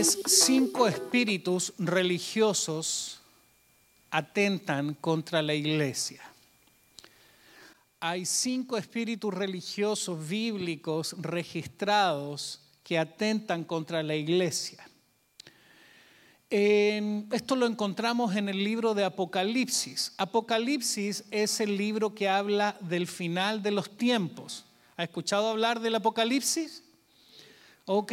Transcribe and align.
es 0.00 0.18
cinco 0.24 0.88
espíritus 0.88 1.74
religiosos 1.76 3.20
atentan 4.10 4.94
contra 4.94 5.42
la 5.42 5.52
iglesia. 5.52 6.22
Hay 8.00 8.24
cinco 8.24 8.78
espíritus 8.78 9.34
religiosos 9.34 10.26
bíblicos 10.26 11.14
registrados 11.18 12.62
que 12.82 12.98
atentan 12.98 13.62
contra 13.62 14.02
la 14.02 14.16
iglesia. 14.16 14.82
esto 16.48 17.54
lo 17.54 17.66
encontramos 17.66 18.34
en 18.34 18.48
el 18.48 18.64
libro 18.64 18.94
de 18.94 19.04
Apocalipsis. 19.04 20.14
Apocalipsis 20.16 21.24
es 21.30 21.60
el 21.60 21.76
libro 21.76 22.14
que 22.14 22.26
habla 22.26 22.74
del 22.80 23.06
final 23.06 23.62
de 23.62 23.72
los 23.72 23.94
tiempos. 23.98 24.64
¿Ha 24.96 25.04
escuchado 25.04 25.50
hablar 25.50 25.78
del 25.78 25.96
Apocalipsis? 25.96 26.84
Ok. 27.84 28.12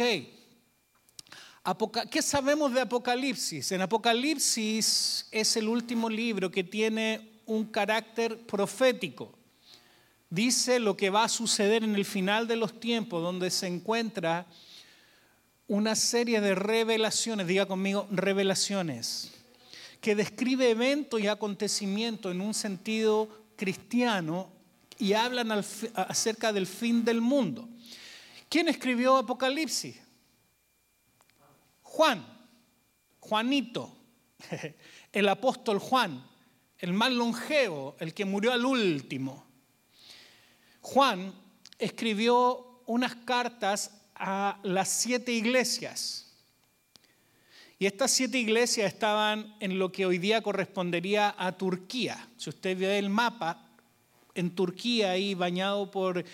¿Qué 2.10 2.22
sabemos 2.22 2.72
de 2.72 2.80
Apocalipsis? 2.80 3.72
En 3.72 3.82
Apocalipsis 3.82 5.26
es 5.30 5.56
el 5.56 5.68
último 5.68 6.08
libro 6.08 6.50
que 6.50 6.64
tiene 6.64 7.42
un 7.46 7.64
carácter 7.66 8.46
profético. 8.46 9.32
Dice 10.30 10.78
lo 10.78 10.96
que 10.96 11.10
va 11.10 11.24
a 11.24 11.28
suceder 11.28 11.84
en 11.84 11.94
el 11.94 12.04
final 12.04 12.46
de 12.46 12.56
los 12.56 12.78
tiempos, 12.80 13.22
donde 13.22 13.50
se 13.50 13.66
encuentra 13.66 14.46
una 15.66 15.94
serie 15.94 16.40
de 16.40 16.54
revelaciones, 16.54 17.46
diga 17.46 17.66
conmigo, 17.66 18.06
revelaciones, 18.10 19.32
que 20.00 20.14
describe 20.14 20.70
eventos 20.70 21.20
y 21.20 21.26
acontecimientos 21.26 22.32
en 22.32 22.40
un 22.40 22.54
sentido 22.54 23.28
cristiano 23.56 24.50
y 24.98 25.12
hablan 25.12 25.52
acerca 25.94 26.52
del 26.52 26.66
fin 26.66 27.04
del 27.04 27.20
mundo. 27.20 27.68
¿Quién 28.48 28.68
escribió 28.68 29.16
Apocalipsis? 29.16 29.96
Juan, 31.98 32.24
Juanito, 33.18 33.92
el 35.12 35.28
apóstol 35.28 35.80
Juan, 35.80 36.24
el 36.78 36.92
más 36.92 37.10
longevo, 37.10 37.96
el 37.98 38.14
que 38.14 38.24
murió 38.24 38.52
al 38.52 38.64
último. 38.64 39.44
Juan 40.80 41.34
escribió 41.76 42.82
unas 42.86 43.16
cartas 43.16 44.00
a 44.14 44.60
las 44.62 44.88
siete 44.90 45.32
iglesias. 45.32 46.36
Y 47.80 47.86
estas 47.86 48.12
siete 48.12 48.38
iglesias 48.38 48.92
estaban 48.92 49.56
en 49.58 49.80
lo 49.80 49.90
que 49.90 50.06
hoy 50.06 50.18
día 50.18 50.40
correspondería 50.40 51.34
a 51.36 51.50
Turquía. 51.58 52.28
Si 52.36 52.48
usted 52.48 52.78
ve 52.78 52.96
el 53.00 53.10
mapa, 53.10 53.70
en 54.36 54.54
Turquía, 54.54 55.10
ahí 55.10 55.34
bañado 55.34 55.90
por 55.90 56.24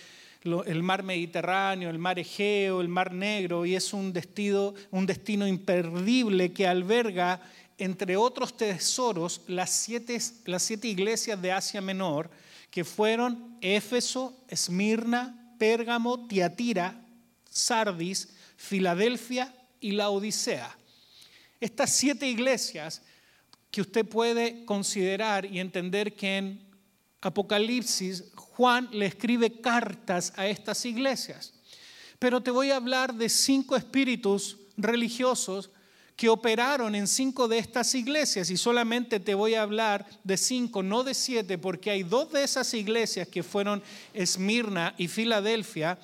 el 0.45 0.83
mar 0.83 1.03
Mediterráneo, 1.03 1.89
el 1.89 1.99
mar 1.99 2.19
Egeo, 2.19 2.81
el 2.81 2.89
mar 2.89 3.13
Negro, 3.13 3.65
y 3.65 3.75
es 3.75 3.95
un 3.95 4.13
destino, 4.13 4.75
un 4.91 5.07
destino 5.07 5.47
imperdible 5.47 6.53
que 6.53 6.67
alberga, 6.67 7.41
entre 7.79 8.17
otros 8.17 8.57
tesoros, 8.57 9.41
las 9.49 9.71
siete, 9.71 10.19
las 10.45 10.63
siete 10.63 10.89
iglesias 10.89 11.41
de 11.41 11.51
Asia 11.51 11.81
Menor, 11.81 12.31
que 12.71 12.85
fueron 12.85 13.57
Éfeso, 13.61 14.37
Esmirna, 14.49 15.55
Pérgamo, 15.59 16.27
Tiatira, 16.27 17.01
Sardis, 17.49 18.35
Filadelfia 18.57 19.55
y 19.81 19.93
la 19.93 20.11
Odisea. 20.11 20.77
Estas 21.61 21.91
siete 21.91 22.29
iglesias 22.29 23.01
que 23.71 23.81
usted 23.81 24.07
puede 24.07 24.65
considerar 24.67 25.47
y 25.47 25.59
entender 25.59 26.15
que 26.15 26.37
en 26.37 26.74
Apocalipsis 27.25 28.25
Juan 28.35 28.89
le 28.93 29.07
escribe 29.07 29.61
cartas 29.61 30.33
a 30.37 30.47
estas 30.47 30.85
iglesias. 30.85 31.53
Pero 32.19 32.43
te 32.43 32.51
voy 32.51 32.71
a 32.71 32.77
hablar 32.77 33.15
de 33.15 33.29
cinco 33.29 33.77
espíritus 33.77 34.59
religiosos 34.77 35.71
que 36.17 36.29
operaron 36.29 36.95
en 36.95 37.09
cinco 37.09 37.49
de 37.49 37.59
estas 37.59 37.95
iglesias 37.95 38.51
y 38.51 38.57
solamente 38.57 39.19
te 39.19 39.35
voy 39.35 39.55
a 39.55 39.63
hablar 39.63 40.07
de 40.23 40.37
cinco, 40.37 40.83
no 40.83 41.03
de 41.03 41.15
siete, 41.15 41.59
porque 41.59 41.91
hay 41.91 42.05
dos 42.05 42.31
de 42.31 42.45
esas 42.45 42.73
iglesias 42.75 43.27
que 43.27 43.43
fueron 43.43 43.83
Esmirna 44.13 44.95
y 44.97 45.09
Filadelfia 45.09 45.99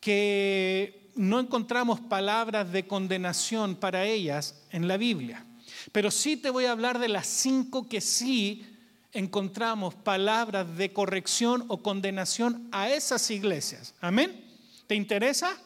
que 0.00 1.10
no 1.14 1.38
encontramos 1.38 2.00
palabras 2.00 2.72
de 2.72 2.86
condenación 2.86 3.76
para 3.76 4.04
ellas 4.04 4.64
en 4.70 4.88
la 4.88 4.96
Biblia. 4.96 5.46
Pero 5.92 6.10
sí 6.10 6.36
te 6.36 6.50
voy 6.50 6.64
a 6.64 6.72
hablar 6.72 6.98
de 6.98 7.08
las 7.08 7.26
cinco 7.28 7.88
que 7.88 8.00
sí 8.00 8.66
encontramos 9.12 9.94
palabras 9.94 10.76
de 10.76 10.92
corrección 10.92 11.64
o 11.68 11.82
condenación 11.82 12.68
a 12.72 12.90
esas 12.90 13.30
iglesias. 13.30 13.94
Amén. 14.00 14.44
¿Te 14.86 14.94
interesa? 14.94 15.56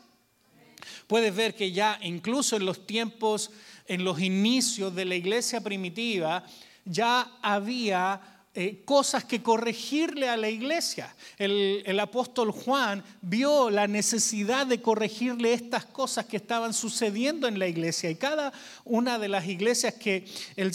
Puedes 1.06 1.34
ver 1.34 1.54
que 1.54 1.72
ya 1.72 1.98
incluso 2.02 2.56
en 2.56 2.66
los 2.66 2.86
tiempos, 2.86 3.50
en 3.86 4.04
los 4.04 4.20
inicios 4.20 4.94
de 4.94 5.04
la 5.04 5.14
iglesia 5.14 5.60
primitiva, 5.60 6.44
ya 6.84 7.38
había 7.42 8.35
eh, 8.58 8.82
cosas 8.86 9.22
que 9.24 9.42
corregirle 9.42 10.30
a 10.30 10.36
la 10.38 10.48
iglesia. 10.48 11.14
El, 11.36 12.00
apóstol 12.00 12.50
Juan 12.50 13.04
vio 13.20 13.68
la 13.68 13.86
necesidad 13.86 14.66
de 14.66 14.80
corregirle 14.80 15.52
estas 15.52 15.84
cosas 15.84 16.24
que 16.24 16.38
estaban 16.38 16.72
sucediendo 16.72 17.48
en 17.48 17.58
la 17.58 17.68
iglesia. 17.68 18.08
Y 18.08 18.16
cada 18.16 18.54
una 18.84 19.18
de 19.18 19.28
las 19.28 19.46
iglesias 19.46 19.94
que 19.94 20.24
el, 20.56 20.72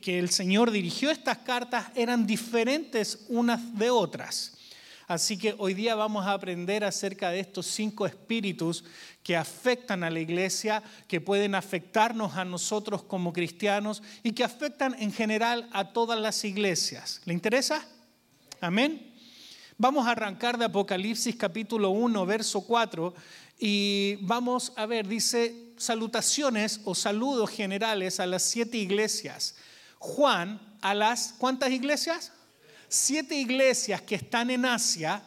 que 0.00 0.18
el 0.18 0.30
Señor 0.30 0.72
dirigió 0.72 1.12
estas 1.12 1.38
cartas 1.38 1.86
eran 1.94 2.26
diferentes 2.26 3.20
unas 3.28 3.78
de 3.78 3.90
otras. 3.90 4.52
Así 5.06 5.36
que 5.36 5.54
hoy 5.58 5.74
día 5.74 5.94
vamos 5.94 6.26
a 6.26 6.32
aprender 6.32 6.84
acerca 6.84 7.30
de 7.30 7.40
estos 7.40 7.66
cinco 7.66 8.06
espíritus 8.06 8.84
que 9.22 9.36
afectan 9.36 10.04
a 10.04 10.10
la 10.10 10.20
iglesia, 10.20 10.82
que 11.08 11.20
pueden 11.20 11.54
afectarnos 11.54 12.36
a 12.36 12.44
nosotros 12.44 13.02
como 13.02 13.32
cristianos 13.32 14.02
y 14.22 14.32
que 14.32 14.44
afectan 14.44 14.96
en 14.98 15.12
general 15.12 15.68
a 15.72 15.92
todas 15.92 16.18
las 16.18 16.44
iglesias. 16.44 17.20
¿Le 17.24 17.34
interesa? 17.34 17.86
Amén. 18.60 19.12
Vamos 19.78 20.06
a 20.06 20.12
arrancar 20.12 20.58
de 20.58 20.66
Apocalipsis 20.66 21.34
capítulo 21.36 21.90
1, 21.90 22.26
verso 22.26 22.60
4 22.60 23.14
y 23.58 24.16
vamos 24.20 24.72
a 24.76 24.86
ver, 24.86 25.06
dice 25.08 25.72
salutaciones 25.76 26.80
o 26.84 26.94
saludos 26.94 27.50
generales 27.50 28.20
a 28.20 28.26
las 28.26 28.42
siete 28.42 28.76
iglesias. 28.76 29.56
Juan, 29.98 30.60
a 30.80 30.94
las, 30.94 31.34
¿cuántas 31.38 31.70
iglesias? 31.70 32.32
Siete 32.92 33.34
iglesias 33.34 34.02
que 34.02 34.14
están 34.14 34.50
en 34.50 34.64
Asia 34.64 35.22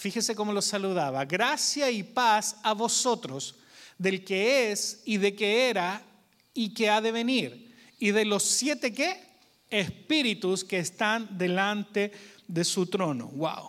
Fíjese 0.00 0.34
cómo 0.34 0.50
los 0.54 0.64
saludaba. 0.64 1.26
Gracia 1.26 1.90
y 1.90 2.02
paz 2.02 2.56
a 2.62 2.72
vosotros, 2.72 3.56
del 3.98 4.24
que 4.24 4.72
es 4.72 5.02
y 5.04 5.18
de 5.18 5.34
que 5.34 5.68
era 5.68 6.02
y 6.54 6.72
que 6.72 6.88
ha 6.88 7.02
de 7.02 7.12
venir. 7.12 7.76
Y 7.98 8.10
de 8.10 8.24
los 8.24 8.42
siete 8.42 8.94
qué? 8.94 9.22
Espíritus 9.68 10.64
que 10.64 10.78
están 10.78 11.36
delante 11.36 12.12
de 12.48 12.64
su 12.64 12.86
trono. 12.86 13.26
Wow. 13.26 13.68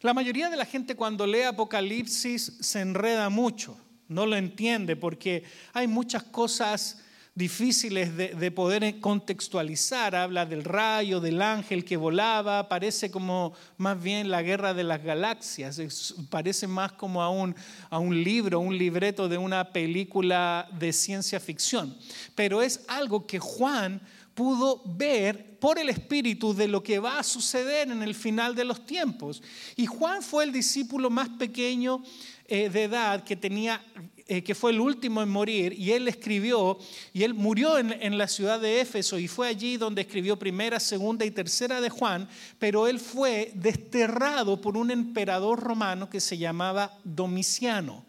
La 0.00 0.14
mayoría 0.14 0.48
de 0.48 0.56
la 0.56 0.64
gente 0.64 0.96
cuando 0.96 1.26
lee 1.26 1.42
Apocalipsis 1.42 2.56
se 2.60 2.80
enreda 2.80 3.28
mucho, 3.28 3.76
no 4.08 4.24
lo 4.24 4.36
entiende 4.36 4.96
porque 4.96 5.44
hay 5.74 5.86
muchas 5.86 6.22
cosas 6.22 7.02
difíciles 7.40 8.14
de, 8.16 8.50
poder 8.50 9.00
contextualizar. 9.00 10.14
Habla 10.14 10.44
del 10.44 10.62
rayo, 10.62 11.20
del 11.20 11.40
ángel 11.40 11.86
que 11.86 11.96
volaba, 11.96 12.68
parece 12.68 13.10
como 13.10 13.54
más 13.78 14.00
bien 14.00 14.30
la 14.30 14.42
guerra 14.42 14.74
de 14.74 14.84
las 14.84 15.02
galaxias, 15.02 15.80
parece 16.28 16.66
más 16.66 16.92
como 16.92 17.22
a 17.22 17.30
un, 17.30 17.56
a 17.88 17.98
un 17.98 18.22
libro, 18.22 18.60
un 18.60 18.76
libreto 18.76 19.26
de 19.26 19.38
una 19.38 19.72
película 19.72 20.68
de 20.78 20.92
ciencia 20.92 21.40
ficción. 21.40 21.96
Pero 22.34 22.60
es 22.60 22.84
algo 22.88 23.26
que 23.26 23.38
Juan 23.38 24.02
pudo 24.34 24.82
ver 24.84 25.58
por 25.58 25.78
el 25.78 25.88
Espíritu 25.88 26.54
de 26.54 26.68
lo 26.68 26.82
que 26.82 26.98
va 26.98 27.18
a 27.18 27.22
suceder 27.22 27.90
en 27.90 28.02
el 28.02 28.14
final 28.14 28.54
de 28.54 28.64
los 28.64 28.84
tiempos. 28.84 29.42
Y 29.76 29.86
Juan 29.86 30.22
fue 30.22 30.44
el 30.44 30.52
discípulo 30.52 31.08
más 31.08 31.30
pequeño 31.30 32.02
eh, 32.46 32.68
de 32.68 32.84
edad 32.84 33.24
que 33.24 33.36
tenía 33.36 33.82
eh, 34.32 34.44
que 34.44 34.54
fue 34.54 34.70
el 34.70 34.78
último 34.78 35.20
en 35.22 35.28
morir, 35.28 35.72
y 35.72 35.90
él 35.90 36.06
escribió, 36.06 36.78
y 37.12 37.24
él 37.24 37.34
murió 37.34 37.76
en, 37.78 38.16
la 38.16 38.28
ciudad 38.28 38.60
de 38.60 38.80
Éfeso, 38.80 39.18
y 39.18 39.26
fue 39.26 39.48
allí 39.48 39.76
donde 39.76 40.02
escribió 40.02 40.38
primera, 40.38 40.78
segunda 40.78 41.24
y 41.24 41.32
tercera 41.32 41.80
de 41.80 41.90
Juan, 41.90 42.28
pero 42.60 42.86
él 42.86 43.00
fue 43.00 43.50
desterrado 43.56 44.60
por 44.60 44.76
un 44.76 44.92
emperador 44.92 45.58
romano 45.58 46.08
que 46.08 46.20
se 46.20 46.38
llamaba 46.38 46.96
Domiciano. 47.02 48.04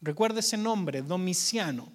Recuerda 0.00 0.38
ese 0.38 0.56
nombre, 0.56 1.02
Domiciano. 1.02 1.90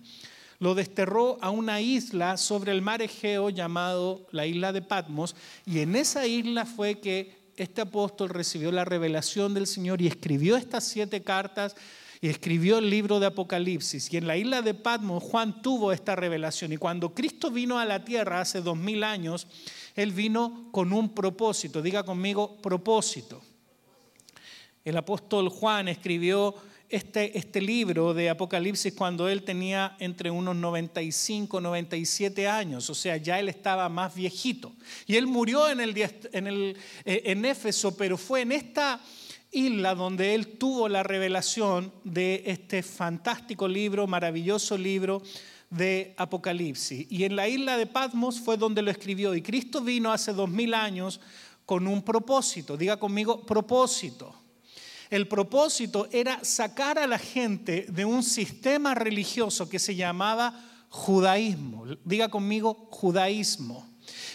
Lo 0.59 0.75
desterró 0.75 1.37
a 1.39 1.49
una 1.49 1.79
isla 1.79 2.35
sobre 2.35 2.73
el 2.73 2.81
mar 2.81 3.01
Egeo 3.01 3.49
llamado 3.49 4.27
la 4.31 4.45
isla 4.45 4.73
de 4.73 4.81
Patmos, 4.81 5.37
y 5.65 5.79
en 5.79 5.95
esa 5.95 6.27
isla 6.27 6.65
fue 6.65 6.99
que 6.99 7.53
este 7.55 7.79
apóstol 7.79 8.27
recibió 8.27 8.73
la 8.73 8.83
revelación 8.83 9.53
del 9.53 9.67
Señor 9.67 10.01
y 10.01 10.07
escribió 10.07 10.57
estas 10.57 10.83
siete 10.83 11.23
cartas 11.23 11.77
y 12.21 12.29
escribió 12.29 12.79
el 12.79 12.89
libro 12.89 13.19
de 13.19 13.27
Apocalipsis. 13.27 14.11
Y 14.11 14.17
en 14.17 14.27
la 14.27 14.37
isla 14.37 14.61
de 14.61 14.73
Patmos 14.73 15.23
Juan 15.23 15.61
tuvo 15.61 15.91
esta 15.91 16.15
revelación. 16.15 16.73
Y 16.73 16.77
cuando 16.77 17.13
Cristo 17.13 17.51
vino 17.51 17.79
a 17.79 17.85
la 17.85 18.03
tierra 18.03 18.41
hace 18.41 18.61
dos 18.61 18.77
mil 18.77 19.03
años, 19.03 19.47
Él 19.95 20.11
vino 20.11 20.69
con 20.71 20.93
un 20.93 21.13
propósito. 21.13 21.81
Diga 21.81 22.03
conmigo, 22.03 22.57
propósito. 22.61 23.41
El 24.83 24.97
apóstol 24.97 25.49
Juan 25.49 25.89
escribió 25.89 26.55
este, 26.89 27.37
este 27.37 27.59
libro 27.59 28.13
de 28.13 28.29
Apocalipsis 28.29 28.93
cuando 28.93 29.27
él 29.27 29.43
tenía 29.43 29.97
entre 29.99 30.31
unos 30.31 30.55
95, 30.55 31.59
97 31.59 32.47
años, 32.47 32.89
o 32.89 32.95
sea, 32.95 33.17
ya 33.17 33.39
él 33.39 33.49
estaba 33.49 33.89
más 33.89 34.15
viejito. 34.15 34.71
Y 35.05 35.17
él 35.17 35.27
murió 35.27 35.69
en, 35.69 35.81
el, 35.81 36.09
en, 36.31 36.47
el, 36.47 36.77
eh, 37.03 37.23
en 37.25 37.43
Éfeso, 37.43 37.97
pero 37.97 38.17
fue 38.17 38.41
en 38.41 38.53
esta 38.53 39.01
isla 39.51 39.95
donde 39.95 40.35
él 40.35 40.57
tuvo 40.57 40.89
la 40.89 41.03
revelación 41.03 41.91
de 42.03 42.43
este 42.45 42.83
fantástico 42.83 43.67
libro, 43.67 44.07
maravilloso 44.07 44.77
libro 44.77 45.21
de 45.69 46.13
Apocalipsis. 46.17 47.07
Y 47.09 47.23
en 47.23 47.35
la 47.35 47.47
isla 47.47 47.77
de 47.77 47.85
Patmos 47.85 48.39
fue 48.39 48.57
donde 48.57 48.81
lo 48.81 48.91
escribió. 48.91 49.35
Y 49.35 49.41
Cristo 49.41 49.81
vino 49.81 50.11
hace 50.11 50.33
dos 50.33 50.49
mil 50.49 50.73
años 50.73 51.19
con 51.65 51.87
un 51.87 52.01
propósito. 52.01 52.77
Diga 52.77 52.97
conmigo, 52.97 53.45
propósito. 53.45 54.33
El 55.09 55.27
propósito 55.27 56.07
era 56.11 56.43
sacar 56.43 56.99
a 56.99 57.07
la 57.07 57.17
gente 57.17 57.85
de 57.89 58.05
un 58.05 58.23
sistema 58.23 58.93
religioso 58.93 59.69
que 59.69 59.79
se 59.79 59.95
llamaba 59.95 60.53
judaísmo. 60.89 61.85
Diga 62.03 62.29
conmigo, 62.29 62.87
judaísmo. 62.91 63.87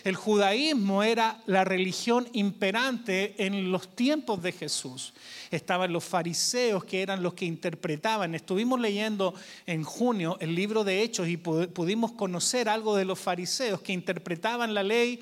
El 0.05 0.17
judaísmo 0.17 1.03
era 1.03 1.41
la 1.47 1.65
religión 1.65 2.29
imperante 2.33 3.35
en 3.45 3.71
los 3.71 3.95
tiempos 3.95 4.43
de 4.43 4.53
Jesús. 4.53 5.13
Estaban 5.51 5.93
los 5.93 6.05
fariseos 6.05 6.85
que 6.85 7.03
eran 7.03 7.23
los 7.23 7.35
que 7.35 7.45
interpretaban. 7.45 8.35
Estuvimos 8.35 8.81
leyendo 8.81 9.35
en 9.67 9.85
junio 9.85 10.37
el 10.41 10.55
libro 10.55 10.83
de 10.85 11.03
Hechos 11.03 11.29
y 11.29 11.37
pudimos 11.37 12.13
conocer 12.13 12.69
algo 12.69 12.97
de 12.97 13.05
los 13.05 13.19
fariseos 13.19 13.81
que 13.81 13.93
interpretaban 13.93 14.75
la 14.75 14.83
ley 14.83 15.21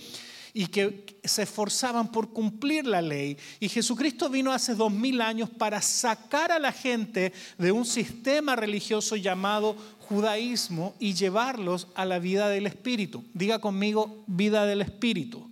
y 0.53 0.67
que 0.67 1.05
se 1.23 1.43
esforzaban 1.43 2.11
por 2.11 2.31
cumplir 2.31 2.87
la 2.87 3.03
ley. 3.03 3.37
Y 3.61 3.69
Jesucristo 3.69 4.29
vino 4.29 4.53
hace 4.53 4.75
dos 4.75 4.93
mil 4.93 5.21
años 5.21 5.49
para 5.50 5.81
sacar 5.81 6.53
a 6.53 6.59
la 6.59 6.73
gente 6.73 7.33
de 7.59 7.73
un 7.73 7.85
sistema 7.85 8.56
religioso 8.56 9.17
llamado 9.17 9.76
judaísmo 10.11 10.97
y 10.99 11.15
llevarlos 11.15 11.87
a 11.95 12.05
la 12.05 12.19
vida 12.19 12.49
del 12.49 12.67
Espíritu. 12.67 13.25
Diga 13.33 13.61
conmigo, 13.61 14.25
vida 14.27 14.67
del 14.67 14.83
Espíritu. 14.83 15.49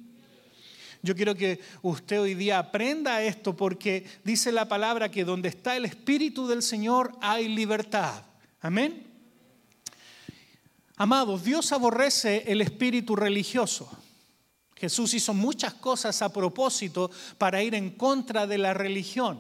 Yo 1.01 1.15
quiero 1.15 1.37
que 1.37 1.61
usted 1.81 2.21
hoy 2.21 2.35
día 2.35 2.59
aprenda 2.59 3.23
esto 3.23 3.57
porque 3.57 4.05
dice 4.25 4.51
la 4.51 4.67
palabra 4.67 5.13
que 5.13 5.25
donde 5.25 5.49
está 5.49 5.77
el 5.77 5.85
Espíritu 5.85 6.49
del 6.49 6.65
Señor 6.65 7.13
hay 7.21 7.47
libertad. 7.47 8.25
Amén. 8.61 9.07
Amados, 10.97 11.45
Dios 11.45 11.71
aborrece 11.71 12.43
el 12.49 12.61
espíritu 12.61 13.15
religioso. 13.15 13.89
Jesús 14.75 15.15
hizo 15.15 15.33
muchas 15.33 15.75
cosas 15.75 16.21
a 16.23 16.33
propósito 16.33 17.13
para 17.39 17.63
ir 17.63 17.77
en 17.77 17.91
contra 17.91 18.49
de 18.49 18.59
la 18.59 18.75
religión 18.75 19.39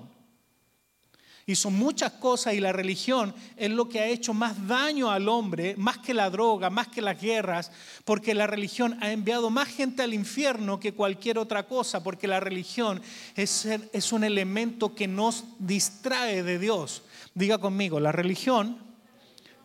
hizo 1.48 1.70
muchas 1.70 2.12
cosas 2.12 2.54
y 2.54 2.60
la 2.60 2.72
religión 2.72 3.34
es 3.56 3.70
lo 3.70 3.88
que 3.88 4.00
ha 4.00 4.06
hecho 4.06 4.34
más 4.34 4.68
daño 4.68 5.10
al 5.10 5.28
hombre, 5.28 5.74
más 5.78 5.98
que 5.98 6.12
la 6.12 6.28
droga, 6.28 6.68
más 6.68 6.88
que 6.88 7.00
las 7.00 7.20
guerras, 7.20 7.72
porque 8.04 8.34
la 8.34 8.46
religión 8.46 8.98
ha 9.00 9.10
enviado 9.10 9.48
más 9.48 9.68
gente 9.68 10.02
al 10.02 10.12
infierno 10.12 10.78
que 10.78 10.92
cualquier 10.92 11.38
otra 11.38 11.66
cosa, 11.66 12.04
porque 12.04 12.28
la 12.28 12.38
religión 12.38 13.00
es, 13.34 13.64
es 13.64 14.12
un 14.12 14.24
elemento 14.24 14.94
que 14.94 15.08
nos 15.08 15.44
distrae 15.58 16.42
de 16.42 16.58
Dios. 16.58 17.02
Diga 17.34 17.56
conmigo, 17.56 17.98
la 17.98 18.12
religión 18.12 18.78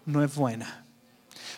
no 0.06 0.24
es 0.24 0.34
buena. 0.34 0.83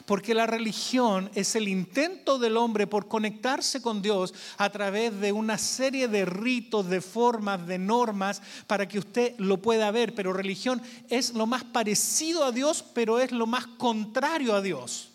Porque 0.05 0.35
la 0.35 0.45
religión 0.45 1.31
es 1.33 1.55
el 1.55 1.67
intento 1.67 2.37
del 2.37 2.57
hombre 2.57 2.85
por 2.85 3.07
conectarse 3.07 3.81
con 3.81 4.01
Dios 4.01 4.33
a 4.57 4.69
través 4.69 5.19
de 5.19 5.31
una 5.31 5.57
serie 5.57 6.07
de 6.07 6.25
ritos, 6.25 6.87
de 6.87 7.01
formas, 7.01 7.65
de 7.65 7.79
normas, 7.79 8.41
para 8.67 8.87
que 8.87 8.99
usted 8.99 9.33
lo 9.39 9.57
pueda 9.57 9.89
ver. 9.91 10.13
Pero 10.13 10.31
religión 10.31 10.81
es 11.09 11.33
lo 11.33 11.47
más 11.47 11.63
parecido 11.63 12.43
a 12.43 12.51
Dios, 12.51 12.83
pero 12.93 13.19
es 13.19 13.31
lo 13.31 13.47
más 13.47 13.65
contrario 13.65 14.53
a 14.53 14.61
Dios. 14.61 15.14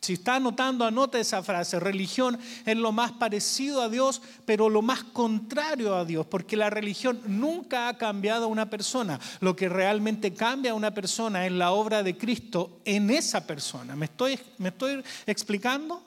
Si 0.00 0.12
está 0.12 0.36
anotando, 0.36 0.84
anote 0.84 1.18
esa 1.18 1.42
frase. 1.42 1.80
Religión 1.80 2.38
es 2.64 2.76
lo 2.76 2.92
más 2.92 3.12
parecido 3.12 3.82
a 3.82 3.88
Dios, 3.88 4.22
pero 4.44 4.70
lo 4.70 4.80
más 4.80 5.02
contrario 5.02 5.96
a 5.96 6.04
Dios, 6.04 6.24
porque 6.26 6.56
la 6.56 6.70
religión 6.70 7.20
nunca 7.26 7.88
ha 7.88 7.98
cambiado 7.98 8.44
a 8.44 8.48
una 8.48 8.70
persona. 8.70 9.18
Lo 9.40 9.56
que 9.56 9.68
realmente 9.68 10.32
cambia 10.32 10.70
a 10.70 10.74
una 10.74 10.94
persona 10.94 11.46
es 11.46 11.52
la 11.52 11.72
obra 11.72 12.02
de 12.02 12.16
Cristo 12.16 12.80
en 12.84 13.10
esa 13.10 13.46
persona. 13.46 13.96
¿Me 13.96 14.06
estoy, 14.06 14.38
me 14.58 14.68
estoy 14.68 15.02
explicando? 15.26 16.02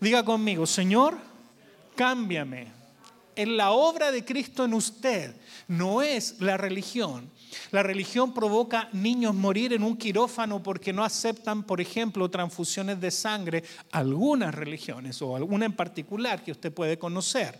Diga 0.00 0.24
conmigo, 0.24 0.64
Señor, 0.64 1.18
cámbiame. 1.96 2.68
Es 3.34 3.48
la 3.48 3.72
obra 3.72 4.12
de 4.12 4.24
Cristo 4.24 4.64
en 4.64 4.74
usted, 4.74 5.34
no 5.66 6.00
es 6.02 6.40
la 6.40 6.56
religión. 6.56 7.30
La 7.70 7.82
religión 7.82 8.34
provoca 8.34 8.88
niños 8.92 9.34
morir 9.34 9.72
en 9.72 9.82
un 9.82 9.96
quirófano 9.96 10.62
porque 10.62 10.92
no 10.92 11.04
aceptan, 11.04 11.62
por 11.64 11.80
ejemplo, 11.80 12.30
transfusiones 12.30 13.00
de 13.00 13.10
sangre, 13.10 13.64
algunas 13.92 14.54
religiones 14.54 15.20
o 15.22 15.36
alguna 15.36 15.66
en 15.66 15.72
particular 15.72 16.42
que 16.42 16.52
usted 16.52 16.72
puede 16.72 16.98
conocer. 16.98 17.58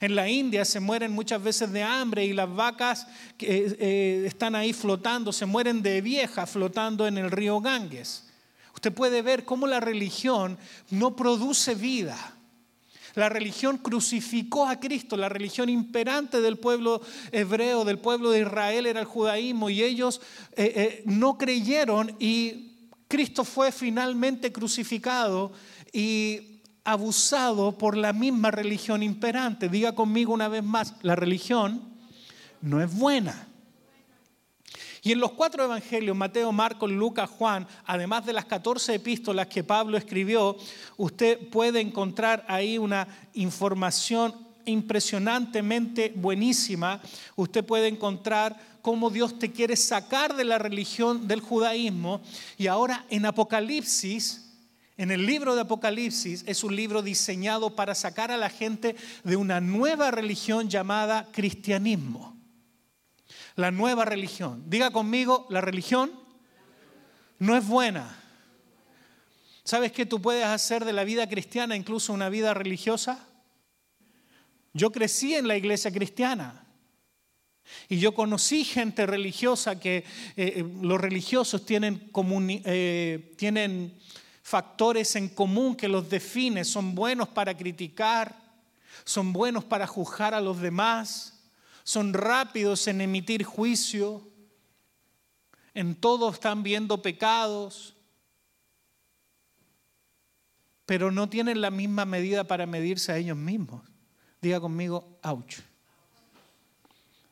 En 0.00 0.14
la 0.14 0.28
India 0.28 0.64
se 0.64 0.80
mueren 0.80 1.12
muchas 1.12 1.42
veces 1.42 1.72
de 1.72 1.82
hambre 1.82 2.24
y 2.24 2.32
las 2.34 2.54
vacas 2.54 3.06
que 3.38 3.76
eh, 3.78 4.26
están 4.26 4.54
ahí 4.54 4.72
flotando, 4.72 5.32
se 5.32 5.46
mueren 5.46 5.82
de 5.82 6.00
vieja 6.02 6.46
flotando 6.46 7.06
en 7.06 7.16
el 7.16 7.30
río 7.30 7.60
Ganges. 7.60 8.24
Usted 8.74 8.92
puede 8.92 9.22
ver 9.22 9.44
cómo 9.44 9.66
la 9.66 9.80
religión 9.80 10.58
no 10.90 11.16
produce 11.16 11.74
vida. 11.74 12.35
La 13.16 13.30
religión 13.30 13.78
crucificó 13.78 14.66
a 14.66 14.78
Cristo, 14.78 15.16
la 15.16 15.30
religión 15.30 15.70
imperante 15.70 16.42
del 16.42 16.58
pueblo 16.58 17.00
hebreo, 17.32 17.84
del 17.86 17.98
pueblo 17.98 18.30
de 18.30 18.40
Israel 18.40 18.84
era 18.84 19.00
el 19.00 19.06
judaísmo 19.06 19.70
y 19.70 19.82
ellos 19.82 20.20
eh, 20.52 20.72
eh, 20.76 21.02
no 21.06 21.38
creyeron 21.38 22.14
y 22.20 22.76
Cristo 23.08 23.44
fue 23.44 23.72
finalmente 23.72 24.52
crucificado 24.52 25.52
y 25.94 26.60
abusado 26.84 27.78
por 27.78 27.96
la 27.96 28.12
misma 28.12 28.50
religión 28.50 29.02
imperante. 29.02 29.70
Diga 29.70 29.94
conmigo 29.94 30.34
una 30.34 30.48
vez 30.48 30.62
más, 30.62 30.94
la 31.00 31.16
religión 31.16 31.82
no 32.60 32.82
es 32.82 32.94
buena. 32.94 33.48
Y 35.06 35.12
en 35.12 35.20
los 35.20 35.30
cuatro 35.30 35.62
evangelios, 35.62 36.16
Mateo, 36.16 36.50
Marcos, 36.50 36.90
Lucas, 36.90 37.30
Juan, 37.30 37.64
además 37.84 38.26
de 38.26 38.32
las 38.32 38.44
14 38.46 38.96
epístolas 38.96 39.46
que 39.46 39.62
Pablo 39.62 39.96
escribió, 39.96 40.56
usted 40.96 41.48
puede 41.48 41.80
encontrar 41.80 42.44
ahí 42.48 42.76
una 42.76 43.06
información 43.34 44.34
impresionantemente 44.64 46.12
buenísima. 46.16 47.00
Usted 47.36 47.64
puede 47.64 47.86
encontrar 47.86 48.56
cómo 48.82 49.08
Dios 49.08 49.38
te 49.38 49.52
quiere 49.52 49.76
sacar 49.76 50.34
de 50.34 50.42
la 50.42 50.58
religión 50.58 51.28
del 51.28 51.38
judaísmo. 51.38 52.20
Y 52.58 52.66
ahora 52.66 53.06
en 53.08 53.26
Apocalipsis, 53.26 54.56
en 54.96 55.12
el 55.12 55.24
libro 55.24 55.54
de 55.54 55.60
Apocalipsis 55.60 56.42
es 56.48 56.64
un 56.64 56.74
libro 56.74 57.00
diseñado 57.00 57.76
para 57.76 57.94
sacar 57.94 58.32
a 58.32 58.36
la 58.36 58.50
gente 58.50 58.96
de 59.22 59.36
una 59.36 59.60
nueva 59.60 60.10
religión 60.10 60.68
llamada 60.68 61.28
cristianismo 61.30 62.35
la 63.56 63.70
nueva 63.70 64.04
religión. 64.04 64.62
Diga 64.66 64.90
conmigo, 64.90 65.46
la 65.50 65.60
religión 65.60 66.12
no 67.38 67.56
es 67.56 67.66
buena. 67.66 68.22
¿Sabes 69.64 69.90
qué 69.90 70.06
tú 70.06 70.22
puedes 70.22 70.44
hacer 70.44 70.84
de 70.84 70.92
la 70.92 71.04
vida 71.04 71.28
cristiana 71.28 71.74
incluso 71.74 72.12
una 72.12 72.28
vida 72.28 72.54
religiosa? 72.54 73.26
Yo 74.72 74.92
crecí 74.92 75.34
en 75.34 75.48
la 75.48 75.56
iglesia 75.56 75.90
cristiana 75.90 76.66
y 77.88 77.98
yo 77.98 78.14
conocí 78.14 78.62
gente 78.62 79.06
religiosa 79.06 79.80
que 79.80 79.96
eh, 79.96 80.04
eh, 80.36 80.64
los 80.82 81.00
religiosos 81.00 81.62
eh, 81.68 83.32
tienen 83.36 83.98
factores 84.42 85.16
en 85.16 85.30
común 85.30 85.74
que 85.74 85.88
los 85.88 86.08
definen, 86.08 86.64
son 86.64 86.94
buenos 86.94 87.28
para 87.28 87.56
criticar, 87.56 88.36
son 89.04 89.32
buenos 89.32 89.64
para 89.64 89.86
juzgar 89.86 90.34
a 90.34 90.40
los 90.40 90.60
demás, 90.60 91.35
son 91.86 92.14
rápidos 92.14 92.88
en 92.88 93.00
emitir 93.00 93.44
juicio, 93.44 94.28
en 95.72 95.94
todo 95.94 96.30
están 96.30 96.64
viendo 96.64 97.00
pecados, 97.00 97.94
pero 100.84 101.12
no 101.12 101.28
tienen 101.28 101.60
la 101.60 101.70
misma 101.70 102.04
medida 102.04 102.42
para 102.42 102.66
medirse 102.66 103.12
a 103.12 103.18
ellos 103.18 103.36
mismos. 103.36 103.88
Diga 104.42 104.58
conmigo, 104.58 105.16
ouch. 105.22 105.58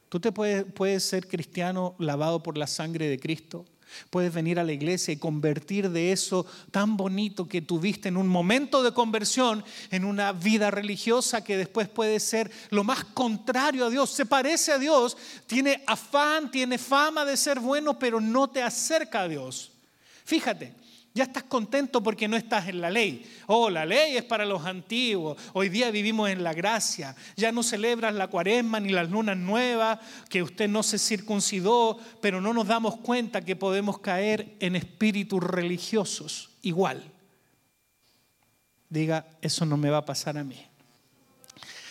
Tú 0.08 0.20
te 0.20 0.30
puedes, 0.30 0.64
puedes 0.72 1.02
ser 1.02 1.26
cristiano 1.26 1.96
lavado 1.98 2.40
por 2.40 2.56
la 2.56 2.68
sangre 2.68 3.08
de 3.08 3.18
Cristo, 3.18 3.64
Puedes 4.10 4.32
venir 4.32 4.58
a 4.58 4.64
la 4.64 4.72
iglesia 4.72 5.12
y 5.12 5.16
convertir 5.16 5.90
de 5.90 6.12
eso 6.12 6.46
tan 6.70 6.96
bonito 6.96 7.48
que 7.48 7.62
tuviste 7.62 8.08
en 8.08 8.16
un 8.16 8.28
momento 8.28 8.82
de 8.82 8.92
conversión 8.92 9.64
en 9.90 10.04
una 10.04 10.32
vida 10.32 10.70
religiosa 10.70 11.44
que 11.44 11.56
después 11.56 11.88
puede 11.88 12.20
ser 12.20 12.50
lo 12.70 12.84
más 12.84 13.04
contrario 13.04 13.86
a 13.86 13.90
Dios. 13.90 14.10
Se 14.10 14.26
parece 14.26 14.72
a 14.72 14.78
Dios, 14.78 15.16
tiene 15.46 15.82
afán, 15.86 16.50
tiene 16.50 16.78
fama 16.78 17.24
de 17.24 17.36
ser 17.36 17.60
bueno, 17.60 17.98
pero 17.98 18.20
no 18.20 18.48
te 18.48 18.62
acerca 18.62 19.22
a 19.22 19.28
Dios. 19.28 19.72
Fíjate, 20.24 20.72
Ya 21.16 21.22
estás 21.22 21.44
contento 21.44 22.02
porque 22.02 22.26
no 22.26 22.36
estás 22.36 22.66
en 22.66 22.80
la 22.80 22.90
ley. 22.90 23.24
Oh, 23.46 23.70
la 23.70 23.86
ley 23.86 24.16
es 24.16 24.24
para 24.24 24.44
los 24.44 24.66
antiguos. 24.66 25.38
Hoy 25.52 25.68
día 25.68 25.92
vivimos 25.92 26.28
en 26.28 26.42
la 26.42 26.52
gracia. 26.52 27.14
Ya 27.36 27.52
no 27.52 27.62
celebras 27.62 28.12
la 28.14 28.26
cuaresma 28.26 28.80
ni 28.80 28.88
las 28.88 29.08
lunas 29.08 29.36
nuevas, 29.36 30.00
que 30.28 30.42
usted 30.42 30.68
no 30.68 30.82
se 30.82 30.98
circuncidó, 30.98 32.00
pero 32.20 32.40
no 32.40 32.52
nos 32.52 32.66
damos 32.66 32.96
cuenta 32.96 33.42
que 33.42 33.54
podemos 33.54 34.00
caer 34.00 34.56
en 34.58 34.74
espíritus 34.74 35.40
religiosos 35.40 36.50
igual. 36.62 37.12
Diga, 38.88 39.24
eso 39.40 39.64
no 39.64 39.76
me 39.76 39.90
va 39.90 39.98
a 39.98 40.04
pasar 40.04 40.36
a 40.36 40.42
mí. 40.42 40.66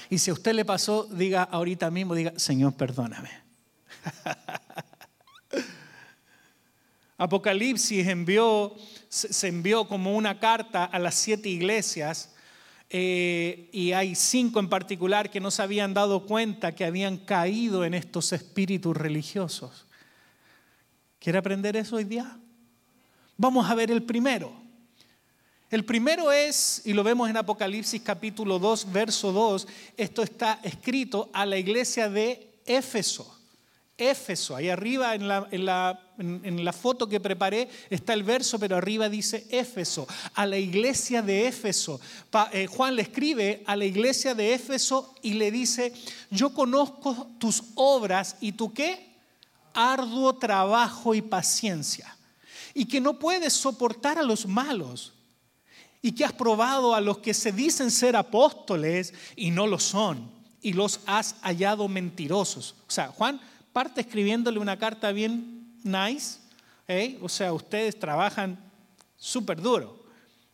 Y 0.10 0.18
si 0.18 0.32
a 0.32 0.34
usted 0.34 0.53
le 0.53 0.65
pasó, 0.65 1.06
diga 1.06 1.44
ahorita 1.44 1.89
mismo, 1.89 2.13
diga, 2.13 2.34
Señor, 2.36 2.74
perdóname. 2.74 3.30
Apocalipsis 7.24 8.08
envió, 8.08 8.75
se 9.08 9.48
envió 9.48 9.88
como 9.88 10.15
una 10.15 10.39
carta 10.39 10.84
a 10.84 11.00
las 11.00 11.15
siete 11.15 11.50
iglesias 11.50 12.34
eh, 12.89 13.70
y 13.72 13.94
hay 13.94 14.13
cinco 14.13 14.60
en 14.60 14.70
particular 14.70 15.32
que 15.32 15.39
no 15.39 15.50
se 15.50 15.62
habían 15.62 15.94
dado 15.94 16.25
cuenta 16.25 16.75
que 16.75 16.86
habían 16.86 17.18
caído 17.18 17.86
en 17.86 17.94
estos 17.94 18.34
espíritus 18.34 18.96
religiosos. 18.96 19.88
¿Quiere 21.20 21.39
aprender 21.39 21.75
eso 21.77 21.96
hoy 21.96 22.03
día? 22.03 22.38
Vamos 23.38 23.70
a 23.70 23.74
ver 23.74 23.89
el 23.89 24.03
primero. 24.03 24.53
El 25.72 25.86
primero 25.86 26.32
es, 26.32 26.84
y 26.86 26.94
lo 26.94 27.03
vemos 27.03 27.30
en 27.30 27.38
Apocalipsis 27.38 28.01
capítulo 28.01 28.60
2, 28.60 28.92
verso 28.92 29.32
2, 29.32 29.68
esto 29.98 30.22
está 30.22 30.60
escrito 30.62 31.32
a 31.34 31.46
la 31.46 31.58
iglesia 31.58 32.10
de 32.10 32.60
Éfeso. 32.65 33.39
Éfeso, 33.98 34.56
ahí 34.56 34.70
arriba 34.70 35.15
en 35.15 35.27
la, 35.27 35.48
en, 35.50 35.65
la, 35.65 36.02
foto 36.74 37.08
que 37.08 37.20
preparé 37.20 37.70
está 37.89 38.13
el 38.13 38.24
verso, 38.24 38.60
pero 38.60 38.77
arriba 38.77 39.10
dice 39.10 39.48
Éfeso, 39.50 40.08
a 40.36 40.46
la 40.46 40.58
iglesia 40.58 41.22
de 41.22 41.48
Éfeso. 41.48 42.00
Eh, 42.51 42.67
Juan 42.67 42.96
le 42.96 43.03
escribe 43.03 43.63
a 43.65 43.75
la 43.75 43.86
iglesia 43.86 44.36
de 44.36 44.53
Éfeso 44.53 45.15
y 45.22 45.34
le 45.34 45.51
dice, 45.51 45.93
yo 46.29 46.53
conozco 46.53 47.29
tus 47.39 47.63
obras 47.75 48.38
y 48.41 48.53
tu 48.53 48.74
qué? 48.74 49.13
Arduo 49.74 50.36
trabajo 50.36 51.15
y 51.15 51.22
paciencia. 51.22 52.15
Y 52.74 52.86
que 52.86 53.01
no 53.01 53.20
puedes 53.20 53.53
soportar 53.53 54.17
a 54.17 54.24
los 54.24 54.48
malos. 54.48 55.13
Y 56.01 56.12
que 56.12 56.25
has 56.25 56.34
probado 56.34 56.93
a 56.93 57.01
los 57.01 57.20
que 57.20 57.34
se 57.34 57.51
dicen 57.51 57.89
ser 57.89 58.15
apóstoles 58.15 59.13
y 59.36 59.51
no 59.51 59.67
lo 59.67 59.79
son. 59.79 60.29
Y 60.62 60.74
los 60.74 61.00
has 61.05 61.36
hallado 61.41 61.88
mentirosos. 61.88 62.75
O 62.88 62.91
sea, 62.91 63.08
Juan 63.08 63.39
parte 63.74 64.01
escribiéndole 64.01 64.60
una 64.60 64.77
carta 64.77 65.12
bien 65.12 65.52
nice, 65.84 66.40
¿eh? 66.88 67.18
o 67.22 67.30
sea, 67.30 67.54
ustedes 67.54 67.98
trabajan 67.98 68.58
súper 69.18 69.62
duro. 69.62 70.02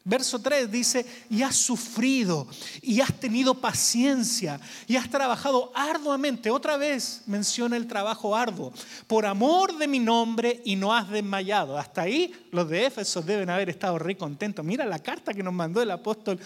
Verso 0.05 0.39
3 0.39 0.71
dice, 0.71 1.05
y 1.29 1.43
has 1.43 1.57
sufrido, 1.57 2.47
y 2.81 3.01
has 3.01 3.13
tenido 3.19 3.53
paciencia, 3.53 4.59
y 4.87 4.95
has 4.95 5.09
trabajado 5.09 5.73
arduamente. 5.75 6.49
Otra 6.49 6.77
vez 6.77 7.23
menciona 7.27 7.75
el 7.75 7.85
trabajo 7.85 8.33
arduo, 8.33 8.71
por 9.07 9.25
amor 9.25 9.77
de 9.77 9.89
mi 9.89 9.99
nombre, 9.99 10.61
y 10.63 10.77
no 10.77 10.95
has 10.95 11.09
desmayado. 11.09 11.77
Hasta 11.77 12.03
ahí 12.03 12.33
los 12.51 12.69
de 12.69 12.85
Éfeso 12.85 13.21
deben 13.21 13.49
haber 13.49 13.69
estado 13.69 13.99
re 13.99 14.15
contentos. 14.15 14.63
Mira 14.63 14.85
la 14.85 14.99
carta 14.99 15.33
que 15.33 15.43
nos 15.43 15.53
mandó 15.53 15.81
el 15.81 15.91
apóstol 15.91 16.39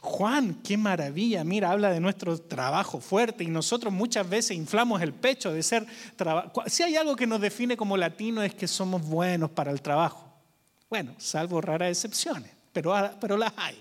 Juan, 0.00 0.60
qué 0.64 0.78
maravilla. 0.78 1.44
Mira, 1.44 1.70
habla 1.70 1.90
de 1.90 2.00
nuestro 2.00 2.38
trabajo 2.38 3.00
fuerte, 3.00 3.44
y 3.44 3.48
nosotros 3.48 3.92
muchas 3.92 4.28
veces 4.28 4.56
inflamos 4.56 5.02
el 5.02 5.12
pecho 5.12 5.52
de 5.52 5.62
ser... 5.62 5.86
Si 6.66 6.82
hay 6.82 6.96
algo 6.96 7.16
que 7.16 7.26
nos 7.26 7.40
define 7.40 7.76
como 7.76 7.98
latino 7.98 8.42
es 8.42 8.54
que 8.54 8.66
somos 8.66 9.02
buenos 9.02 9.50
para 9.50 9.70
el 9.70 9.82
trabajo. 9.82 10.26
Bueno, 10.88 11.14
salvo 11.18 11.60
raras 11.60 11.90
excepciones 11.90 12.53
pero, 12.74 13.36
las 13.36 13.52
hay. 13.56 13.78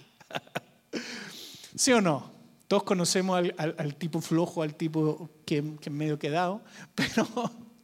¿Sí 1.76 1.92
o 1.92 2.00
no? 2.00 2.32
Todos 2.68 2.84
conocemos 2.84 3.44
al, 3.58 3.96
tipo 3.96 4.22
flojo, 4.22 4.64
al 4.64 4.76
tipo 4.76 5.30
que, 5.46 5.76
que 5.82 5.90
medio 5.90 6.18
quedado, 6.18 6.62
pero 6.96 7.28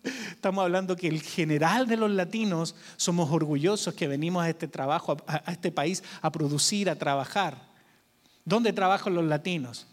estamos 0.04 0.64
hablando 0.64 0.96
que 0.96 1.08
el 1.08 1.22
general 1.22 1.88
de 1.88 1.98
los 1.98 2.10
latinos 2.12 2.76
somos 2.96 3.30
orgullosos 3.32 3.94
que 3.94 4.08
venimos 4.08 4.44
a 4.44 4.50
este 4.50 4.68
trabajo, 4.68 5.18
a, 5.28 5.44
a 5.46 5.52
este 5.52 5.72
país, 5.72 6.04
a 6.22 6.32
producir, 6.32 6.90
a 6.90 6.96
trabajar. 6.96 7.68
¿Dónde 8.46 8.72
trabajan 8.72 9.14
los 9.14 9.26
latinos? 9.26 9.88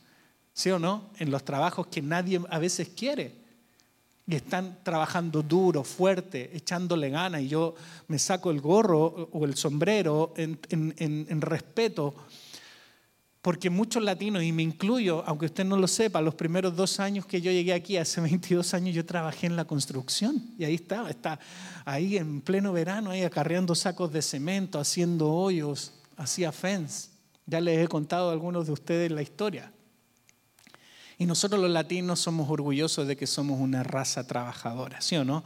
¿Sí 0.53 0.71
o 0.71 0.79
no? 0.79 1.11
En 1.19 1.31
los 1.31 1.45
trabajos 1.45 1.89
que 1.89 2.01
nadie 2.01 2.41
a 2.49 2.59
veces 2.59 2.89
quiere 2.89 3.46
y 4.29 4.35
están 4.35 4.79
trabajando 4.83 5.43
duro, 5.43 5.85
fuerte, 5.85 6.51
echándole 6.57 7.11
ganas, 7.11 7.43
y 7.43 7.49
yo 7.49 7.75
me 8.09 8.19
saco 8.19 8.51
el 8.51 8.61
gorro 8.61 9.29
o 9.33 9.45
el 9.45 9.57
sombrero 9.57 10.35
en, 10.37 11.41
respeto, 11.41 12.15
porque 13.41 13.71
muchos 13.71 14.03
latinos, 14.03 14.43
y 14.43 14.51
me 14.51 14.65
incluyo, 14.65 15.23
aunque 15.27 15.47
usted 15.47 15.65
no 15.65 15.77
lo 15.77 15.87
sepa, 15.87 16.21
los 16.21 16.35
primeros 16.35 16.75
dos 16.75 16.99
años 16.99 17.25
que 17.25 17.41
yo 17.41 17.53
llegué 17.53 17.73
aquí, 17.73 17.97
hace 17.97 18.21
22 18.23 18.75
años, 18.75 18.97
yo 18.97 19.07
trabajé 19.07 19.47
en 19.47 19.55
la 19.55 19.65
construcción, 19.65 20.43
y 20.59 20.65
ahí 20.65 20.75
estaba, 20.75 21.09
está 21.09 21.39
ahí 21.85 22.17
en 22.17 22.41
pleno 22.41 22.73
verano, 22.73 23.11
ahí 23.11 23.23
acarreando 23.23 23.77
sacos 23.77 24.13
de 24.13 24.23
cemento, 24.23 24.81
haciendo 24.81 25.33
hoyos, 25.33 25.93
hacía 26.17 26.51
fence. 26.51 27.11
Ya 27.49 27.61
les 27.61 27.79
he 27.79 27.87
contado 27.87 28.31
a 28.31 28.33
algunos 28.33 28.67
de 28.67 28.73
ustedes 28.73 29.13
la 29.13 29.23
historia. 29.23 29.71
Y 31.19 31.27
nosotros 31.27 31.61
los 31.61 31.71
latinos 31.71 32.21
somos 32.21 32.51
orgullosos 32.51 33.07
de 33.07 33.17
que 33.17 33.27
somos 33.27 33.59
una 33.59 33.83
raza 33.83 34.27
trabajadora, 34.27 35.01
¿sí 35.01 35.17
o 35.17 35.25
no? 35.25 35.43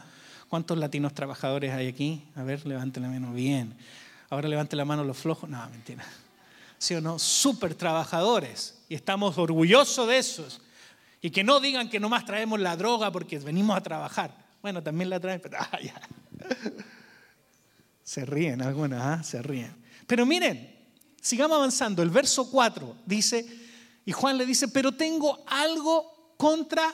¿Cuántos 0.48 0.76
latinos 0.78 1.14
trabajadores 1.14 1.72
hay 1.72 1.86
aquí? 1.86 2.24
A 2.34 2.42
ver, 2.42 2.66
levanten 2.66 3.04
la 3.04 3.08
mano. 3.08 3.32
Bien. 3.32 3.76
Ahora 4.30 4.48
levante 4.48 4.74
la 4.74 4.84
mano 4.84 5.04
los 5.04 5.16
flojos. 5.16 5.48
No, 5.48 5.64
mentira. 5.70 6.04
¿Sí 6.76 6.94
o 6.94 7.00
no? 7.00 7.20
Súper 7.20 7.76
trabajadores. 7.76 8.82
Y 8.88 8.96
estamos 8.96 9.38
orgullosos 9.38 10.08
de 10.08 10.18
esos. 10.18 10.60
Y 11.22 11.30
que 11.30 11.44
no 11.44 11.60
digan 11.60 11.88
que 11.88 12.00
nomás 12.00 12.24
traemos 12.24 12.58
la 12.58 12.76
droga 12.76 13.12
porque 13.12 13.38
venimos 13.38 13.76
a 13.76 13.80
trabajar. 13.80 14.34
Bueno, 14.60 14.82
también 14.82 15.08
la 15.08 15.20
traen, 15.20 15.40
pero 15.40 15.58
ah, 15.60 15.78
ya. 15.80 16.00
Se 18.02 18.24
ríen 18.24 18.60
algunas, 18.60 19.02
¿ah? 19.02 19.22
se 19.22 19.40
ríen. 19.42 19.72
Pero 20.08 20.26
miren, 20.26 20.76
sigamos 21.20 21.56
avanzando. 21.56 22.02
El 22.02 22.10
verso 22.10 22.50
4 22.50 22.96
dice, 23.06 23.46
y 24.04 24.12
Juan 24.12 24.38
le 24.38 24.46
dice, 24.46 24.68
pero 24.68 24.92
tengo 24.92 25.44
algo 25.46 26.34
contra 26.36 26.92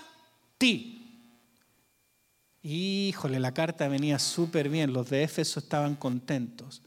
ti. 0.58 1.02
Híjole, 2.62 3.38
la 3.38 3.54
carta 3.54 3.86
venía 3.86 4.18
súper 4.18 4.68
bien, 4.68 4.92
los 4.92 5.08
de 5.08 5.22
Éfeso 5.22 5.60
estaban 5.60 5.94
contentos. 5.94 6.82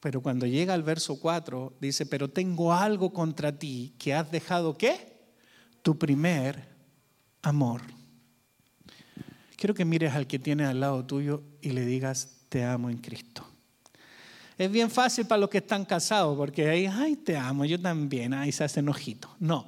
Pero 0.00 0.20
cuando 0.22 0.46
llega 0.46 0.74
al 0.74 0.82
verso 0.82 1.18
4, 1.18 1.74
dice, 1.80 2.06
pero 2.06 2.28
tengo 2.28 2.72
algo 2.72 3.12
contra 3.12 3.58
ti, 3.58 3.94
que 3.98 4.14
has 4.14 4.30
dejado 4.30 4.76
qué? 4.76 5.18
Tu 5.82 5.98
primer 5.98 6.68
amor. 7.42 7.82
Quiero 9.56 9.74
que 9.74 9.84
mires 9.84 10.14
al 10.14 10.26
que 10.26 10.38
tiene 10.38 10.64
al 10.64 10.80
lado 10.80 11.04
tuyo 11.04 11.42
y 11.60 11.70
le 11.70 11.84
digas, 11.84 12.46
te 12.48 12.64
amo 12.64 12.88
en 12.88 12.98
Cristo. 12.98 13.49
Es 14.60 14.70
bien 14.70 14.90
fácil 14.90 15.24
para 15.24 15.40
los 15.40 15.48
que 15.48 15.56
están 15.56 15.86
casados, 15.86 16.36
porque 16.36 16.68
ahí, 16.68 16.84
ay, 16.84 17.16
te 17.16 17.34
amo, 17.34 17.64
yo 17.64 17.80
también, 17.80 18.34
ahí 18.34 18.52
se 18.52 18.62
hace 18.62 18.80
ojito. 18.80 19.34
No. 19.38 19.66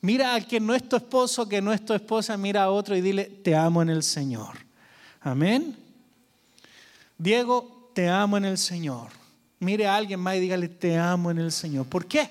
Mira 0.00 0.36
al 0.36 0.46
que 0.46 0.60
no 0.60 0.76
es 0.76 0.88
tu 0.88 0.94
esposo, 0.94 1.48
que 1.48 1.60
no 1.60 1.72
es 1.72 1.84
tu 1.84 1.92
esposa, 1.92 2.36
mira 2.36 2.62
a 2.62 2.70
otro 2.70 2.96
y 2.96 3.00
dile, 3.00 3.24
te 3.24 3.56
amo 3.56 3.82
en 3.82 3.90
el 3.90 4.04
Señor. 4.04 4.58
Amén. 5.22 5.76
Diego, 7.18 7.90
te 7.94 8.08
amo 8.08 8.36
en 8.36 8.44
el 8.44 8.58
Señor. 8.58 9.08
Mire 9.58 9.88
a 9.88 9.96
alguien 9.96 10.20
más 10.20 10.36
y 10.36 10.40
dígale, 10.40 10.68
te 10.68 10.96
amo 10.96 11.32
en 11.32 11.38
el 11.38 11.50
Señor. 11.50 11.86
¿Por 11.86 12.06
qué? 12.06 12.30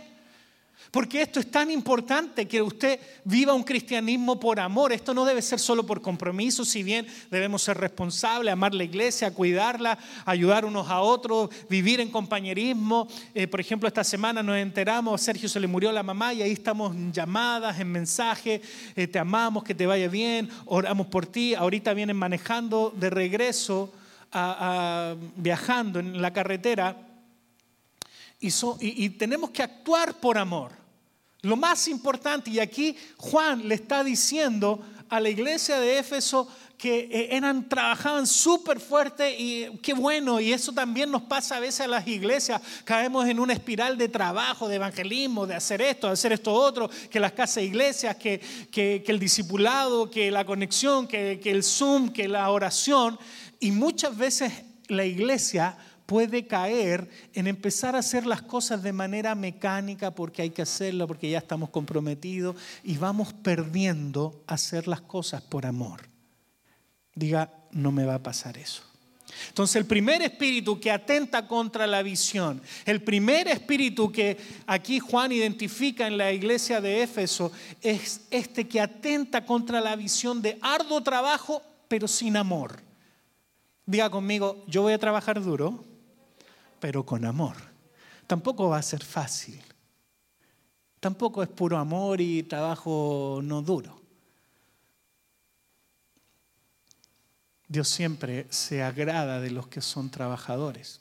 Porque 0.91 1.21
esto 1.21 1.39
es 1.39 1.49
tan 1.49 1.71
importante 1.71 2.49
que 2.49 2.61
usted 2.61 2.99
viva 3.23 3.53
un 3.53 3.63
cristianismo 3.63 4.37
por 4.37 4.59
amor. 4.59 4.91
Esto 4.91 5.13
no 5.13 5.23
debe 5.23 5.41
ser 5.41 5.57
solo 5.57 5.85
por 5.85 6.01
compromiso, 6.01 6.65
si 6.65 6.83
bien 6.83 7.07
debemos 7.29 7.63
ser 7.63 7.77
responsables, 7.77 8.51
amar 8.51 8.73
la 8.73 8.83
iglesia, 8.83 9.33
cuidarla, 9.33 9.97
ayudar 10.25 10.65
unos 10.65 10.89
a 10.89 10.99
otros, 10.99 11.49
vivir 11.69 12.01
en 12.01 12.11
compañerismo. 12.11 13.07
Eh, 13.33 13.47
por 13.47 13.61
ejemplo, 13.61 13.87
esta 13.87 14.03
semana 14.03 14.43
nos 14.43 14.57
enteramos, 14.57 15.15
a 15.19 15.23
Sergio 15.23 15.47
se 15.47 15.61
le 15.61 15.67
murió 15.67 15.93
la 15.93 16.03
mamá 16.03 16.33
y 16.33 16.41
ahí 16.41 16.51
estamos 16.51 16.93
en 16.93 17.13
llamadas, 17.13 17.79
en 17.79 17.89
mensajes, 17.89 18.59
eh, 18.93 19.07
te 19.07 19.17
amamos, 19.17 19.63
que 19.63 19.73
te 19.73 19.85
vaya 19.85 20.09
bien, 20.09 20.49
oramos 20.65 21.07
por 21.07 21.25
ti. 21.25 21.55
Ahorita 21.55 21.93
vienen 21.93 22.17
manejando 22.17 22.93
de 22.93 23.09
regreso, 23.09 23.93
viajando 25.37 25.99
en 25.99 26.21
la 26.21 26.33
carretera. 26.33 27.07
y 28.41 29.09
tenemos 29.11 29.51
que 29.51 29.63
actuar 29.63 30.15
por 30.15 30.37
amor. 30.37 30.80
Lo 31.41 31.57
más 31.57 31.87
importante, 31.87 32.51
y 32.51 32.59
aquí 32.59 32.95
Juan 33.17 33.67
le 33.67 33.75
está 33.75 34.03
diciendo 34.03 34.79
a 35.09 35.19
la 35.19 35.29
iglesia 35.29 35.79
de 35.79 35.97
Éfeso 35.97 36.47
que 36.77 37.09
eh, 37.11 37.35
eran, 37.35 37.69
trabajaban 37.69 38.25
súper 38.25 38.79
fuerte 38.79 39.35
y 39.37 39.77
qué 39.83 39.93
bueno, 39.93 40.39
y 40.39 40.51
eso 40.51 40.71
también 40.71 41.11
nos 41.11 41.21
pasa 41.23 41.57
a 41.57 41.59
veces 41.59 41.81
a 41.81 41.87
las 41.87 42.07
iglesias, 42.07 42.61
caemos 42.85 43.27
en 43.27 43.39
una 43.39 43.53
espiral 43.53 43.97
de 43.97 44.07
trabajo, 44.07 44.67
de 44.67 44.77
evangelismo, 44.77 45.45
de 45.45 45.53
hacer 45.53 45.81
esto, 45.81 46.07
de 46.07 46.13
hacer 46.13 46.31
esto 46.31 46.53
otro, 46.53 46.89
que 47.09 47.19
las 47.19 47.33
casas 47.33 47.57
de 47.57 47.65
iglesias, 47.65 48.15
que, 48.15 48.39
que, 48.71 49.03
el 49.05 49.19
discipulado, 49.19 50.09
que 50.09 50.31
la 50.31 50.45
conexión, 50.45 51.07
que, 51.07 51.39
que 51.41 51.51
el 51.51 51.63
Zoom, 51.63 52.09
que 52.09 52.27
la 52.27 52.49
oración, 52.49 53.19
y 53.59 53.71
muchas 53.71 54.17
veces 54.17 54.51
la 54.87 55.05
iglesia 55.05 55.77
puede 56.11 56.45
caer 56.45 57.09
en 57.33 57.47
empezar 57.47 57.95
a 57.95 57.99
hacer 57.99 58.25
las 58.25 58.41
cosas 58.41 58.83
de 58.83 58.91
manera 58.91 59.33
mecánica 59.33 60.11
porque 60.11 60.41
hay 60.41 60.49
que 60.49 60.61
hacerlo, 60.61 61.07
porque 61.07 61.29
ya 61.29 61.37
estamos 61.37 61.69
comprometidos 61.69 62.57
y 62.83 62.97
vamos 62.97 63.31
perdiendo 63.31 64.43
hacer 64.45 64.89
las 64.89 64.99
cosas 64.99 65.41
por 65.41 65.65
amor. 65.65 66.01
Diga, 67.15 67.53
no 67.71 67.93
me 67.93 68.03
va 68.03 68.15
a 68.15 68.23
pasar 68.23 68.57
eso. 68.57 68.83
Entonces 69.47 69.77
el 69.77 69.85
primer 69.85 70.21
espíritu 70.21 70.81
que 70.81 70.91
atenta 70.91 71.47
contra 71.47 71.87
la 71.87 72.03
visión, 72.03 72.61
el 72.85 73.01
primer 73.01 73.47
espíritu 73.47 74.11
que 74.11 74.35
aquí 74.67 74.99
Juan 74.99 75.31
identifica 75.31 76.07
en 76.07 76.17
la 76.17 76.33
iglesia 76.33 76.81
de 76.81 77.03
Éfeso 77.03 77.53
es 77.81 78.19
este 78.31 78.67
que 78.67 78.81
atenta 78.81 79.45
contra 79.45 79.79
la 79.79 79.95
visión 79.95 80.41
de 80.41 80.59
arduo 80.61 81.01
trabajo 81.01 81.61
pero 81.87 82.05
sin 82.09 82.35
amor. 82.35 82.81
Diga 83.85 84.09
conmigo, 84.09 84.65
yo 84.67 84.81
voy 84.81 84.91
a 84.91 84.99
trabajar 84.99 85.41
duro, 85.41 85.85
pero 86.81 87.05
con 87.05 87.23
amor. 87.23 87.55
Tampoco 88.27 88.67
va 88.67 88.77
a 88.77 88.81
ser 88.81 89.05
fácil. 89.05 89.61
Tampoco 90.99 91.41
es 91.41 91.49
puro 91.49 91.77
amor 91.77 92.19
y 92.19 92.43
trabajo 92.43 93.39
no 93.41 93.61
duro. 93.61 94.01
Dios 97.67 97.87
siempre 97.87 98.47
se 98.49 98.83
agrada 98.83 99.39
de 99.39 99.51
los 99.51 99.67
que 99.67 99.79
son 99.79 100.09
trabajadores. 100.09 100.99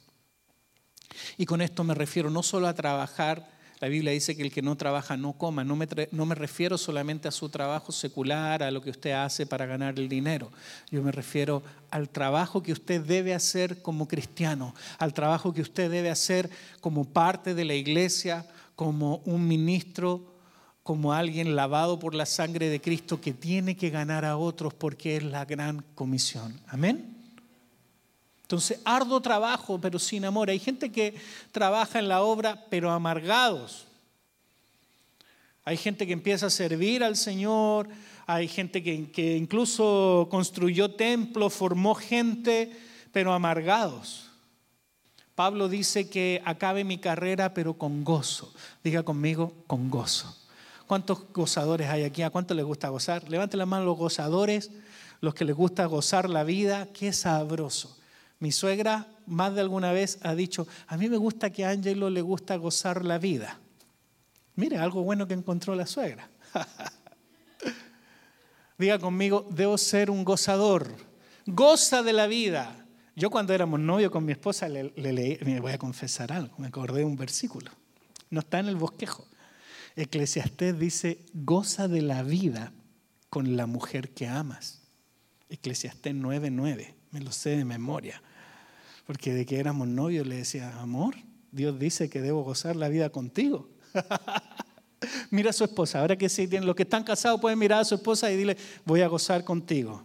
Y 1.36 1.46
con 1.46 1.60
esto 1.60 1.82
me 1.82 1.94
refiero 1.94 2.30
no 2.30 2.42
solo 2.44 2.68
a 2.68 2.74
trabajar, 2.74 3.50
la 3.80 3.88
Biblia 3.88 4.12
dice 4.12 4.36
que 4.36 4.42
el 4.42 4.52
que 4.52 4.62
no 4.62 4.76
trabaja 4.76 5.16
no 5.16 5.32
coma, 5.32 5.64
no 5.64 5.74
me, 5.74 5.88
no 6.12 6.26
me 6.26 6.34
refiero 6.34 6.76
solamente 6.76 7.28
a 7.28 7.32
su 7.32 7.48
trabajo 7.48 7.92
secular, 7.92 8.62
a 8.62 8.70
lo 8.70 8.82
que 8.82 8.90
usted 8.90 9.12
hace 9.12 9.46
para 9.46 9.66
ganar 9.66 9.98
el 9.98 10.08
dinero, 10.08 10.52
yo 10.90 11.02
me 11.02 11.12
refiero 11.12 11.62
al 11.90 12.08
trabajo 12.08 12.62
que 12.62 12.72
usted 12.72 13.00
debe 13.00 13.34
hacer 13.34 13.82
como 13.82 14.06
cristiano, 14.06 14.74
al 14.98 15.14
trabajo 15.14 15.52
que 15.52 15.62
usted 15.62 15.90
debe 15.90 16.10
hacer 16.10 16.50
como 16.80 17.06
parte 17.06 17.54
de 17.54 17.64
la 17.64 17.74
iglesia, 17.74 18.46
como 18.76 19.22
un 19.24 19.48
ministro 19.48 20.30
como 20.82 21.12
alguien 21.12 21.54
lavado 21.56 21.98
por 21.98 22.14
la 22.14 22.26
sangre 22.26 22.68
de 22.68 22.80
Cristo 22.80 23.20
que 23.20 23.32
tiene 23.32 23.76
que 23.76 23.90
ganar 23.90 24.24
a 24.24 24.36
otros 24.36 24.74
porque 24.74 25.16
es 25.16 25.22
la 25.22 25.44
gran 25.44 25.84
comisión. 25.94 26.60
Amén. 26.66 27.19
Entonces, 28.50 28.80
arduo 28.84 29.20
trabajo, 29.20 29.80
pero 29.80 30.00
sin 30.00 30.24
amor. 30.24 30.50
Hay 30.50 30.58
gente 30.58 30.90
que 30.90 31.14
trabaja 31.52 32.00
en 32.00 32.08
la 32.08 32.22
obra, 32.22 32.66
pero 32.68 32.90
amargados. 32.90 33.86
Hay 35.64 35.76
gente 35.76 36.04
que 36.04 36.12
empieza 36.12 36.46
a 36.46 36.50
servir 36.50 37.04
al 37.04 37.14
Señor, 37.14 37.88
hay 38.26 38.48
gente 38.48 38.82
que, 38.82 39.36
incluso 39.36 40.26
construyó 40.32 40.90
templos, 40.90 41.54
formó 41.54 41.94
gente, 41.94 42.76
pero 43.12 43.32
amargados. 43.32 44.30
Pablo 45.36 45.68
dice 45.68 46.10
que 46.10 46.42
acabe 46.44 46.82
mi 46.82 46.98
carrera, 46.98 47.54
pero 47.54 47.74
con 47.74 48.02
gozo. 48.02 48.52
Diga 48.82 49.04
conmigo, 49.04 49.54
con 49.68 49.90
gozo. 49.90 50.36
¿Cuántos 50.88 51.32
gozadores 51.32 51.88
hay 51.88 52.02
aquí? 52.02 52.22
¿A 52.22 52.30
cuánto 52.30 52.54
les 52.54 52.64
gusta 52.64 52.88
gozar? 52.88 53.30
Levante 53.30 53.56
la 53.56 53.64
mano 53.64 53.84
los 53.84 53.96
gozadores, 53.96 54.72
los 55.20 55.34
que 55.34 55.44
les 55.44 55.54
gusta 55.54 55.86
gozar 55.86 56.28
la 56.28 56.42
vida. 56.42 56.88
Qué 56.92 57.12
sabroso. 57.12 57.99
Mi 58.40 58.52
suegra 58.52 59.06
más 59.26 59.54
de 59.54 59.60
alguna 59.60 59.92
vez 59.92 60.18
ha 60.22 60.34
dicho, 60.34 60.66
a 60.86 60.96
mí 60.96 61.08
me 61.08 61.18
gusta 61.18 61.50
que 61.50 61.64
a 61.64 61.70
Angelo 61.70 62.10
le 62.10 62.22
gusta 62.22 62.56
gozar 62.56 63.04
la 63.04 63.18
vida. 63.18 63.60
Mire, 64.56 64.78
algo 64.78 65.02
bueno 65.02 65.28
que 65.28 65.34
encontró 65.34 65.74
la 65.74 65.86
suegra. 65.86 66.28
Diga 68.78 68.98
conmigo, 68.98 69.46
debo 69.50 69.76
ser 69.78 70.10
un 70.10 70.24
gozador. 70.24 70.90
Goza 71.46 72.02
de 72.02 72.14
la 72.14 72.26
vida. 72.26 72.86
Yo 73.14 73.28
cuando 73.28 73.52
éramos 73.52 73.78
novios 73.78 74.10
con 74.10 74.24
mi 74.24 74.32
esposa 74.32 74.68
le, 74.68 74.92
le 74.96 75.12
leí, 75.12 75.38
me 75.44 75.60
voy 75.60 75.72
a 75.72 75.78
confesar 75.78 76.32
algo, 76.32 76.54
me 76.56 76.68
acordé 76.68 77.00
de 77.00 77.04
un 77.04 77.16
versículo. 77.16 77.70
No 78.30 78.40
está 78.40 78.58
en 78.58 78.68
el 78.68 78.76
bosquejo. 78.76 79.26
Eclesiastés 79.96 80.78
dice, 80.78 81.18
goza 81.34 81.88
de 81.88 82.00
la 82.00 82.22
vida 82.22 82.72
con 83.28 83.56
la 83.56 83.66
mujer 83.66 84.10
que 84.14 84.26
amas. 84.26 84.80
Eclesiastés 85.50 86.14
9:9, 86.14 86.94
me 87.10 87.20
lo 87.20 87.32
sé 87.32 87.50
de 87.50 87.64
memoria. 87.64 88.22
Porque 89.10 89.34
de 89.34 89.44
que 89.44 89.58
éramos 89.58 89.88
novios 89.88 90.24
le 90.24 90.36
decía, 90.36 90.78
amor, 90.78 91.16
Dios 91.50 91.76
dice 91.80 92.08
que 92.08 92.20
debo 92.20 92.44
gozar 92.44 92.76
la 92.76 92.88
vida 92.88 93.10
contigo. 93.10 93.68
Mira 95.32 95.50
a 95.50 95.52
su 95.52 95.64
esposa, 95.64 95.98
ahora 95.98 96.16
que 96.16 96.28
sí, 96.28 96.46
los 96.46 96.76
que 96.76 96.84
están 96.84 97.02
casados 97.02 97.40
pueden 97.40 97.58
mirar 97.58 97.80
a 97.80 97.84
su 97.84 97.96
esposa 97.96 98.30
y 98.30 98.36
dile, 98.36 98.56
voy 98.84 99.00
a 99.00 99.08
gozar 99.08 99.42
contigo. 99.42 100.04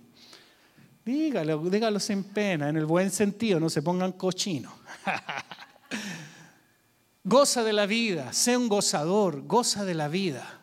Dígalo, 1.05 1.69
dígalo 1.69 1.99
sin 1.99 2.23
pena, 2.23 2.67
en 2.67 2.77
el 2.77 2.87
buen 2.87 3.11
sentido, 3.11 3.59
no 3.59 3.69
se 3.69 3.83
pongan 3.83 4.13
cochinos. 4.13 4.73
Goza 7.23 7.63
de 7.63 7.73
la 7.73 7.85
vida, 7.85 8.33
sé 8.33 8.57
un 8.57 8.67
gozador, 8.67 9.45
goza 9.45 9.85
de 9.85 9.93
la 9.93 10.07
vida, 10.07 10.61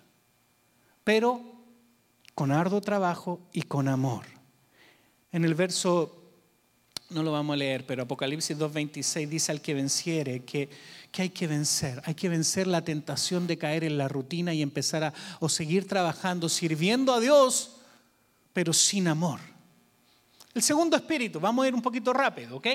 pero 1.05 1.45
con 2.35 2.51
arduo 2.51 2.81
trabajo 2.81 3.49
y 3.53 3.63
con 3.63 3.87
amor. 3.87 4.25
En 5.31 5.45
el 5.45 5.55
verso, 5.55 6.22
no 7.13 7.23
lo 7.23 7.33
vamos 7.33 7.55
a 7.55 7.57
leer, 7.57 7.87
pero 7.87 8.03
Apocalipsis 8.03 8.57
2.26 8.59 9.29
dice 9.29 9.53
al 9.53 9.61
que 9.61 9.75
venciere 9.75 10.45
que, 10.45 10.69
que 11.11 11.23
hay 11.23 11.31
que 11.31 11.47
vencer, 11.47 12.03
hay 12.05 12.15
que 12.15 12.29
vencer 12.29 12.67
la 12.67 12.83
tentación 12.83 13.47
de 13.47 13.59
caer 13.59 13.85
en 13.85 13.99
la 13.99 14.09
rutina 14.09 14.55
y 14.55 14.63
empezar 14.63 15.05
a 15.05 15.15
o 15.41 15.49
seguir 15.49 15.87
trabajando, 15.87 16.49
sirviendo 16.49 17.13
a 17.13 17.21
Dios, 17.21 17.77
pero 18.53 18.73
sin 18.73 19.09
amor. 19.09 19.41
El 20.55 20.63
segundo 20.63 20.97
espíritu, 20.97 21.41
vamos 21.41 21.65
a 21.65 21.69
ir 21.69 21.75
un 21.75 21.83
poquito 21.83 22.13
rápido, 22.13 22.57
¿ok? 22.57 22.67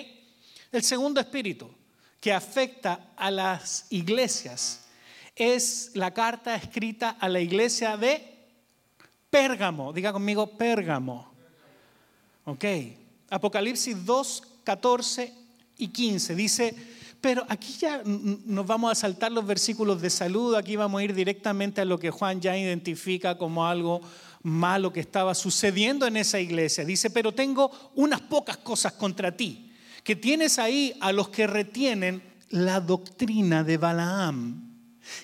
El 0.71 0.84
segundo 0.84 1.19
espíritu, 1.19 1.69
que 2.19 2.34
afecta 2.34 3.12
a 3.15 3.30
las 3.30 3.86
iglesias 3.89 4.88
es 5.36 5.91
la 5.93 6.13
carta 6.13 6.56
escrita 6.56 7.12
a 7.19 7.30
la 7.30 7.39
iglesia 7.39 7.95
de 7.95 8.38
Pérgamo. 9.30 9.93
Diga 9.93 10.12
conmigo, 10.12 10.58
Pérgamo. 10.58 11.32
Ok. 12.45 12.65
Apocalipsis 13.29 14.05
2, 14.05 14.43
14 14.63 15.33
y 15.77 15.87
15 15.89 16.35
dice, 16.35 16.75
pero 17.21 17.45
aquí 17.49 17.75
ya 17.79 18.01
nos 18.05 18.65
vamos 18.65 18.91
a 18.91 18.95
saltar 18.95 19.31
los 19.31 19.45
versículos 19.45 20.01
de 20.01 20.09
saludo, 20.09 20.57
aquí 20.57 20.75
vamos 20.75 20.99
a 20.99 21.03
ir 21.03 21.13
directamente 21.13 21.81
a 21.81 21.85
lo 21.85 21.99
que 21.99 22.11
Juan 22.11 22.41
ya 22.41 22.57
identifica 22.57 23.37
como 23.37 23.65
algo 23.65 24.01
malo 24.43 24.93
que 24.93 24.99
estaba 24.99 25.35
sucediendo 25.35 26.05
en 26.05 26.17
esa 26.17 26.39
iglesia. 26.39 26.85
Dice, 26.85 27.09
pero 27.09 27.33
tengo 27.33 27.71
unas 27.95 28.21
pocas 28.21 28.57
cosas 28.57 28.93
contra 28.93 29.35
ti 29.35 29.71
que 30.03 30.15
tienes 30.15 30.57
ahí 30.57 30.95
a 31.01 31.11
los 31.11 31.27
que 31.29 31.47
retienen 31.47 32.23
la 32.49 32.79
doctrina 32.79 33.65
de 33.65 33.77
Balaam, 33.77 34.66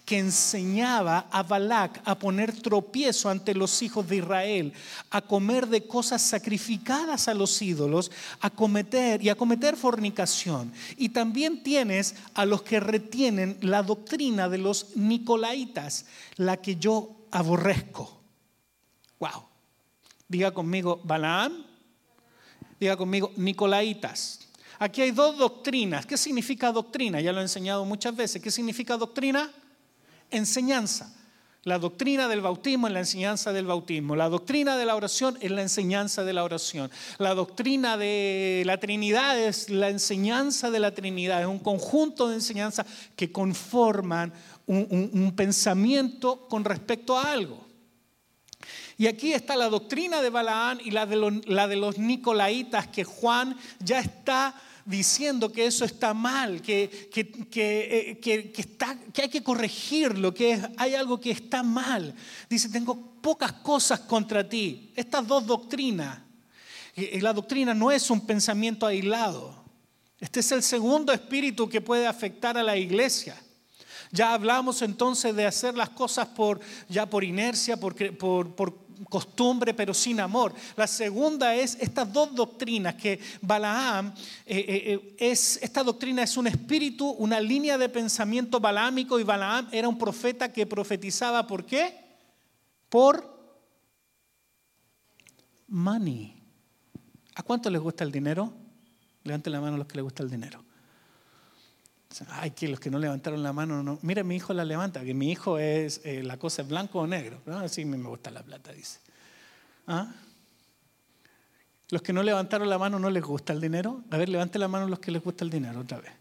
que 0.06 0.20
enseñaba 0.20 1.28
a 1.32 1.44
Balac 1.44 2.02
a 2.06 2.18
poner 2.18 2.54
tropiezo 2.62 3.30
ante 3.30 3.54
los 3.54 3.82
hijos 3.82 4.08
de 4.08 4.18
Israel, 4.18 4.74
a 5.10 5.22
comer 5.22 5.68
de 5.68 5.86
cosas 5.88 6.22
sacrificadas 6.22 7.28
a 7.28 7.34
los 7.34 7.62
ídolos, 7.62 8.12
a 8.40 8.50
cometer 8.50 9.22
y 9.24 9.30
a 9.30 9.36
cometer 9.36 9.76
fornicación. 9.76 10.72
Y 10.98 11.10
también 11.10 11.64
tienes 11.64 12.16
a 12.34 12.46
los 12.46 12.62
que 12.64 12.80
retienen 12.80 13.58
la 13.62 13.84
doctrina 13.84 14.50
de 14.50 14.58
los 14.58 14.96
nicolaitas, 14.96 16.06
la 16.38 16.58
que 16.58 16.76
yo 16.76 17.16
aborrezco. 17.32 18.22
Wow. 19.20 19.46
Diga 20.28 20.52
conmigo 20.52 21.00
Balaam. 21.04 21.64
Diga 22.80 22.98
conmigo 22.98 23.32
nicolaitas. 23.38 24.40
Aquí 24.80 25.02
hay 25.02 25.12
dos 25.12 25.38
doctrinas. 25.38 26.06
¿Qué 26.06 26.18
significa 26.18 26.72
doctrina? 26.72 27.22
Ya 27.22 27.32
lo 27.32 27.40
he 27.40 27.44
enseñado 27.44 27.86
muchas 27.86 28.16
veces. 28.16 28.42
¿Qué 28.42 28.52
significa 28.52 28.98
doctrina? 28.98 29.50
Enseñanza. 30.34 31.14
La 31.66 31.80
doctrina 31.80 32.28
del 32.28 32.42
bautismo 32.42 32.88
es 32.88 32.94
la 32.94 33.00
enseñanza 33.00 33.54
del 33.54 33.66
bautismo. 33.66 34.18
La 34.18 34.28
doctrina 34.28 34.76
de 34.76 34.86
la 34.86 34.98
oración 34.98 35.38
es 35.40 35.50
la 35.50 35.62
enseñanza 35.62 36.26
de 36.26 36.34
la 36.34 36.44
oración. 36.44 36.92
La 37.20 37.34
doctrina 37.34 37.96
de 37.96 38.64
la 38.66 38.78
Trinidad 38.80 39.40
es 39.40 39.70
la 39.70 39.88
enseñanza 39.88 40.72
de 40.72 40.80
la 40.82 40.94
Trinidad. 40.94 41.40
Es 41.40 41.48
un 41.48 41.60
conjunto 41.60 42.28
de 42.28 42.36
enseñanzas 42.36 42.86
que 43.16 43.32
conforman 43.32 44.34
un, 44.66 45.34
pensamiento 45.38 46.48
con 46.50 46.66
respecto 46.66 47.18
a 47.18 47.32
algo. 47.32 47.66
Y 48.98 49.08
aquí 49.08 49.32
está 49.32 49.56
la 49.56 49.70
doctrina 49.70 50.22
de 50.22 50.30
Balaán 50.30 50.82
y 50.84 50.92
la 50.92 51.06
de, 51.06 51.16
los, 51.16 51.48
la 51.48 51.70
de 51.70 51.78
los 51.78 51.98
Nicolaitas 51.98 52.88
que 52.88 53.06
Juan 53.06 53.58
ya 53.80 54.00
está 54.00 54.54
diciendo 54.86 55.52
que 55.52 55.66
eso 55.66 55.86
está 55.86 56.14
mal, 56.14 56.62
que, 56.62 57.10
eh, 57.14 58.20
que, 58.22 58.54
está, 58.56 58.98
que 59.14 59.22
hay 59.24 59.30
que 59.30 59.44
corregirlo, 59.44 60.34
que 60.34 60.62
hay 60.78 60.96
algo 60.96 61.20
que 61.20 61.32
está 61.32 61.64
mal. 61.64 62.14
Dice, 62.50 62.70
tengo 62.70 63.14
pocas 63.22 63.54
cosas 63.54 64.02
contra 64.02 64.48
ti. 64.48 64.92
Estas 64.96 65.26
dos 65.28 65.46
doctrinas. 65.46 66.20
Y 66.96 67.22
la 67.22 67.34
doctrina 67.34 67.74
no 67.74 67.92
es 67.92 68.10
un 68.10 68.26
pensamiento 68.26 68.86
aislado. 68.86 69.64
Este 70.20 70.42
es 70.42 70.52
el 70.52 70.64
segundo 70.64 71.12
espíritu 71.12 71.68
que 71.68 71.82
puede 71.82 72.08
afectar 72.08 72.58
a 72.58 72.64
la 72.64 72.78
iglesia. 72.78 73.36
Ya 74.12 74.34
hablamos 74.34 74.84
entonces 74.84 75.36
de 75.36 75.46
hacer 75.46 75.76
las 75.76 75.90
cosas 75.90 76.28
por, 76.28 76.60
ya 76.88 77.08
por 77.10 77.24
inercia, 77.24 77.78
por, 77.78 77.96
por, 78.16 78.83
costumbre, 79.10 79.74
pero 79.74 79.94
sin 79.94 80.20
amor. 80.20 80.54
La 80.76 80.88
segunda 80.88 81.56
es 81.56 81.78
estas 81.80 82.12
dos 82.12 82.34
doctrinas 82.34 82.96
que 82.96 83.20
Balaam, 83.42 84.14
eh, 84.46 84.58
eh, 84.58 84.94
eh, 84.94 85.16
es, 85.20 85.60
esta 85.62 85.84
doctrina 85.84 86.24
es 86.24 86.38
un 86.38 86.48
espíritu, 86.48 87.10
una 87.10 87.40
línea 87.40 87.78
de 87.78 87.90
pensamiento 87.90 88.60
balaámico 88.60 89.20
y 89.20 89.24
Balaam 89.24 89.68
era 89.72 89.88
un 89.88 89.98
profeta 89.98 90.52
que 90.52 90.66
profetizaba, 90.66 91.46
¿por 91.46 91.66
qué? 91.66 91.96
Por 92.90 93.34
money. 95.68 96.42
¿A 97.36 97.44
cuánto 97.44 97.70
les 97.70 97.82
gusta 97.82 98.04
el 98.04 98.12
dinero? 98.12 98.54
Levanten 99.24 99.54
la 99.54 99.62
mano 99.62 99.76
a 99.76 99.78
los 99.80 99.88
que 99.88 99.96
les 99.96 100.04
gusta 100.04 100.24
el 100.24 100.30
dinero. 100.30 100.63
Ay, 102.30 102.52
que 102.52 102.68
los 102.68 102.80
que 102.80 102.90
no 102.90 103.00
levantaron 103.00 103.42
la 103.42 103.54
mano, 103.54 103.82
no. 103.82 104.00
Mira, 104.02 104.24
mi 104.24 104.36
hijo 104.36 104.54
la 104.54 104.66
levanta, 104.66 105.04
que 105.04 105.14
mi 105.14 105.32
hijo 105.32 105.58
es, 105.58 106.02
eh, 106.04 106.22
la 106.24 106.38
cosa 106.38 106.62
es 106.62 106.68
blanco 106.68 107.00
o 107.00 107.08
negro. 107.08 107.42
¿no? 107.46 107.58
Así 107.58 107.86
me 107.86 107.98
gusta 107.98 108.30
la 108.32 108.44
plata, 108.44 108.72
dice. 108.72 109.00
¿Ah? 109.88 110.14
Los 111.90 112.02
que 112.02 112.14
no 112.14 112.24
levantaron 112.24 112.70
la 112.70 112.78
mano 112.78 113.00
no 113.00 113.10
les 113.10 113.24
gusta 113.24 113.54
el 113.54 113.62
dinero. 113.62 114.04
A 114.12 114.18
ver, 114.18 114.30
levante 114.30 114.60
la 114.60 114.68
mano 114.68 114.88
los 114.88 115.00
que 115.00 115.12
les 115.12 115.24
gusta 115.24 115.44
el 115.44 115.50
dinero 115.50 115.80
otra 115.80 116.00
vez. 116.00 116.12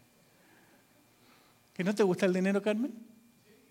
¿Que 1.73 1.83
no 1.83 1.93
te 1.95 2.03
gusta 2.03 2.25
el 2.25 2.33
dinero, 2.33 2.61
Carmen? 2.61 2.93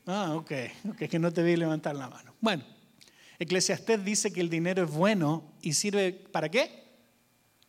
Ah, 0.06 0.34
ok, 0.34 0.52
ok, 0.90 0.96
que 1.08 1.18
no 1.18 1.32
te 1.32 1.42
vi 1.42 1.56
levantar 1.56 1.94
la 1.94 2.08
mano. 2.08 2.34
Bueno, 2.40 2.64
Eclesiastés 3.38 4.04
dice 4.04 4.32
que 4.32 4.40
el 4.40 4.50
dinero 4.50 4.84
es 4.84 4.90
bueno 4.90 5.44
y 5.60 5.74
sirve 5.74 6.12
para 6.12 6.48
qué? 6.48 6.82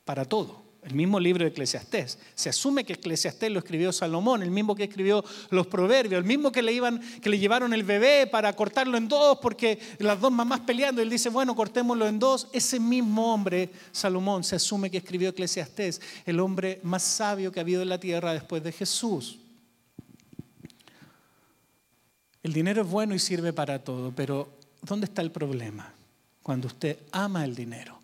Para 0.04 0.26
todo 0.26 0.63
el 0.86 0.96
mismo 0.96 1.20
libro 1.20 1.44
de 1.44 1.52
Eclesiastés. 1.52 2.18
Se 2.36 2.50
asume 2.50 2.84
que 2.84 2.94
Eclesiastés 2.94 3.52
lo 3.52 3.60
escribió 3.60 3.92
Salomón, 3.92 4.44
el 4.44 4.52
mismo 4.52 4.76
que 4.76 4.84
escribió 4.84 5.24
los 5.50 5.68
proverbios, 5.68 6.20
el 6.20 6.26
mismo 6.26 6.52
que 6.52 6.62
le, 6.62 6.74
iban, 6.74 7.02
que 7.22 7.30
le 7.30 7.40
llevaron 7.40 7.74
el 7.74 7.84
bebé 7.84 8.28
para 8.28 8.54
cortarlo 8.54 8.98
en 8.98 9.08
dos 9.08 9.40
porque 9.42 9.80
las 10.00 10.20
dos 10.20 10.32
mamás 10.32 10.62
peleando. 10.62 11.02
Él 11.02 11.10
dice, 11.10 11.30
bueno, 11.30 11.56
cortémoslo 11.56 12.08
en 12.08 12.20
dos. 12.20 12.48
Ese 12.52 12.80
mismo 12.80 13.34
hombre, 13.34 13.70
Salomón, 13.92 14.44
se 14.44 14.56
asume 14.56 14.92
que 14.92 14.98
escribió 14.98 15.30
Eclesiastés, 15.30 16.02
el 16.26 16.40
hombre 16.40 16.80
más 16.84 17.04
sabio 17.04 17.52
que 17.52 17.60
ha 17.60 17.64
habido 17.64 17.82
en 17.82 17.90
la 17.90 18.00
tierra 18.00 18.34
después 18.34 18.64
de 18.64 18.72
Jesús. 18.72 19.40
El 22.42 22.52
dinero 22.52 22.82
es 22.82 22.90
bueno 22.90 23.16
y 23.16 23.20
sirve 23.20 23.54
para 23.54 23.80
todo, 23.80 24.12
pero 24.14 24.50
¿dónde 24.82 25.06
está 25.06 25.22
el 25.22 25.32
problema? 25.32 25.94
Cuando 26.42 26.68
usted 26.68 26.98
ama 27.14 27.46
el 27.46 27.56
dinero 27.56 28.03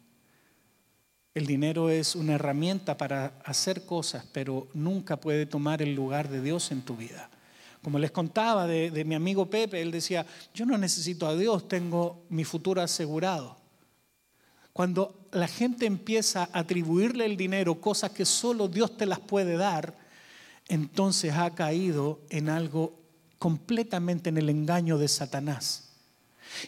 el 1.39 1.45
dinero 1.45 1.89
es 1.89 2.15
una 2.15 2.35
herramienta 2.35 2.97
para 2.97 3.39
hacer 3.45 3.85
cosas, 3.85 4.25
pero 4.33 4.67
nunca 4.73 5.15
puede 5.15 5.45
tomar 5.45 5.81
el 5.81 5.95
lugar 5.95 6.27
de 6.27 6.41
Dios 6.41 6.69
en 6.71 6.81
tu 6.81 6.97
vida. 6.97 7.29
Como 7.81 7.97
les 7.97 8.11
contaba 8.11 8.67
de, 8.67 9.05
mi 9.05 9.15
amigo 9.15 9.49
Pepe, 9.49 9.81
él 9.81 9.89
decía, 9.89 10.25
yo 10.53 10.65
no 10.65 10.77
necesito 10.77 11.25
a 11.27 11.35
Dios, 11.37 11.69
tengo 11.69 12.25
mi 12.27 12.43
futuro 12.43 12.81
asegurado. 12.81 13.55
Cuando 14.73 15.29
la 15.31 15.47
gente 15.47 15.85
empieza 15.85 16.49
a 16.51 16.59
atribuirle 16.59 17.25
el 17.25 17.37
dinero 17.37 17.79
cosas 17.79 18.11
que 18.11 18.25
solo 18.25 18.67
Dios 18.67 18.97
te 18.97 19.05
las 19.05 19.19
puede 19.19 19.55
dar, 19.55 19.97
entonces 20.67 21.33
ha 21.33 21.55
caído 21.55 22.19
en 22.29 22.49
algo 22.49 22.99
completamente 23.37 24.27
en 24.27 24.37
el 24.37 24.49
engaño 24.49 24.97
de 24.97 25.07
Satanás. 25.07 25.88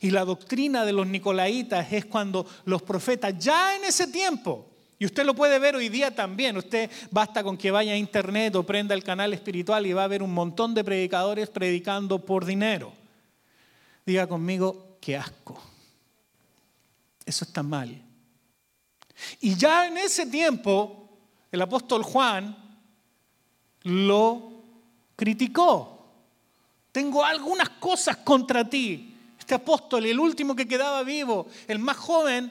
Y 0.02 0.12
la 0.12 0.26
doctrina 0.26 0.86
de 0.86 0.94
los 0.94 1.08
nicolaitas 1.08 1.92
es 1.92 2.06
cuando 2.06 2.46
los 2.66 2.82
profetas, 2.82 3.38
ya 3.38 3.76
en 3.76 3.86
ese 3.86 4.08
tiempo, 4.08 4.68
y 5.02 5.06
usted 5.06 5.26
lo 5.26 5.34
puede 5.34 5.58
ver 5.58 5.76
hoy 5.76 5.90
día 5.90 6.14
también, 6.14 6.58
usted 6.58 6.90
basta 7.10 7.44
con 7.44 7.58
que 7.58 7.72
vaya 7.72 7.94
a 7.94 7.98
internet 7.98 8.56
o 8.56 8.64
prenda 8.64 8.94
el 8.94 9.04
canal 9.04 9.34
espiritual 9.34 9.88
y 9.88 9.94
va 9.94 10.04
a 10.04 10.08
ver 10.08 10.22
un 10.22 10.32
montón 10.32 10.76
de 10.76 10.84
predicadores 10.84 11.50
predicando 11.50 12.24
por 12.24 12.46
dinero. 12.46 12.94
Diga 14.06 14.28
conmigo, 14.28 14.98
qué 15.02 15.18
asco. 15.18 15.60
Eso 17.26 17.46
está 17.46 17.64
mal. 17.64 18.00
Y 19.40 19.56
ya 19.56 19.88
en 19.88 19.98
ese 19.98 20.28
tiempo, 20.28 21.10
el 21.52 21.62
apóstol 21.64 22.04
Juan 22.04 22.56
lo 23.82 24.52
criticó. 25.16 26.06
Tengo 26.92 27.26
algunas 27.26 27.70
cosas 27.70 28.18
contra 28.18 28.70
ti 28.70 29.11
este 29.52 29.56
apóstol, 29.56 30.06
el 30.06 30.18
último 30.18 30.56
que 30.56 30.66
quedaba 30.66 31.04
vivo, 31.04 31.46
el 31.68 31.78
más 31.78 31.98
joven, 31.98 32.50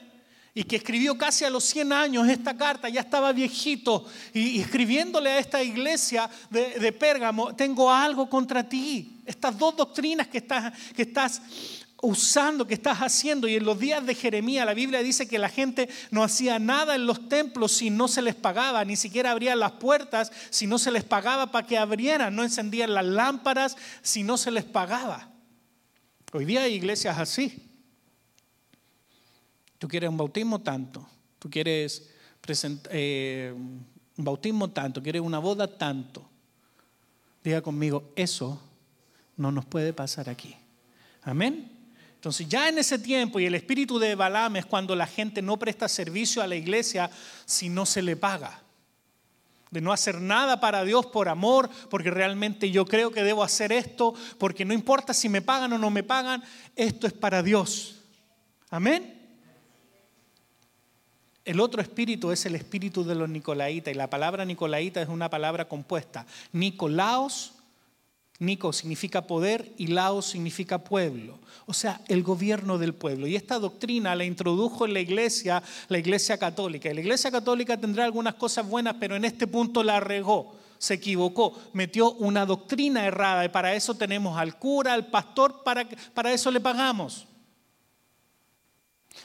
y 0.53 0.63
que 0.65 0.75
escribió 0.75 1.17
casi 1.17 1.45
a 1.45 1.49
los 1.49 1.63
100 1.63 1.93
años 1.93 2.29
esta 2.29 2.55
carta, 2.55 2.89
ya 2.89 3.01
estaba 3.01 3.31
viejito, 3.31 4.05
y, 4.35 4.61
escribiéndole 4.61 5.31
a 5.31 5.39
esta 5.39 5.63
iglesia 5.63 6.29
de, 6.51 6.91
Pérgamo, 6.91 7.55
tengo 7.55 7.91
algo 7.91 8.29
contra 8.29 8.67
ti. 8.67 9.23
Estas 9.25 9.57
dos 9.57 9.75
doctrinas 9.75 10.27
que 10.27 10.37
estás, 10.37 10.73
que 10.95 11.01
estás 11.01 11.41
usando, 12.03 12.67
que 12.67 12.75
estás 12.75 12.99
haciendo. 12.99 13.47
Y 13.47 13.55
en 13.55 13.65
los 13.65 13.79
días 13.79 14.05
de 14.05 14.13
Jeremías 14.13 14.65
la 14.67 14.75
Biblia 14.75 15.01
dice 15.01 15.27
que 15.27 15.39
la 15.39 15.49
gente 15.49 15.89
no 16.11 16.21
hacía 16.23 16.59
nada 16.59 16.93
en 16.93 17.07
los 17.07 17.29
templos 17.29 17.71
si 17.71 17.89
no 17.89 18.07
se 18.07 18.21
les 18.21 18.35
pagaba, 18.35 18.85
ni 18.85 18.95
siquiera 18.95 19.31
abrían 19.31 19.59
las 19.59 19.71
puertas 19.71 20.31
si 20.51 20.67
no 20.67 20.77
se 20.77 20.91
les 20.91 21.03
pagaba 21.03 21.51
para 21.51 21.65
que 21.65 21.79
abrieran, 21.79 22.35
no 22.35 22.43
encendían 22.43 22.93
las 22.93 23.05
lámparas 23.05 23.75
si 24.03 24.21
no 24.21 24.37
se 24.37 24.51
les 24.51 24.65
pagaba. 24.65 25.30
Hoy 26.33 26.45
día 26.45 26.63
hay 26.63 26.75
iglesias 26.75 27.17
así. 27.17 27.69
Tú 29.77 29.87
quieres 29.87 30.09
un 30.09 30.17
bautismo 30.17 30.59
tanto, 30.61 31.05
tú 31.39 31.49
quieres 31.49 32.09
eh, 32.91 33.53
un 33.55 34.23
bautismo 34.23 34.69
tanto, 34.69 35.01
quieres 35.01 35.21
una 35.21 35.39
boda 35.39 35.67
tanto. 35.67 36.29
Diga 37.43 37.61
conmigo, 37.61 38.11
eso 38.15 38.61
no 39.37 39.51
nos 39.51 39.65
puede 39.65 39.91
pasar 39.91 40.29
aquí. 40.29 40.55
Amén. 41.23 41.69
Entonces 42.15 42.47
ya 42.47 42.69
en 42.69 42.77
ese 42.77 42.99
tiempo 42.99 43.39
y 43.39 43.45
el 43.45 43.55
espíritu 43.55 43.97
de 43.97 44.15
Balaam 44.15 44.57
es 44.57 44.65
cuando 44.65 44.95
la 44.95 45.07
gente 45.07 45.41
no 45.41 45.57
presta 45.57 45.89
servicio 45.89 46.41
a 46.41 46.47
la 46.47 46.55
iglesia 46.55 47.09
si 47.45 47.67
no 47.67 47.85
se 47.85 48.01
le 48.01 48.15
paga 48.15 48.61
de 49.71 49.81
no 49.81 49.93
hacer 49.93 50.21
nada 50.21 50.59
para 50.59 50.83
Dios 50.83 51.07
por 51.07 51.29
amor, 51.29 51.69
porque 51.89 52.11
realmente 52.11 52.69
yo 52.69 52.85
creo 52.85 53.11
que 53.11 53.23
debo 53.23 53.41
hacer 53.41 53.71
esto, 53.71 54.13
porque 54.37 54.65
no 54.65 54.73
importa 54.73 55.13
si 55.13 55.29
me 55.29 55.41
pagan 55.41 55.73
o 55.73 55.77
no 55.77 55.89
me 55.89 56.03
pagan, 56.03 56.43
esto 56.75 57.07
es 57.07 57.13
para 57.13 57.41
Dios. 57.41 58.01
Amén. 58.69 59.17
El 61.43 61.59
otro 61.59 61.81
espíritu 61.81 62.31
es 62.31 62.45
el 62.45 62.55
espíritu 62.55 63.03
de 63.03 63.15
los 63.15 63.27
nicolaitas 63.27 63.93
y 63.93 63.97
la 63.97 64.09
palabra 64.09 64.45
nicolaita 64.45 65.01
es 65.01 65.09
una 65.09 65.29
palabra 65.29 65.67
compuesta. 65.67 66.25
Nicolaos 66.51 67.53
Nico 68.41 68.73
significa 68.73 69.21
poder 69.21 69.71
y 69.77 69.85
Laos 69.87 70.25
significa 70.25 70.83
pueblo, 70.83 71.37
o 71.67 71.73
sea, 71.73 72.01
el 72.07 72.23
gobierno 72.23 72.79
del 72.79 72.95
pueblo. 72.95 73.27
Y 73.27 73.35
esta 73.35 73.59
doctrina 73.59 74.15
la 74.15 74.25
introdujo 74.25 74.87
en 74.87 74.95
la 74.95 74.99
iglesia, 74.99 75.61
la 75.89 75.99
iglesia 75.99 76.39
católica. 76.39 76.89
Y 76.89 76.95
la 76.95 77.01
iglesia 77.01 77.29
católica 77.29 77.77
tendrá 77.77 78.03
algunas 78.03 78.33
cosas 78.33 78.67
buenas, 78.67 78.95
pero 78.99 79.15
en 79.15 79.25
este 79.25 79.45
punto 79.45 79.83
la 79.83 79.99
regó, 79.99 80.55
se 80.79 80.95
equivocó, 80.95 81.55
metió 81.73 82.13
una 82.13 82.47
doctrina 82.47 83.05
errada 83.05 83.45
y 83.45 83.49
para 83.49 83.75
eso 83.75 83.93
tenemos 83.93 84.35
al 84.35 84.57
cura, 84.57 84.93
al 84.93 85.05
pastor, 85.05 85.61
para, 85.63 85.87
para 86.15 86.33
eso 86.33 86.49
le 86.49 86.59
pagamos. 86.59 87.27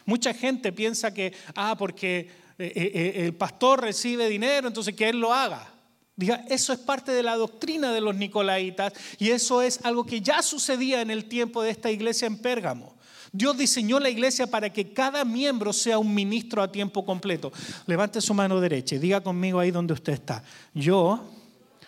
Mucha 0.04 0.34
gente 0.34 0.72
piensa 0.72 1.14
que, 1.14 1.32
ah, 1.54 1.74
porque 1.78 2.18
eh, 2.58 2.72
eh, 2.76 2.90
eh, 2.94 3.24
el 3.24 3.34
pastor 3.34 3.80
recibe 3.80 4.28
dinero, 4.28 4.68
entonces 4.68 4.94
que 4.94 5.08
él 5.08 5.20
lo 5.20 5.32
haga. 5.32 5.72
Diga, 6.16 6.46
eso 6.48 6.72
es 6.72 6.78
parte 6.78 7.12
de 7.12 7.22
la 7.22 7.36
doctrina 7.36 7.92
de 7.92 8.00
los 8.00 8.16
nicolaitas 8.16 8.94
y 9.18 9.30
eso 9.30 9.60
es 9.60 9.80
algo 9.84 10.06
que 10.06 10.22
ya 10.22 10.42
sucedía 10.42 11.02
en 11.02 11.10
el 11.10 11.26
tiempo 11.26 11.62
de 11.62 11.70
esta 11.70 11.90
iglesia 11.90 12.26
en 12.26 12.38
Pérgamo. 12.38 12.96
Dios 13.32 13.58
diseñó 13.58 14.00
la 14.00 14.08
iglesia 14.08 14.46
para 14.46 14.72
que 14.72 14.94
cada 14.94 15.26
miembro 15.26 15.74
sea 15.74 15.98
un 15.98 16.14
ministro 16.14 16.62
a 16.62 16.72
tiempo 16.72 17.04
completo. 17.04 17.52
Levante 17.86 18.22
su 18.22 18.32
mano 18.32 18.58
derecha 18.60 18.94
y 18.94 18.98
diga 18.98 19.20
conmigo 19.20 19.58
ahí 19.58 19.70
donde 19.70 19.92
usted 19.92 20.14
está. 20.14 20.42
Yo 20.72 21.22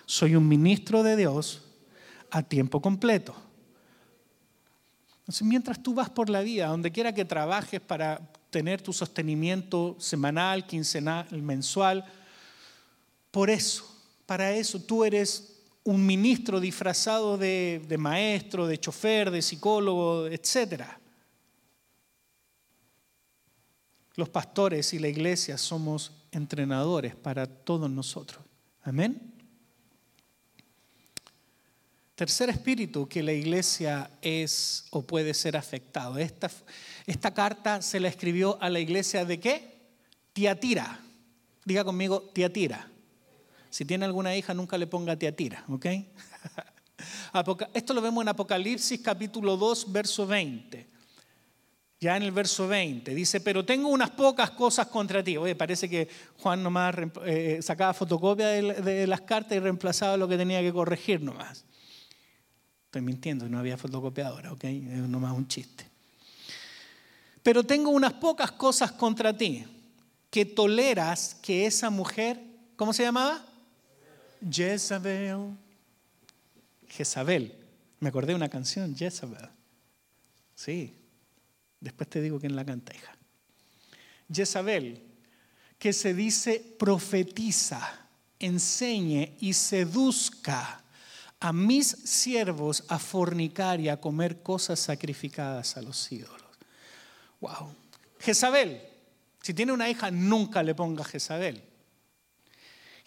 soy 0.05 0.37
un 0.37 0.47
ministro 0.47 1.03
de 1.03 1.17
Dios 1.17 1.63
a 2.31 2.43
tiempo 2.43 2.83
completo. 2.83 3.35
Entonces, 5.21 5.47
mientras 5.47 5.83
tú 5.83 5.95
vas 5.95 6.11
por 6.11 6.29
la 6.29 6.43
vida, 6.43 6.67
donde 6.67 6.93
quiera 6.93 7.15
que 7.15 7.25
trabajes 7.25 7.81
para 7.81 8.21
tener 8.51 8.83
tu 8.83 8.93
sostenimiento 8.93 9.97
semanal, 9.99 10.67
quincenal, 10.67 11.27
mensual, 11.31 12.05
por 13.31 13.49
eso 13.49 13.98
para 14.29 14.53
eso. 14.53 14.79
Tú 14.79 15.07
eres 15.07 15.55
un 15.85 16.05
ministro 16.05 16.61
disfrazado 16.61 17.39
de, 17.39 17.97
maestro, 17.99 18.67
de 18.67 18.79
chofer, 18.79 19.31
de 19.31 19.41
psicólogo, 19.41 20.27
etc. 20.27 20.83
Los 24.17 24.29
pastores 24.29 24.93
y 24.93 24.99
la 24.99 25.09
iglesia 25.09 25.57
somos 25.57 26.13
entrenadores 26.31 27.17
para 27.17 27.47
todos 27.47 27.91
nosotros. 27.91 28.45
Amén. 28.83 29.33
Tercer 32.15 32.51
espíritu 32.51 33.09
que 33.09 33.23
la 33.23 33.33
iglesia 33.33 34.11
es 34.21 34.89
o 34.91 35.01
puede 35.01 35.33
ser 35.33 35.57
afectado. 35.57 36.19
Esta, 36.19 36.51
esta 37.07 37.33
carta 37.33 37.81
se 37.81 37.99
la 37.99 38.09
escribió 38.09 38.61
a 38.61 38.69
la 38.69 38.81
iglesia 38.81 39.25
de 39.25 39.41
qué? 39.41 39.89
Tiatira. 40.35 41.01
Diga 41.65 41.83
conmigo, 41.83 42.21
Tiatira. 42.35 42.91
Si 43.71 43.85
tiene 43.85 44.05
alguna 44.05 44.35
hija, 44.37 44.55
nunca 44.55 44.79
le 44.79 44.87
ponga 44.87 45.17
tira, 45.17 45.65
¿ok? 45.69 45.87
Esto 47.75 47.95
lo 47.95 48.01
vemos 48.01 48.23
en 48.23 48.29
Apocalipsis 48.29 49.01
capítulo 49.01 49.57
2, 49.57 49.93
verso 49.93 50.27
20. 50.27 50.87
ya 52.01 52.17
en 52.17 52.23
el 52.23 52.31
verso 52.31 52.69
20, 52.69 53.15
dice, 53.15 53.41
pero 53.41 53.65
tengo 53.65 53.89
unas 53.89 54.11
pocas 54.11 54.51
cosas 54.53 54.87
contra 54.87 55.23
ti. 55.23 55.37
Oye, 55.37 55.55
parece 55.55 55.89
que 55.89 56.09
Juan 56.39 56.63
nomás 56.63 56.95
eh, 57.25 57.59
sacaba 57.61 57.93
fotocopia 57.93 58.49
de, 58.49 59.07
las 59.07 59.23
cartas 59.23 59.57
y 59.57 59.61
reemplazaba 59.61 60.17
lo 60.17 60.29
que 60.29 60.37
tenía 60.37 60.61
que 60.61 60.73
corregir 60.73 61.21
nomás. 61.21 61.65
Estoy 62.87 63.03
mintiendo, 63.03 63.49
no 63.49 63.59
había 63.59 63.77
fotocopiadora, 63.77 64.53
¿ok? 64.53 64.65
Es 64.65 65.09
nomás 65.09 65.37
un 65.37 65.47
chiste. 65.47 65.87
Pero 67.43 67.65
tengo 67.65 67.91
unas 67.91 68.15
pocas 68.15 68.53
cosas 68.53 68.93
contra 68.93 69.37
ti, 69.37 69.65
que 70.31 70.45
toleras 70.45 71.37
que 71.43 71.67
esa 71.67 71.91
mujer, 71.91 72.41
¿cómo 72.77 72.93
se 72.93 73.03
llamaba? 73.03 73.45
Jezabel. 74.51 75.57
Jezabel. 76.89 77.55
Me 78.01 78.09
acordé 78.09 78.29
de 78.29 78.37
una 78.37 78.49
canción, 78.49 78.97
Jezabel. 78.97 79.49
Sí, 80.55 80.99
Después 81.81 82.09
te 82.09 82.21
digo 82.21 82.41
quién 82.41 82.57
la 82.57 82.65
canta, 82.65 82.95
hija. 82.95 83.17
Jezabel, 84.33 85.03
que 85.79 85.93
se 85.93 86.13
dice 86.13 86.61
profetiza, 86.79 87.81
enseñe 88.39 89.37
y 89.41 89.53
seduzca 89.53 90.83
a 91.41 91.53
mis 91.53 91.87
siervos 91.87 92.85
a 92.89 92.99
fornicar 92.99 93.81
y 93.81 93.89
a 93.89 94.01
comer 94.01 94.43
cosas 94.43 94.81
sacrificadas 94.81 95.77
a 95.77 95.83
los 95.83 96.11
ídolos. 96.11 96.43
Wow. 97.41 97.75
Jezabel, 98.19 98.83
si 99.41 99.55
tiene 99.55 99.73
una 99.73 99.89
hija, 99.89 100.11
nunca 100.11 100.63
le 100.65 100.75
ponga 100.75 101.05
Jezabel. 101.05 101.63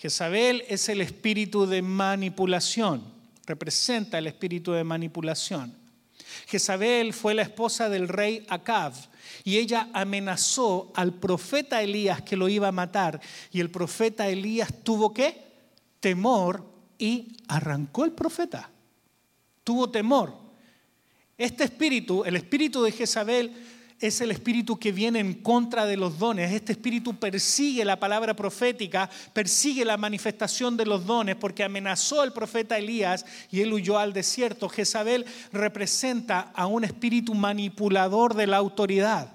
Jezabel 0.02 0.64
es 0.68 0.90
el 0.90 1.00
espíritu 1.00 1.68
de 1.68 1.84
manipulación, 1.84 3.04
representa 3.46 4.18
el 4.18 4.26
espíritu 4.26 4.72
de 4.72 4.84
manipulación. 4.84 5.78
Jezabel 6.48 7.14
fue 7.14 7.36
la 7.36 7.44
esposa 7.44 7.88
del 7.88 8.08
rey 8.08 8.44
Acab 8.50 8.94
y 9.44 9.58
ella 9.58 9.90
amenazó 9.94 10.92
al 10.96 11.14
profeta 11.14 11.84
Elías 11.84 12.24
que 12.24 12.36
lo 12.36 12.50
iba 12.50 12.70
a 12.70 12.72
matar 12.72 13.22
y 13.52 13.60
el 13.60 13.70
profeta 13.70 14.28
Elías 14.28 14.74
tuvo 14.84 15.14
que 15.14 15.40
temor 16.00 16.66
y 16.98 17.38
arrancó 17.48 18.04
el 18.04 18.14
profeta. 18.14 18.72
Tuvo 19.64 19.92
temor. 19.92 20.36
Este 21.38 21.66
espíritu, 21.66 22.24
el 22.26 22.38
espíritu 22.38 22.82
de 22.82 22.92
Jezabel, 22.92 23.54
es 24.02 24.20
el 24.20 24.32
espíritu 24.32 24.78
que 24.78 24.92
viene 24.92 25.20
en 25.20 25.36
contra 25.36 25.86
de 25.86 25.96
los 25.96 26.18
dones. 26.18 26.52
Este 26.52 26.72
espíritu 26.72 27.16
persigue 27.16 27.86
la 27.86 28.00
palabra 28.00 28.36
profética, 28.36 29.10
persigue 29.32 29.86
la 29.86 29.96
manifestación 29.96 30.76
de 30.76 30.88
los 30.88 31.06
dones, 31.06 31.36
porque 31.36 31.64
amenazó 31.64 32.22
al 32.22 32.34
profeta 32.34 32.78
Elías 32.78 33.26
y 33.52 33.62
él 33.62 33.72
huyó 33.72 34.00
al 34.00 34.12
desierto. 34.12 34.70
Jezabel 34.70 35.26
representa 35.54 36.52
a 36.56 36.66
un 36.66 36.84
espíritu 36.84 37.36
manipulador 37.36 38.34
de 38.34 38.48
la 38.48 38.58
autoridad. 38.58 39.32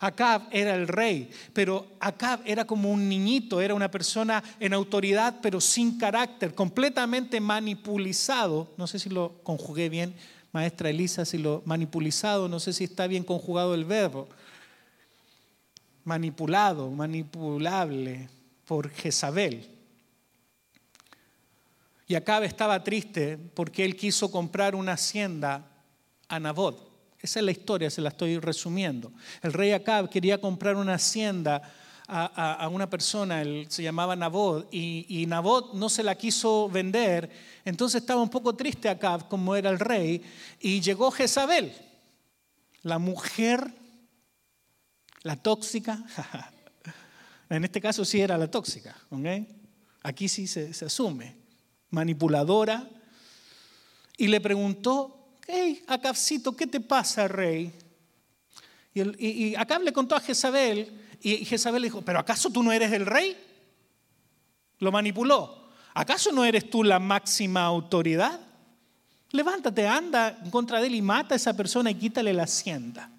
Acab 0.00 0.48
era 0.50 0.74
el 0.74 0.88
rey, 0.88 1.30
pero 1.52 1.86
Acab 2.00 2.40
era 2.46 2.66
como 2.66 2.90
un 2.90 3.06
niñito, 3.08 3.60
era 3.60 3.74
una 3.74 3.90
persona 3.90 4.42
en 4.58 4.72
autoridad, 4.72 5.36
pero 5.42 5.60
sin 5.60 5.98
carácter, 5.98 6.54
completamente 6.54 7.38
manipulizado. 7.38 8.72
No 8.78 8.86
sé 8.86 8.98
si 8.98 9.10
lo 9.10 9.40
conjugué 9.42 9.90
bien 9.90 10.14
maestra 10.52 10.90
Elisa, 10.90 11.24
si 11.24 11.38
lo 11.38 11.62
manipulizado, 11.64 12.48
no 12.48 12.60
sé 12.60 12.72
si 12.72 12.84
está 12.84 13.06
bien 13.06 13.24
conjugado 13.24 13.74
el 13.74 13.84
verbo, 13.84 14.28
manipulado, 16.04 16.90
manipulable 16.90 18.28
por 18.64 18.90
Jezabel. 18.90 19.68
Y 22.06 22.16
Acab 22.16 22.42
estaba 22.42 22.82
triste 22.82 23.38
porque 23.54 23.84
él 23.84 23.94
quiso 23.94 24.30
comprar 24.30 24.74
una 24.74 24.92
hacienda 24.92 25.64
a 26.28 26.40
Nabot. 26.40 26.90
Esa 27.20 27.38
es 27.38 27.44
la 27.44 27.52
historia, 27.52 27.90
se 27.90 28.00
la 28.00 28.08
estoy 28.08 28.38
resumiendo. 28.38 29.12
El 29.42 29.52
rey 29.52 29.72
Acab 29.72 30.08
quería 30.08 30.40
comprar 30.40 30.76
una 30.76 30.94
hacienda 30.94 31.62
a, 32.12 32.68
una 32.68 32.90
persona, 32.90 33.42
se 33.68 33.82
llamaba 33.82 34.16
Nabot, 34.16 34.68
y, 34.72 35.06
y, 35.08 35.26
Nabot 35.26 35.74
no 35.74 35.88
se 35.88 36.02
la 36.02 36.16
quiso 36.16 36.68
vender, 36.68 37.30
entonces 37.64 38.00
estaba 38.00 38.20
un 38.20 38.28
poco 38.28 38.56
triste 38.56 38.88
Acab, 38.88 39.28
como 39.28 39.54
era 39.54 39.70
el 39.70 39.78
rey, 39.78 40.22
y 40.58 40.80
llegó 40.80 41.10
Jezabel, 41.12 41.72
la 42.82 42.98
mujer, 42.98 43.72
la 45.22 45.36
tóxica, 45.36 46.04
en 47.48 47.64
este 47.64 47.80
caso 47.80 48.04
sí 48.04 48.20
era 48.20 48.36
la 48.36 48.50
tóxica, 48.50 48.96
aquí 50.02 50.28
sí 50.28 50.48
se, 50.48 50.72
asume, 50.84 51.36
manipuladora, 51.90 52.88
y 54.16 54.26
le 54.26 54.40
preguntó, 54.40 55.38
hey, 55.46 55.82
Acabcito, 55.86 56.56
¿qué 56.56 56.66
te 56.66 56.80
pasa, 56.80 57.28
rey? 57.28 57.72
Y, 58.92 59.26
y 59.26 59.54
Acab 59.54 59.82
le 59.82 59.92
contó 59.92 60.16
a 60.16 60.20
Jezabel, 60.20 61.06
y 61.22 61.44
Jezabel 61.44 61.82
dijo, 61.82 62.02
¿pero 62.02 62.18
acaso 62.18 62.50
tú 62.50 62.62
no 62.62 62.72
eres 62.72 62.92
el 62.92 63.06
rey? 63.06 63.36
Lo 64.78 64.90
manipuló. 64.90 65.68
¿Acaso 65.94 66.32
no 66.32 66.44
eres 66.44 66.70
tú 66.70 66.82
la 66.82 66.98
máxima 66.98 67.64
autoridad? 67.64 68.40
Levántate, 69.32 69.86
anda 69.86 70.40
en 70.42 70.50
contra 70.50 70.80
de 70.80 70.88
él 70.88 70.94
y 70.94 71.02
mata 71.02 71.34
a 71.34 71.36
esa 71.36 71.56
persona 71.56 71.90
y 71.90 71.94
quítale 71.94 72.32
la 72.32 72.44
hacienda. 72.44 73.10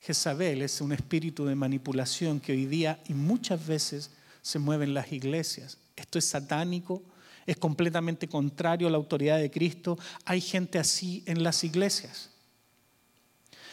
Jezabel 0.00 0.62
es 0.62 0.80
un 0.80 0.92
espíritu 0.92 1.44
de 1.44 1.54
manipulación 1.54 2.40
que 2.40 2.52
hoy 2.52 2.66
día 2.66 3.00
y 3.06 3.14
muchas 3.14 3.64
veces 3.66 4.10
se 4.40 4.58
mueve 4.58 4.84
en 4.84 4.94
las 4.94 5.12
iglesias. 5.12 5.78
Esto 5.94 6.18
es 6.18 6.24
satánico, 6.24 7.02
es 7.46 7.56
completamente 7.58 8.26
contrario 8.26 8.88
a 8.88 8.90
la 8.90 8.96
autoridad 8.96 9.38
de 9.38 9.50
Cristo. 9.50 9.98
Hay 10.24 10.40
gente 10.40 10.78
así 10.78 11.22
en 11.26 11.42
las 11.42 11.62
iglesias. 11.64 12.30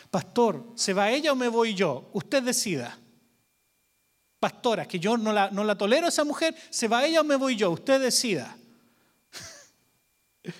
Pastor, 0.10 0.72
¿se 0.76 0.93
va 0.93 1.12
ella 1.12 1.32
o 1.34 1.36
me 1.36 1.48
voy 1.50 1.74
yo? 1.74 2.10
Usted 2.13 2.43
decida. 2.43 2.98
Pastora, 4.39 4.88
que 4.88 5.00
yo 5.00 5.17
no 5.17 5.34
la, 5.34 5.50
no 5.50 5.63
la 5.63 5.78
tolero 5.78 6.06
a 6.06 6.10
esa 6.10 6.24
mujer, 6.24 6.56
¿se 6.70 6.88
va 6.88 7.06
ella 7.06 7.22
o 7.22 7.24
me 7.24 7.36
voy 7.36 7.56
yo? 7.56 7.72
Usted 7.72 8.00
decida. 8.00 8.56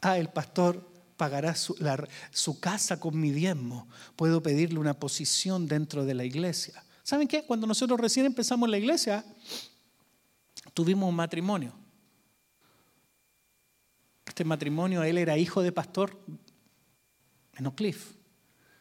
ah, 0.00 0.18
el 0.18 0.30
pastor 0.30 0.88
pagará 1.16 1.54
su, 1.54 1.76
su, 2.30 2.58
casa 2.60 2.98
con 2.98 3.20
mi 3.20 3.30
diezmo. 3.30 3.86
Puedo 4.16 4.42
pedirle 4.42 4.78
una 4.78 4.94
posición 4.94 5.68
dentro 5.68 6.06
de 6.06 6.14
la 6.14 6.24
iglesia. 6.24 6.82
¿Saben 7.02 7.28
qué? 7.28 7.44
Cuando 7.44 7.66
nosotros 7.66 8.00
recién 8.00 8.24
empezamos 8.24 8.68
la 8.70 8.78
iglesia, 8.78 9.22
tuvimos 10.72 11.10
un 11.10 11.16
matrimonio. 11.16 11.74
Este 14.30 14.44
matrimonio, 14.44 15.02
él 15.02 15.18
era 15.18 15.36
hijo 15.36 15.60
de 15.60 15.72
pastor 15.72 16.16
en 17.56 17.66
Oak 17.66 17.74
Cliff. 17.74 18.12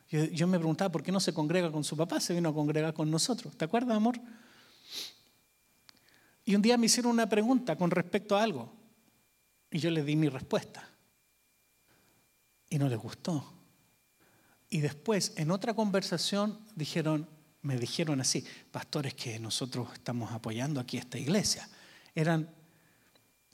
Yo, 0.08 0.46
me 0.46 0.60
preguntaba 0.60 0.92
por 0.92 1.02
qué 1.02 1.12
no 1.12 1.20
se 1.20 1.34
congrega 1.34 1.72
con 1.72 1.84
su 1.84 1.98
papá, 1.98 2.20
se 2.20 2.36
vino 2.36 2.50
a 2.50 2.54
congregar 2.54 2.94
con 2.94 3.10
nosotros. 3.10 3.58
¿Te 3.58 3.66
acuerdas, 3.66 3.98
amor? 3.98 4.22
Y 6.46 6.54
un 6.54 6.62
día 6.62 6.78
me 6.78 6.86
hicieron 6.86 7.14
una 7.14 7.28
pregunta 7.28 7.76
con 7.76 7.90
respecto 7.90 8.38
a 8.38 8.44
algo. 8.44 8.72
Y 9.72 9.80
yo 9.80 9.90
le 9.90 10.04
di 10.04 10.16
mi 10.16 10.30
respuesta. 10.30 10.88
Y 12.70 12.78
no 12.78 12.88
les 12.88 13.00
gustó. 13.00 13.52
Y 14.70 14.82
después, 14.82 15.34
en 15.36 15.50
otra 15.50 15.74
conversación, 15.74 16.60
dijeron, 16.76 17.28
me 17.64 17.76
dijeron 17.80 18.22
así, 18.22 18.46
pastores 18.72 19.16
que 19.16 19.40
nosotros 19.40 19.90
estamos 19.94 20.32
apoyando 20.32 20.80
aquí 20.80 20.98
esta 20.98 21.18
iglesia. 21.18 21.68
Eran 22.14 22.54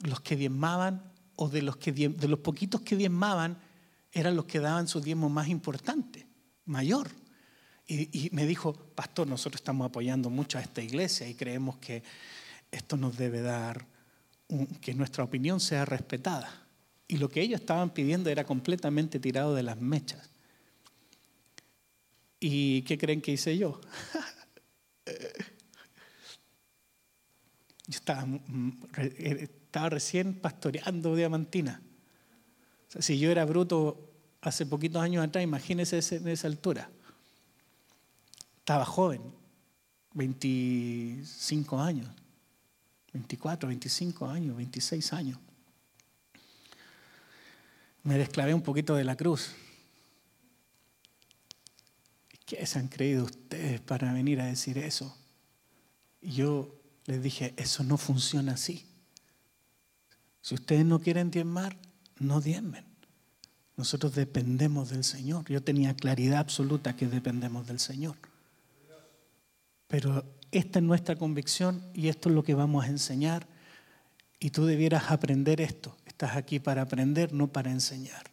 los 0.00 0.20
que 0.20 0.36
diezmaban 0.36 1.15
o 1.36 1.48
de 1.48 1.62
los, 1.62 1.76
que, 1.76 1.92
de 1.92 2.28
los 2.28 2.40
poquitos 2.40 2.80
que 2.80 2.96
diezmaban, 2.96 3.58
eran 4.12 4.34
los 4.34 4.46
que 4.46 4.60
daban 4.60 4.88
su 4.88 5.00
diezmo 5.00 5.28
más 5.28 5.48
importante, 5.48 6.26
mayor. 6.64 7.10
Y, 7.86 8.30
me 8.32 8.46
dijo, 8.46 8.72
pastor, 8.72 9.28
nosotros 9.28 9.60
estamos 9.60 9.86
apoyando 9.86 10.28
mucho 10.28 10.58
a 10.58 10.60
esta 10.60 10.82
iglesia 10.82 11.28
y 11.28 11.34
creemos 11.34 11.76
que 11.76 12.02
esto 12.70 12.96
nos 12.96 13.16
debe 13.16 13.42
dar, 13.42 13.86
que 14.80 14.92
nuestra 14.94 15.22
opinión 15.22 15.60
sea 15.60 15.84
respetada. 15.84 16.66
Y 17.06 17.18
lo 17.18 17.28
que 17.28 17.42
ellos 17.42 17.60
estaban 17.60 17.90
pidiendo 17.90 18.28
era 18.28 18.44
completamente 18.44 19.20
tirado 19.20 19.54
de 19.54 19.62
las 19.62 19.80
mechas. 19.80 20.30
¿Y 22.40 22.82
qué 22.82 22.98
creen 22.98 23.20
que 23.20 23.32
hice 23.32 23.56
yo? 23.56 23.80
yo 27.86 27.98
estaba 27.98 28.26
eh, 28.96 29.48
estaba 29.76 29.90
recién 29.90 30.32
pastoreando 30.32 31.14
Diamantina. 31.14 31.82
si 32.98 33.18
yo 33.18 33.30
era 33.30 33.44
bruto 33.44 34.10
hace 34.40 34.64
poquitos 34.64 35.02
años 35.02 35.22
atrás, 35.22 35.44
imagínese 35.44 35.98
en 36.16 36.28
esa 36.28 36.46
altura. 36.46 36.90
Estaba 38.60 38.86
joven, 38.86 39.20
25 40.14 41.78
años, 41.78 42.08
24, 43.12 43.68
25 43.68 44.26
años, 44.26 44.56
26 44.56 45.12
años. 45.12 45.38
Me 48.02 48.16
desclavé 48.16 48.54
un 48.54 48.62
poquito 48.62 48.94
de 48.94 49.04
la 49.04 49.14
cruz. 49.14 49.50
¿Qué 52.46 52.64
se 52.64 52.78
han 52.78 52.88
creído 52.88 53.26
ustedes 53.26 53.82
para 53.82 54.10
venir 54.14 54.40
a 54.40 54.46
decir 54.46 54.78
eso? 54.78 55.14
Y 56.22 56.30
yo 56.30 56.74
les 57.04 57.22
dije, 57.22 57.52
eso 57.58 57.84
no 57.84 57.98
funciona 57.98 58.52
así. 58.52 58.95
Si 60.46 60.54
ustedes 60.54 60.86
no 60.86 61.00
quieren 61.00 61.32
diezmar, 61.32 61.76
no 62.20 62.40
diezmen. 62.40 62.84
Nosotros 63.76 64.14
dependemos 64.14 64.90
del 64.90 65.02
Señor. 65.02 65.44
Yo 65.50 65.60
tenía 65.60 65.96
claridad 65.96 66.38
absoluta 66.38 66.94
que 66.94 67.08
dependemos 67.08 67.66
del 67.66 67.80
Señor. 67.80 68.14
Pero 69.88 70.24
esta 70.52 70.78
es 70.78 70.84
nuestra 70.84 71.16
convicción 71.16 71.82
y 71.94 72.06
esto 72.06 72.28
es 72.28 72.36
lo 72.36 72.44
que 72.44 72.54
vamos 72.54 72.84
a 72.84 72.88
enseñar. 72.90 73.48
Y 74.38 74.50
tú 74.50 74.66
debieras 74.66 75.10
aprender 75.10 75.60
esto. 75.60 75.96
Estás 76.06 76.36
aquí 76.36 76.60
para 76.60 76.82
aprender, 76.82 77.32
no 77.32 77.48
para 77.48 77.72
enseñar. 77.72 78.30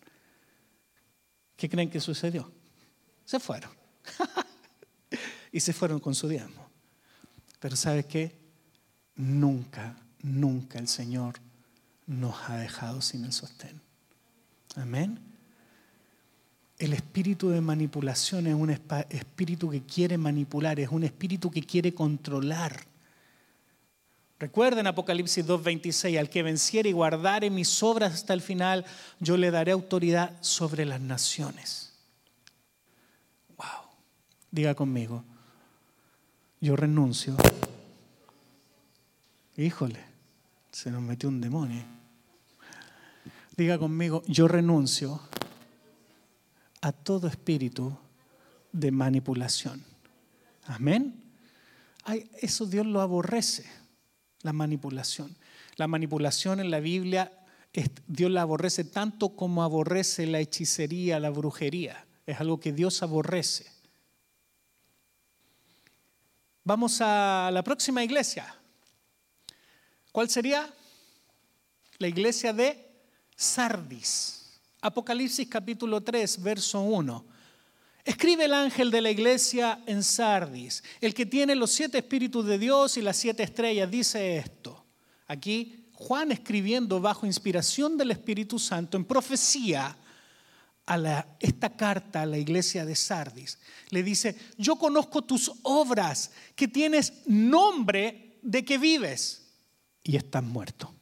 ¿Qué 1.55 1.67
creen 1.67 1.89
que 1.89 1.99
sucedió? 1.99 2.51
Se 3.25 3.39
fueron. 3.39 3.71
y 5.51 5.59
se 5.59 5.73
fueron 5.73 5.99
con 5.99 6.13
su 6.13 6.27
diezmo. 6.27 6.69
Pero 7.59 7.75
¿sabes 7.75 8.05
qué? 8.05 8.37
Nunca, 9.15 9.97
nunca 10.21 10.77
el 10.77 10.87
Señor 10.87 11.41
nos 12.07 12.35
ha 12.49 12.57
dejado 12.57 13.01
sin 13.01 13.25
el 13.25 13.33
sostén. 13.33 13.81
Amén. 14.75 15.19
El 16.77 16.93
espíritu 16.93 17.49
de 17.49 17.61
manipulación 17.61 18.47
es 18.47 18.55
un 18.55 18.69
espíritu 18.71 19.69
que 19.69 19.83
quiere 19.83 20.17
manipular, 20.17 20.79
es 20.79 20.89
un 20.89 21.03
espíritu 21.03 21.49
que 21.49 21.61
quiere 21.61 21.93
controlar. 21.93 22.85
Recuerden 24.39 24.87
Apocalipsis 24.87 25.47
2.26, 25.47 26.19
al 26.19 26.29
que 26.29 26.43
venciere 26.43 26.89
y 26.89 26.91
guardare 26.91 27.49
mis 27.49 27.81
obras 27.83 28.13
hasta 28.13 28.33
el 28.33 28.41
final, 28.41 28.83
yo 29.19 29.37
le 29.37 29.51
daré 29.51 29.71
autoridad 29.71 30.35
sobre 30.41 30.83
las 30.83 30.99
naciones. 30.99 31.93
Wow. 33.55 33.87
Diga 34.51 34.75
conmigo, 34.75 35.23
yo 36.59 36.75
renuncio. 36.75 37.37
Híjole, 39.55 40.12
se 40.73 40.89
nos 40.89 41.01
metió 41.01 41.29
un 41.29 41.39
demonio. 41.39 41.83
Diga 43.55 43.77
conmigo, 43.77 44.23
yo 44.27 44.47
renuncio 44.47 45.21
a 46.81 46.91
todo 46.91 47.27
espíritu 47.27 47.95
de 48.71 48.91
manipulación. 48.91 49.83
Amén. 50.65 51.21
eso 52.41 52.65
Dios 52.65 52.85
lo 52.87 53.01
aborrece, 53.01 53.65
la 54.41 54.51
manipulación. 54.51 55.35
La 55.75 55.87
manipulación 55.87 56.59
en 56.59 56.71
la 56.71 56.79
Biblia, 56.79 57.31
Dios 58.07 58.31
la 58.31 58.41
aborrece 58.41 58.83
tanto 58.83 59.35
como 59.35 59.63
aborrece 59.63 60.25
la 60.25 60.39
hechicería, 60.39 61.19
la 61.19 61.29
brujería. 61.29 62.05
Es 62.25 62.39
algo 62.39 62.59
que 62.59 62.73
Dios 62.73 63.03
aborrece. 63.03 63.71
Vamos 66.63 66.99
a 67.01 67.51
la 67.53 67.63
próxima 67.63 68.03
iglesia. 68.03 68.55
¿Cuál 70.13 70.29
sería? 70.29 70.71
La 71.97 72.07
iglesia 72.07 72.53
de 72.53 72.87
Sardis. 73.35 74.59
Apocalipsis 74.79 75.47
capítulo 75.47 76.03
3, 76.03 76.43
verso 76.43 76.81
1. 76.81 77.25
Escribe 78.05 78.45
el 78.45 78.53
ángel 78.53 78.91
de 78.91 79.01
la 79.01 79.09
iglesia 79.09 79.81
en 79.87 80.03
Sardis, 80.03 80.83
el 81.01 81.15
que 81.15 81.25
tiene 81.25 81.55
los 81.55 81.71
siete 81.71 81.97
espíritus 81.97 82.45
de 82.45 82.59
Dios 82.59 82.95
y 82.97 83.01
las 83.01 83.17
siete 83.17 83.41
estrellas, 83.41 83.89
dice 83.89 84.37
esto. 84.37 84.85
Aquí 85.25 85.89
Juan 85.93 86.31
escribiendo 86.31 87.01
bajo 87.01 87.25
inspiración 87.25 87.97
del 87.97 88.11
Espíritu 88.11 88.59
Santo 88.59 88.97
en 88.97 89.05
profecía 89.05 89.97
a 90.85 91.25
esta 91.39 91.75
carta 91.75 92.21
a 92.21 92.27
la 92.27 92.37
iglesia 92.37 92.85
de 92.85 92.93
Sardis. 92.93 93.57
Le 93.89 94.03
dice, 94.03 94.35
yo 94.59 94.75
conozco 94.75 95.23
tus 95.23 95.51
obras, 95.63 96.29
que 96.55 96.67
tienes 96.67 97.25
nombre 97.25 98.37
de 98.43 98.63
que 98.63 98.77
vives 98.77 99.42
y 100.03 100.15
estás 100.17 100.43
muerto. 100.43 100.93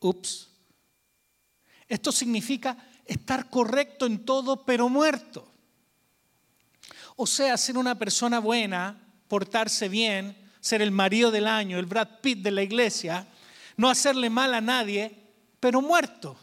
Ups. 0.00 0.48
Esto 1.88 2.12
significa 2.12 2.76
estar 3.04 3.50
correcto 3.50 4.06
en 4.06 4.24
todo, 4.24 4.64
pero 4.64 4.88
muerto. 4.88 5.50
O 7.16 7.26
sea, 7.26 7.56
ser 7.56 7.78
una 7.78 7.98
persona 7.98 8.38
buena, 8.38 9.00
portarse 9.28 9.88
bien, 9.88 10.36
ser 10.60 10.82
el 10.82 10.90
marido 10.90 11.30
del 11.30 11.46
año, 11.46 11.78
el 11.78 11.86
Brad 11.86 12.20
Pitt 12.20 12.38
de 12.38 12.50
la 12.50 12.62
iglesia, 12.62 13.26
no 13.76 13.88
hacerle 13.88 14.30
mal 14.30 14.54
a 14.54 14.60
nadie, 14.60 15.16
pero 15.60 15.82
muerto. 15.82 16.36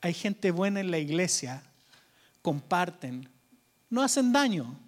Hay 0.00 0.14
gente 0.14 0.50
buena 0.50 0.80
en 0.80 0.90
la 0.90 0.98
iglesia, 0.98 1.62
comparten, 2.42 3.28
no 3.88 4.02
hacen 4.02 4.32
daño, 4.32 4.78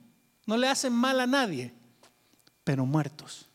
no 0.47 0.57
le 0.57 0.69
hacen 0.69 0.93
mal 0.93 1.21
a 1.21 1.27
nadie, 1.27 1.73
pero 2.67 2.85
muertos. 2.85 3.47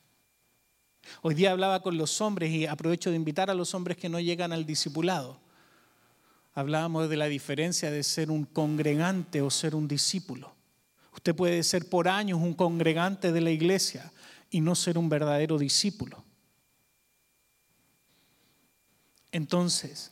Hoy 1.22 1.36
día 1.36 1.52
hablaba 1.52 1.82
con 1.82 1.98
los 1.98 2.22
hombres 2.22 2.50
y 2.50 2.66
aprovecho 2.66 3.10
de 3.10 3.18
invitar 3.18 3.50
a 3.50 3.54
los 3.54 3.74
hombres 3.74 3.98
que 3.98 4.08
no 4.08 4.22
llegan 4.22 4.54
al 4.54 4.66
discipulado. 4.66 5.38
Hablábamos 6.54 7.10
de 7.10 7.18
la 7.18 7.26
diferencia 7.26 7.92
de 7.92 8.04
ser 8.04 8.32
un 8.32 8.46
congregante 8.46 9.42
o 9.42 9.50
ser 9.50 9.76
un 9.76 9.86
discípulo. 9.86 10.56
Usted 11.14 11.36
puede 11.36 11.62
ser 11.64 11.90
por 11.90 12.08
años 12.08 12.40
un 12.40 12.54
congregante 12.54 13.34
de 13.34 13.42
la 13.42 13.52
iglesia 13.52 14.10
y 14.50 14.62
no 14.62 14.76
ser 14.76 14.98
un 14.98 15.10
verdadero 15.10 15.58
discípulo. 15.58 16.24
Entonces, 19.34 20.12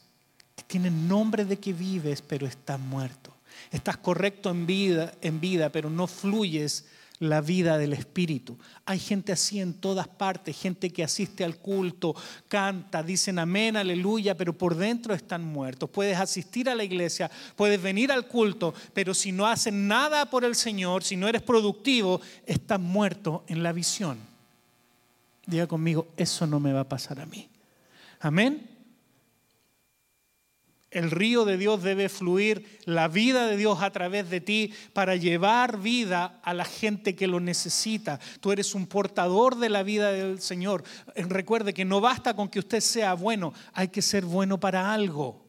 tienes 0.68 0.92
nombre 0.92 1.46
de 1.46 1.58
que 1.58 1.72
vives, 1.72 2.22
pero 2.22 2.46
estás 2.46 2.78
muerto. 2.78 3.34
Estás 3.72 3.96
correcto 3.96 4.50
en 4.50 4.66
vida, 4.66 5.14
en 5.22 5.40
vida, 5.40 5.72
pero 5.72 5.90
no 5.90 6.06
fluyes 6.06 6.86
la 7.20 7.42
vida 7.42 7.78
del 7.78 7.94
Espíritu. 7.94 8.58
Hay 8.86 8.98
gente 8.98 9.32
así 9.32 9.60
en 9.60 9.74
todas 9.74 10.08
partes, 10.08 10.58
gente 10.58 10.90
que 10.90 11.04
asiste 11.04 11.44
al 11.44 11.58
culto, 11.58 12.16
canta, 12.48 13.04
dicen 13.04 13.40
amén, 13.40 13.76
aleluya, 13.76 14.36
pero 14.36 14.58
por 14.58 14.76
dentro 14.76 15.14
están 15.14 15.44
muertos. 15.44 15.90
Puedes 15.90 16.18
asistir 16.18 16.70
a 16.70 16.76
la 16.76 16.84
iglesia, 16.84 17.30
puedes 17.56 17.82
venir 17.82 18.12
al 18.12 18.28
culto, 18.28 18.74
pero 18.94 19.14
si 19.14 19.32
no 19.32 19.46
haces 19.46 19.74
nada 19.74 20.30
por 20.30 20.46
el 20.46 20.56
Señor, 20.56 21.04
si 21.04 21.18
no 21.18 21.28
eres 21.28 21.42
productivo, 21.42 22.22
estás 22.46 22.80
muerto 22.80 23.44
en 23.48 23.64
la 23.64 23.74
visión. 23.74 24.18
Diga 25.46 25.68
conmigo, 25.68 26.08
eso 26.16 26.48
no 26.48 26.60
me 26.60 26.72
va 26.72 26.82
a 26.82 26.90
pasar 26.90 27.20
a 27.20 27.26
mí. 27.26 27.50
Amén. 28.22 28.79
El 30.92 31.12
río 31.12 31.46
de 31.46 31.58
Dios 31.58 31.84
debe 31.84 32.10
fluir, 32.10 32.80
la 32.86 33.08
vida 33.08 33.46
de 33.46 33.58
Dios 33.58 33.82
a 33.82 33.92
través 33.92 34.30
de 34.30 34.42
ti 34.42 34.74
para 34.92 35.16
llevar 35.16 35.80
vida 35.80 36.40
a 36.44 36.54
la 36.56 36.66
gente 36.66 37.16
que 37.16 37.28
lo 37.28 37.40
necesita. 37.40 38.20
Tú 38.40 38.52
eres 38.52 38.74
un 38.74 38.88
portador 38.88 39.58
de 39.58 39.70
la 39.70 39.84
vida 39.84 40.12
del 40.12 40.42
Señor. 40.42 40.84
Eh, 41.14 41.26
recuerde 41.28 41.76
que 41.76 41.86
no 41.86 42.02
basta 42.02 42.36
con 42.36 42.50
que 42.50 42.58
usted 42.58 42.80
sea 42.80 43.14
bueno, 43.14 43.54
hay 43.74 43.90
que 43.90 44.02
ser 44.02 44.26
bueno 44.26 44.60
para 44.60 44.92
algo. 44.92 45.46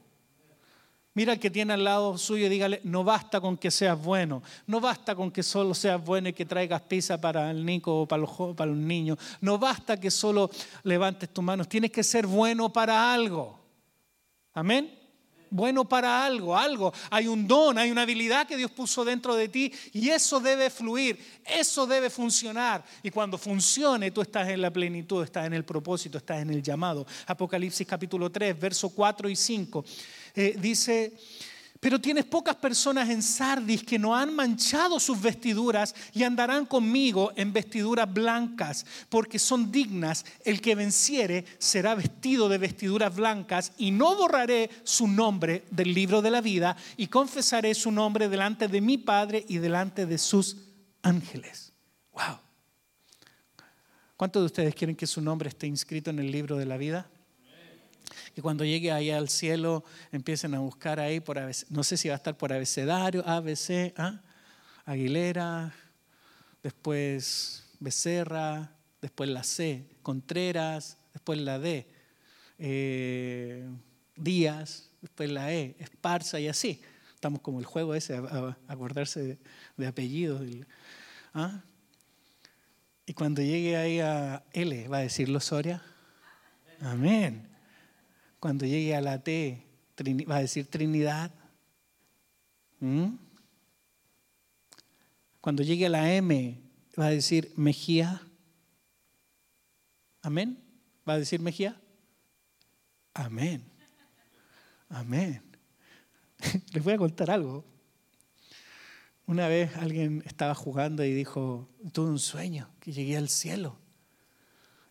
Mira 1.14 1.32
al 1.32 1.40
que 1.40 1.50
tiene 1.50 1.72
al 1.72 1.84
lado 1.84 2.18
suyo 2.18 2.46
y 2.46 2.50
dígale, 2.50 2.80
no 2.84 3.02
basta 3.02 3.40
con 3.40 3.56
que 3.56 3.70
seas 3.70 4.00
bueno, 4.00 4.42
no 4.66 4.78
basta 4.78 5.14
con 5.14 5.30
que 5.30 5.42
solo 5.42 5.74
seas 5.74 6.04
bueno 6.04 6.28
y 6.28 6.32
que 6.34 6.44
traigas 6.44 6.82
pizza 6.82 7.20
para 7.20 7.50
el 7.50 7.64
Nico 7.64 8.02
o 8.02 8.06
para 8.06 8.22
los, 8.22 8.30
para 8.54 8.70
los 8.70 8.78
niños, 8.78 9.18
no 9.40 9.58
basta 9.58 9.98
que 9.98 10.10
solo 10.10 10.50
levantes 10.84 11.30
tus 11.30 11.42
manos, 11.42 11.68
tienes 11.68 11.90
que 11.90 12.04
ser 12.04 12.26
bueno 12.26 12.72
para 12.72 13.12
algo. 13.12 13.58
Amén 14.52 14.99
bueno 15.50 15.88
para 15.88 16.24
algo, 16.24 16.56
algo. 16.56 16.92
Hay 17.10 17.26
un 17.26 17.46
don, 17.46 17.76
hay 17.78 17.90
una 17.90 18.02
habilidad 18.02 18.46
que 18.46 18.56
Dios 18.56 18.70
puso 18.70 19.04
dentro 19.04 19.34
de 19.34 19.48
ti 19.48 19.72
y 19.92 20.08
eso 20.08 20.40
debe 20.40 20.70
fluir, 20.70 21.18
eso 21.44 21.86
debe 21.86 22.08
funcionar. 22.10 22.84
Y 23.02 23.10
cuando 23.10 23.36
funcione, 23.36 24.10
tú 24.10 24.22
estás 24.22 24.48
en 24.48 24.62
la 24.62 24.72
plenitud, 24.72 25.24
estás 25.24 25.46
en 25.46 25.54
el 25.54 25.64
propósito, 25.64 26.18
estás 26.18 26.40
en 26.40 26.50
el 26.50 26.62
llamado. 26.62 27.06
Apocalipsis 27.26 27.86
capítulo 27.86 28.30
3, 28.30 28.58
versos 28.58 28.92
4 28.94 29.28
y 29.28 29.36
5. 29.36 29.84
Eh, 30.34 30.56
dice, 30.58 31.12
pero 31.80 31.98
tienes 31.98 32.26
pocas 32.26 32.56
personas 32.56 33.08
en 33.08 33.22
Sardis 33.22 33.82
que 33.82 33.98
no 33.98 34.14
han 34.14 34.34
manchado 34.34 35.00
sus 35.00 35.20
vestiduras 35.20 35.94
y 36.12 36.22
andarán 36.24 36.66
conmigo 36.66 37.32
en 37.36 37.54
vestiduras 37.54 38.12
blancas, 38.12 38.84
porque 39.08 39.38
son 39.38 39.72
dignas. 39.72 40.26
El 40.44 40.60
que 40.60 40.74
venciere 40.74 41.46
será 41.58 41.94
vestido 41.94 42.50
de 42.50 42.58
vestiduras 42.58 43.16
blancas 43.16 43.72
y 43.78 43.92
no 43.92 44.14
borraré 44.14 44.68
su 44.84 45.08
nombre 45.08 45.64
del 45.70 45.94
libro 45.94 46.20
de 46.20 46.30
la 46.30 46.42
vida 46.42 46.76
y 46.98 47.06
confesaré 47.06 47.74
su 47.74 47.90
nombre 47.90 48.28
delante 48.28 48.68
de 48.68 48.80
mi 48.82 48.98
Padre 48.98 49.46
y 49.48 49.56
delante 49.56 50.04
de 50.04 50.18
sus 50.18 50.58
ángeles. 51.00 51.72
Wow. 52.12 52.38
¿Cuántos 54.18 54.42
de 54.42 54.46
ustedes 54.46 54.74
quieren 54.74 54.96
que 54.96 55.06
su 55.06 55.22
nombre 55.22 55.48
esté 55.48 55.66
inscrito 55.66 56.10
en 56.10 56.18
el 56.18 56.30
libro 56.30 56.58
de 56.58 56.66
la 56.66 56.76
vida? 56.76 57.08
Que 58.34 58.42
cuando 58.42 58.64
llegue 58.64 58.92
ahí 58.92 59.10
al 59.10 59.28
cielo 59.28 59.84
empiecen 60.12 60.54
a 60.54 60.60
buscar 60.60 61.00
ahí 61.00 61.20
por 61.20 61.38
no 61.68 61.84
sé 61.84 61.96
si 61.96 62.08
va 62.08 62.14
a 62.14 62.16
estar 62.16 62.36
por 62.36 62.52
abecedario, 62.52 63.26
ABC, 63.26 63.92
¿ah? 63.96 64.20
Aguilera, 64.84 65.72
después 66.62 67.64
Becerra, 67.78 68.72
después 69.00 69.28
la 69.30 69.42
C, 69.42 69.86
Contreras, 70.02 70.98
después 71.12 71.38
la 71.40 71.58
D, 71.58 71.86
eh, 72.58 73.68
Díaz, 74.16 74.90
después 75.00 75.30
la 75.30 75.52
E, 75.52 75.76
Esparza 75.78 76.40
y 76.40 76.48
así. 76.48 76.80
Estamos 77.14 77.40
como 77.40 77.58
el 77.58 77.66
juego 77.66 77.94
ese, 77.94 78.20
acordarse 78.66 79.38
de, 79.76 79.86
apellidos. 79.86 80.42
¿ah? 81.34 81.62
Y 83.04 83.12
cuando 83.12 83.42
llegue 83.42 83.76
ahí 83.76 84.00
a 84.00 84.42
L, 84.52 84.88
va 84.88 84.98
a 84.98 85.00
decirlo 85.00 85.40
Soria. 85.40 85.82
Amén. 86.80 87.49
Cuando 88.40 88.64
llegue 88.64 88.96
a 88.96 89.02
la 89.02 89.22
T, 89.22 89.66
va 90.28 90.36
a 90.36 90.40
decir 90.40 90.66
Trinidad. 90.66 91.30
¿Mm? 92.80 93.16
Cuando 95.42 95.62
llegue 95.62 95.86
a 95.86 95.90
la 95.90 96.14
M, 96.14 96.58
va 96.98 97.06
a 97.06 97.10
decir 97.10 97.52
Mejía. 97.56 98.22
Amén. 100.22 100.58
¿Va 101.06 101.14
a 101.14 101.18
decir 101.18 101.40
Mejía? 101.40 101.78
Amén. 103.12 103.62
Amén. 104.88 105.42
Les 106.72 106.82
voy 106.82 106.94
a 106.94 106.98
contar 106.98 107.30
algo. 107.30 107.64
Una 109.26 109.48
vez 109.48 109.76
alguien 109.76 110.22
estaba 110.26 110.54
jugando 110.54 111.04
y 111.04 111.12
dijo, 111.12 111.68
tuve 111.92 112.08
un 112.08 112.18
sueño, 112.18 112.70
que 112.80 112.92
llegué 112.92 113.18
al 113.18 113.28
cielo. 113.28 113.78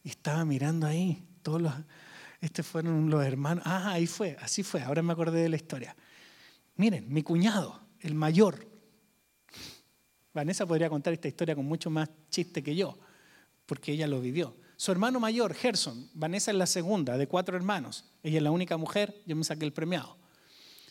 Y 0.04 0.10
estaba 0.10 0.46
mirando 0.46 0.88
ahí, 0.88 1.28
todos 1.42 1.62
los, 1.62 1.74
estos 2.42 2.66
fueron 2.66 3.10
los 3.10 3.24
hermanos. 3.24 3.64
Ah, 3.66 3.92
ahí 3.92 4.08
fue, 4.08 4.38
así 4.42 4.64
fue, 4.64 4.82
ahora 4.82 5.02
me 5.02 5.14
acordé 5.14 5.42
de 5.42 5.50
la 5.50 5.56
historia. 5.56 5.96
Miren, 6.76 7.12
mi 7.12 7.24
cuñado, 7.24 7.80
el 8.00 8.14
mayor. 8.14 8.66
Vanessa 10.34 10.66
podría 10.66 10.90
contar 10.90 11.14
esta 11.14 11.28
historia 11.28 11.56
con 11.56 11.66
mucho 11.66 11.90
más 11.90 12.10
chiste 12.30 12.64
que 12.64 12.76
yo, 12.76 12.98
porque 13.66 13.92
ella 13.92 14.08
lo 14.08 14.22
vivió. 14.22 14.56
Su 14.78 14.92
hermano 14.94 15.20
mayor, 15.20 15.54
Gerson, 15.54 16.10
Vanessa 16.14 16.52
es 16.52 16.58
la 16.58 16.66
segunda 16.66 17.18
de 17.18 17.28
cuatro 17.28 17.58
hermanos. 17.58 18.06
Ella 18.24 18.38
es 18.38 18.44
la 18.44 18.52
única 18.52 18.78
mujer, 18.78 19.22
yo 19.26 19.36
me 19.36 19.44
saqué 19.44 19.66
el 19.66 19.74
premiado. 19.74 20.16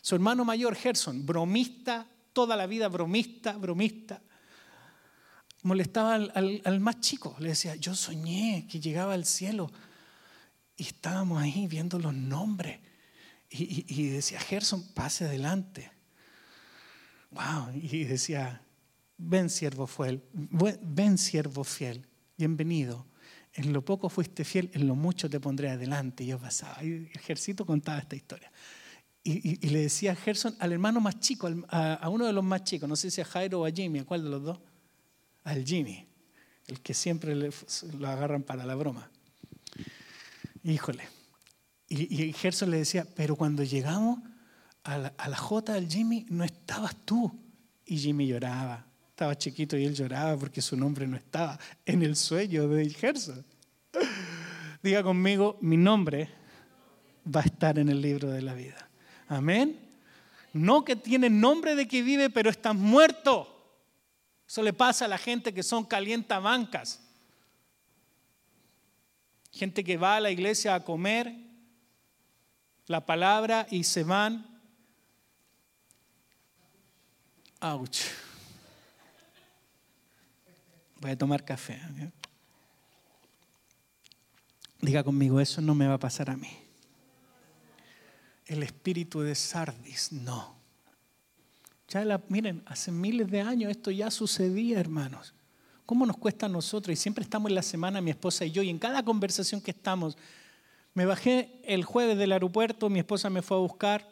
Su 0.03 0.15
hermano 0.15 0.45
mayor, 0.45 0.75
Gerson, 0.75 1.25
bromista, 1.25 2.07
toda 2.35 2.55
la 2.57 2.67
vida 2.67 2.89
bromista, 2.89 3.53
bromista. 3.57 4.21
Molestaba 5.63 6.15
al, 6.15 6.81
más 6.81 7.01
chico, 7.01 7.35
le 7.39 7.49
decía, 7.49 7.77
yo 7.77 7.95
soñé 7.95 8.67
que 8.71 8.79
llegaba 8.79 9.15
al 9.15 9.25
cielo 9.25 9.73
y 10.79 10.85
estábamos 10.85 11.43
ahí 11.43 11.66
viendo 11.66 11.99
los 11.99 12.14
nombres. 12.14 12.81
Y, 13.51 14.09
decía, 14.09 14.41
Gerson, 14.41 14.83
pase 14.95 15.26
adelante. 15.26 15.91
Wow, 17.31 17.72
y 17.74 18.05
decía, 18.05 18.62
ven 19.18 19.51
siervo 19.51 19.87
fiel, 19.87 20.22
ven 20.33 21.18
siervo 21.18 21.64
fiel, 21.64 22.07
bienvenido 22.37 23.07
en 23.59 23.72
lo 23.72 23.85
poco 23.85 24.09
fuiste 24.09 24.45
fiel, 24.45 24.70
en 24.72 24.87
lo 24.87 24.95
mucho 24.95 25.29
te 25.29 25.41
pondré 25.41 25.70
adelante. 25.70 26.22
Y 26.22 26.29
yo 26.29 26.39
pasaba, 26.39 26.83
y 26.85 26.93
el 26.93 27.11
ejército 27.14 27.66
contaba 27.66 27.99
esta 27.99 28.14
historia. 28.16 28.51
Y, 29.24 29.68
le 29.68 29.81
decía 29.81 30.12
a 30.12 30.14
Gerson, 30.14 30.55
al 30.59 30.72
hermano 30.72 31.01
más 31.01 31.20
chico, 31.20 31.51
a, 31.68 32.09
uno 32.09 32.24
de 32.24 32.33
los 32.33 32.45
más 32.45 32.64
chicos, 32.64 32.89
no 32.89 32.97
sé 32.97 33.11
si 33.11 33.20
a 33.20 33.24
Jairo 33.24 33.61
o 33.61 33.66
a 33.66 33.70
Jimmy, 33.70 33.99
¿a 33.99 34.05
cuál 34.05 34.22
de 34.22 34.31
los 34.31 34.43
dos? 34.43 34.61
Al 35.45 35.64
Jimmy, 35.64 36.07
el 36.66 36.81
que 36.81 36.95
siempre 36.95 37.35
lo 37.35 38.09
agarran 38.09 38.43
para 38.43 38.64
la 38.64 38.74
broma. 38.74 39.11
Híjole. 40.69 41.09
Y, 41.89 42.25
y 42.25 42.33
Gerson 42.35 42.71
le 42.71 42.77
decía, 42.77 43.07
pero 43.16 43.37
cuando 43.37 43.62
llegamos 43.64 44.19
a 44.85 44.99
la, 44.99 45.14
a 45.16 45.29
la 45.31 45.37
J 45.39 45.73
del 45.73 45.89
Jimmy, 45.89 46.27
no 46.29 46.45
estabas 46.45 46.95
tú. 47.07 47.35
Y 47.87 47.97
Jimmy 47.97 48.27
lloraba, 48.27 48.85
estaba 49.09 49.35
chiquito 49.39 49.79
y 49.79 49.87
él 49.87 49.95
lloraba 49.95 50.37
porque 50.37 50.61
su 50.61 50.77
nombre 50.77 51.07
no 51.07 51.16
estaba 51.16 51.59
en 51.87 52.03
el 52.03 52.16
sueño 52.16 52.69
de 52.69 52.91
Gerson. 52.91 53.43
Diga 54.83 55.03
conmigo, 55.03 55.57
mi 55.62 55.79
nombre 55.79 56.29
va 57.35 57.41
a 57.41 57.45
estar 57.45 57.79
en 57.79 57.89
el 57.89 58.03
libro 58.03 58.29
de 58.29 58.43
la 58.43 58.53
vida. 58.53 58.91
Amén. 59.27 59.81
No 60.53 60.85
que 60.85 60.97
tiene 60.97 61.31
nombre 61.31 61.77
de 61.77 61.89
que 61.89 62.03
vive, 62.03 62.29
pero 62.29 62.51
estás 62.51 62.75
muerto. 62.75 63.55
Eso 64.47 64.62
le 64.62 64.75
pasa 64.75 65.07
a 65.07 65.09
la 65.09 65.19
gente 65.19 65.55
que 65.55 65.62
son 65.62 65.87
calientabancas. 65.87 67.08
Gente 69.59 69.83
que 69.83 69.97
va 69.97 70.15
a 70.15 70.21
la 70.21 70.31
iglesia 70.31 70.77
a 70.77 70.85
comer 70.85 71.35
la 72.87 73.05
palabra 73.05 73.67
y 73.73 73.83
se 73.83 74.05
van. 74.05 74.47
Ouch. 77.61 78.03
Voy 81.01 81.11
a 81.11 81.19
tomar 81.19 81.45
café. 81.45 81.81
Diga 84.81 85.03
conmigo, 85.03 85.41
eso 85.41 85.61
no 85.61 85.75
me 85.75 85.89
va 85.89 85.95
a 85.95 85.99
pasar 85.99 86.31
a 86.31 86.37
mí. 86.37 86.57
El 88.47 88.63
espíritu 88.63 89.23
de 89.23 89.35
Sardis, 89.35 90.13
no. 90.13 90.55
Ya 91.89 92.05
miren, 92.29 92.63
hace 92.67 92.93
miles 92.93 93.29
de 93.29 93.41
años 93.41 93.73
esto 93.73 93.91
ya 93.91 94.09
sucedía, 94.13 94.79
hermanos. 94.79 95.35
¿Cómo 95.89 96.05
nos 96.05 96.18
cuesta 96.18 96.45
a 96.45 96.49
nosotros? 96.51 96.93
Y 96.93 96.97
siempre 96.97 97.24
estamos 97.24 97.49
en 97.51 97.55
la 97.55 97.62
semana, 97.62 98.03
mi 98.03 98.11
esposa 98.11 98.45
y 98.45 98.51
yo, 98.51 98.62
y 98.62 98.68
en 98.68 98.78
cada 98.78 99.03
conversación 99.03 99.62
que 99.62 99.70
estamos, 99.70 100.18
me 100.93 101.07
bajé 101.07 101.62
el 101.64 101.82
jueves 101.82 102.18
del 102.18 102.32
aeropuerto, 102.32 102.91
mi 102.91 102.99
esposa 102.99 103.30
me 103.30 103.41
fue 103.41 103.57
a 103.57 103.61
buscar, 103.61 104.07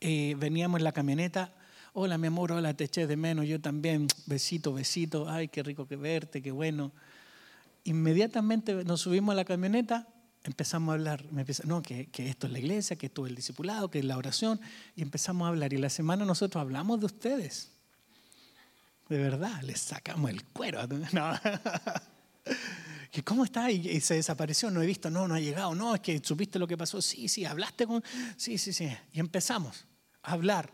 eh, 0.00 0.36
veníamos 0.38 0.80
en 0.80 0.84
la 0.84 0.92
camioneta 0.92 1.54
Hola, 1.94 2.18
mi 2.18 2.26
amor, 2.26 2.52
hola, 2.52 2.74
te 2.74 2.84
eché 2.84 3.06
de 3.06 3.16
menos, 3.16 3.46
yo 3.46 3.60
también, 3.60 4.08
besito, 4.26 4.74
besito, 4.74 5.26
ay, 5.28 5.48
qué 5.48 5.62
rico 5.62 5.88
que 5.88 5.96
verte, 5.96 6.42
qué 6.42 6.52
bueno. 6.52 6.92
Inmediatamente 7.84 8.84
nos 8.84 9.00
subimos 9.00 9.32
a 9.32 9.36
la 9.36 9.44
camioneta, 9.46 10.06
empezamos 10.44 10.90
a 10.90 10.94
hablar, 10.94 11.24
me 11.32 11.46
no, 11.64 11.80
que, 11.80 12.08
esto 12.18 12.46
es 12.46 12.52
la 12.52 12.58
iglesia, 12.58 12.96
que 12.96 13.06
esto 13.06 13.24
es 13.24 13.30
el 13.30 13.36
discipulado, 13.36 13.90
que 13.90 14.00
es 14.00 14.04
la 14.04 14.18
oración, 14.18 14.60
y 14.94 15.02
empezamos 15.02 15.46
a 15.46 15.48
hablar. 15.48 15.72
Y 15.72 15.78
la 15.78 15.88
semana 15.88 16.26
nosotros 16.26 16.60
hablamos 16.60 17.00
de 17.00 17.06
ustedes. 17.06 17.77
De 19.08 19.18
verdad, 19.18 19.62
les 19.62 19.80
sacamos 19.80 20.30
el 20.30 20.44
cuero. 20.44 20.80
No. 21.12 21.32
¿Cómo 23.24 23.44
está? 23.44 23.70
Y, 23.70 23.88
y, 23.88 24.00
se 24.00 24.14
desapareció, 24.14 24.70
no 24.70 24.82
he 24.82 24.86
visto, 24.86 25.10
no, 25.10 25.26
no 25.26 25.34
ha 25.34 25.40
llegado, 25.40 25.74
no, 25.74 25.94
es 25.94 26.00
que 26.00 26.20
supiste 26.22 26.58
lo 26.58 26.68
que 26.68 26.76
pasó, 26.76 27.02
sí, 27.02 27.28
sí, 27.28 27.44
hablaste 27.44 27.86
con, 27.86 28.02
sí, 28.36 28.58
sí, 28.58 28.72
sí. 28.72 28.88
Y 29.12 29.20
empezamos 29.20 29.86
a 30.22 30.32
hablar 30.32 30.72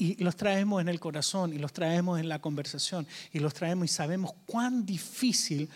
y 0.00 0.16
los 0.22 0.34
traemos 0.36 0.80
en 0.80 0.88
el 0.88 0.98
corazón 0.98 1.52
y 1.52 1.58
los 1.58 1.74
traemos 1.74 2.18
en 2.18 2.28
la 2.28 2.40
conversación 2.40 3.06
y 3.32 3.38
los 3.38 3.52
traemos 3.52 3.84
y 3.84 3.88
sabemos 3.88 4.32
cuán 4.46 4.86
difícil 4.86 5.68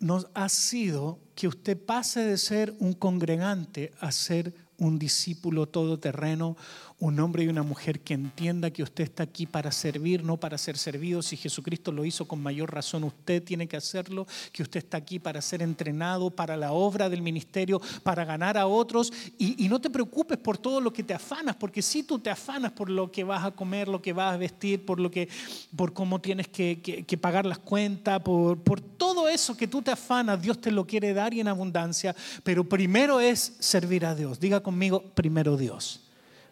nos 0.00 0.26
ha 0.34 0.48
sido 0.48 1.20
que 1.36 1.46
usted 1.46 1.78
pase 1.78 2.20
de 2.20 2.36
ser 2.36 2.74
un 2.80 2.94
congregante 2.94 3.92
a 4.00 4.10
ser 4.10 4.52
un 4.84 4.98
discípulo 4.98 5.66
todoterreno, 5.66 6.56
un 7.00 7.18
hombre 7.18 7.44
y 7.44 7.48
una 7.48 7.62
mujer 7.62 8.00
que 8.00 8.14
entienda 8.14 8.70
que 8.70 8.82
usted 8.82 9.04
está 9.04 9.24
aquí 9.24 9.46
para 9.46 9.72
servir, 9.72 10.22
no 10.22 10.36
para 10.36 10.56
ser 10.58 10.78
servido. 10.78 11.22
Si 11.22 11.36
Jesucristo 11.36 11.90
lo 11.90 12.04
hizo 12.04 12.26
con 12.26 12.40
mayor 12.40 12.72
razón, 12.72 13.04
usted 13.04 13.42
tiene 13.42 13.66
que 13.66 13.76
hacerlo, 13.76 14.26
que 14.52 14.62
usted 14.62 14.78
está 14.78 14.98
aquí 14.98 15.18
para 15.18 15.42
ser 15.42 15.62
entrenado, 15.62 16.30
para 16.30 16.56
la 16.56 16.72
obra 16.72 17.08
del 17.08 17.20
ministerio, 17.22 17.80
para 18.02 18.24
ganar 18.24 18.56
a 18.56 18.66
otros. 18.66 19.12
Y, 19.38 19.68
no 19.68 19.80
te 19.80 19.90
preocupes 19.90 20.38
por 20.38 20.56
todo 20.56 20.80
lo 20.80 20.92
que 20.92 21.02
te 21.02 21.14
afanas, 21.14 21.56
porque 21.56 21.82
si 21.82 22.02
tú 22.04 22.18
te 22.18 22.30
afanas 22.30 22.72
por 22.72 22.90
lo 22.90 23.10
que 23.10 23.24
vas 23.24 23.44
a 23.44 23.50
comer, 23.50 23.88
lo 23.88 24.00
que 24.00 24.12
vas 24.12 24.34
a 24.34 24.36
vestir, 24.36 24.84
por, 24.84 25.00
lo 25.00 25.10
que, 25.10 25.28
por 25.74 25.92
cómo 25.92 26.20
tienes 26.20 26.48
que, 26.48 27.18
pagar 27.20 27.46
las 27.46 27.58
cuentas, 27.58 28.20
por, 28.20 28.58
por 28.62 28.80
todo 28.80 29.28
eso 29.28 29.56
que 29.56 29.66
tú 29.66 29.82
te 29.82 29.90
afanas, 29.90 30.40
Dios 30.40 30.60
te 30.60 30.70
lo 30.70 30.86
quiere 30.86 31.12
dar 31.12 31.34
y 31.34 31.40
en 31.40 31.48
abundancia, 31.48 32.14
pero 32.42 32.68
primero 32.68 33.20
es 33.20 33.56
servir 33.58 34.06
a 34.06 34.14
Dios. 34.14 34.38
Diga 34.38 34.60
conmigo, 34.60 34.73
primero 35.14 35.56
Dios. 35.56 36.00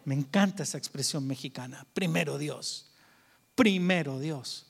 Me 0.05 0.15
encanta 0.15 0.63
esa 0.63 0.77
expresión 0.77 1.25
mexicana. 1.25 1.85
Primero 1.93 2.37
Dios. 2.37 2.91
Primero 3.55 4.19
Dios. 4.19 4.67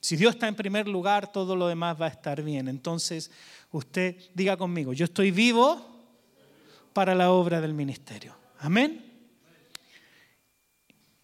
Si 0.00 0.16
Dios 0.16 0.34
está 0.34 0.46
en 0.46 0.54
primer 0.54 0.86
lugar, 0.86 1.32
todo 1.32 1.56
lo 1.56 1.66
demás 1.66 2.00
va 2.00 2.06
a 2.06 2.10
estar 2.10 2.42
bien. 2.42 2.68
Entonces, 2.68 3.30
usted 3.72 4.16
diga 4.34 4.56
conmigo, 4.56 4.92
yo 4.92 5.04
estoy 5.04 5.30
vivo 5.30 5.84
para 6.92 7.14
la 7.14 7.30
obra 7.30 7.60
del 7.60 7.74
ministerio. 7.74 8.34
Amén. 8.60 9.04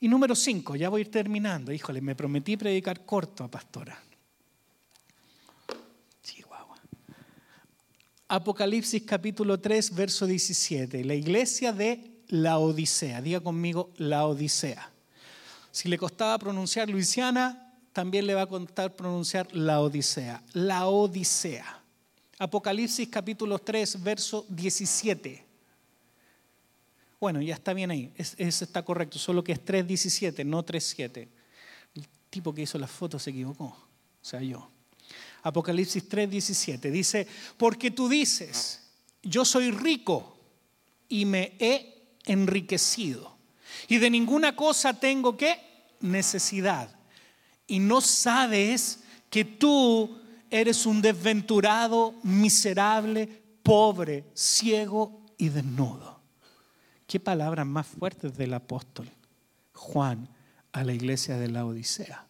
Y 0.00 0.08
número 0.08 0.34
cinco, 0.34 0.76
ya 0.76 0.88
voy 0.88 1.00
a 1.00 1.04
ir 1.04 1.10
terminando. 1.10 1.72
Híjole, 1.72 2.00
me 2.00 2.14
prometí 2.14 2.56
predicar 2.56 3.06
corto 3.06 3.44
a 3.44 3.50
pastora. 3.50 3.98
Apocalipsis 8.28 9.02
capítulo 9.02 9.60
3, 9.60 9.94
verso 9.94 10.26
17. 10.26 11.04
La 11.04 11.14
iglesia 11.14 11.72
de 11.72 12.10
la 12.28 12.58
Odisea. 12.58 13.20
Diga 13.20 13.40
conmigo 13.40 13.90
la 13.98 14.26
Odisea. 14.26 14.90
Si 15.70 15.88
le 15.88 15.98
costaba 15.98 16.38
pronunciar 16.38 16.88
Luisiana, 16.88 17.74
también 17.92 18.26
le 18.26 18.34
va 18.34 18.42
a 18.42 18.46
costar 18.46 18.96
pronunciar 18.96 19.54
la 19.54 19.80
Odisea. 19.80 20.42
La 20.54 20.86
Odisea. 20.86 21.82
Apocalipsis 22.38 23.08
capítulo 23.08 23.58
3, 23.58 24.02
verso 24.02 24.46
17. 24.48 25.44
Bueno, 27.20 27.40
ya 27.40 27.54
está 27.54 27.72
bien 27.72 27.90
ahí, 27.90 28.12
eso 28.16 28.64
está 28.64 28.82
correcto, 28.84 29.18
solo 29.18 29.42
que 29.42 29.52
es 29.52 29.64
3.17, 29.64 30.44
no 30.44 30.64
3.7. 30.64 31.28
El 31.94 32.08
tipo 32.28 32.52
que 32.52 32.62
hizo 32.62 32.78
la 32.78 32.86
foto 32.86 33.18
se 33.18 33.30
equivocó, 33.30 33.64
o 33.64 33.76
sea, 34.20 34.42
yo. 34.42 34.73
Apocalipsis 35.44 36.08
3.17 36.08 36.90
dice, 36.90 37.26
porque 37.58 37.90
tú 37.90 38.08
dices, 38.08 38.80
yo 39.22 39.44
soy 39.44 39.70
rico 39.70 40.38
y 41.06 41.26
me 41.26 41.54
he 41.58 42.16
enriquecido. 42.24 43.36
Y 43.86 43.98
de 43.98 44.08
ninguna 44.08 44.56
cosa 44.56 44.98
tengo 44.98 45.36
que 45.36 45.60
necesidad. 46.00 46.88
Y 47.66 47.78
no 47.78 48.00
sabes 48.00 49.00
que 49.28 49.44
tú 49.44 50.18
eres 50.50 50.86
un 50.86 51.02
desventurado, 51.02 52.14
miserable, 52.22 53.42
pobre, 53.62 54.24
ciego 54.32 55.26
y 55.36 55.50
desnudo. 55.50 56.22
¿Qué 57.06 57.20
palabras 57.20 57.66
más 57.66 57.86
fuertes 57.86 58.34
del 58.38 58.54
apóstol 58.54 59.10
Juan 59.74 60.26
a 60.72 60.84
la 60.84 60.94
iglesia 60.94 61.36
de 61.36 61.48
la 61.48 61.66
Odisea? 61.66 62.26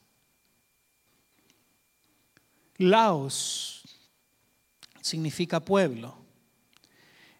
Laos 2.78 3.82
significa 5.00 5.60
pueblo. 5.60 6.16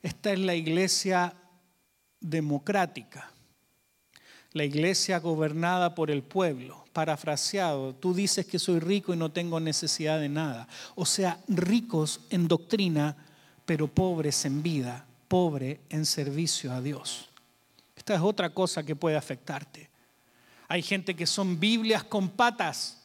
Esta 0.02 0.32
es 0.32 0.38
la 0.38 0.54
iglesia 0.54 1.34
democrática, 2.20 3.30
la 4.52 4.64
iglesia 4.64 5.18
gobernada 5.18 5.94
por 5.94 6.10
el 6.10 6.22
pueblo. 6.22 6.84
Parafraseado, 6.92 7.94
tú 7.94 8.14
dices 8.14 8.46
que 8.46 8.58
soy 8.58 8.78
rico 8.78 9.12
y 9.12 9.16
no 9.16 9.32
tengo 9.32 9.58
necesidad 9.58 10.20
de 10.20 10.28
nada. 10.28 10.68
O 10.94 11.06
sea, 11.06 11.40
ricos 11.48 12.20
en 12.30 12.46
doctrina, 12.46 13.16
pero 13.64 13.88
pobres 13.88 14.44
en 14.44 14.62
vida, 14.62 15.06
pobre 15.26 15.80
en 15.88 16.06
servicio 16.06 16.72
a 16.72 16.80
Dios. 16.80 17.30
Esta 17.96 18.14
es 18.14 18.20
otra 18.20 18.50
cosa 18.50 18.82
que 18.84 18.94
puede 18.94 19.16
afectarte. 19.16 19.88
Hay 20.68 20.82
gente 20.82 21.16
que 21.16 21.26
son 21.26 21.58
Biblias 21.58 22.04
con 22.04 22.28
patas 22.28 23.03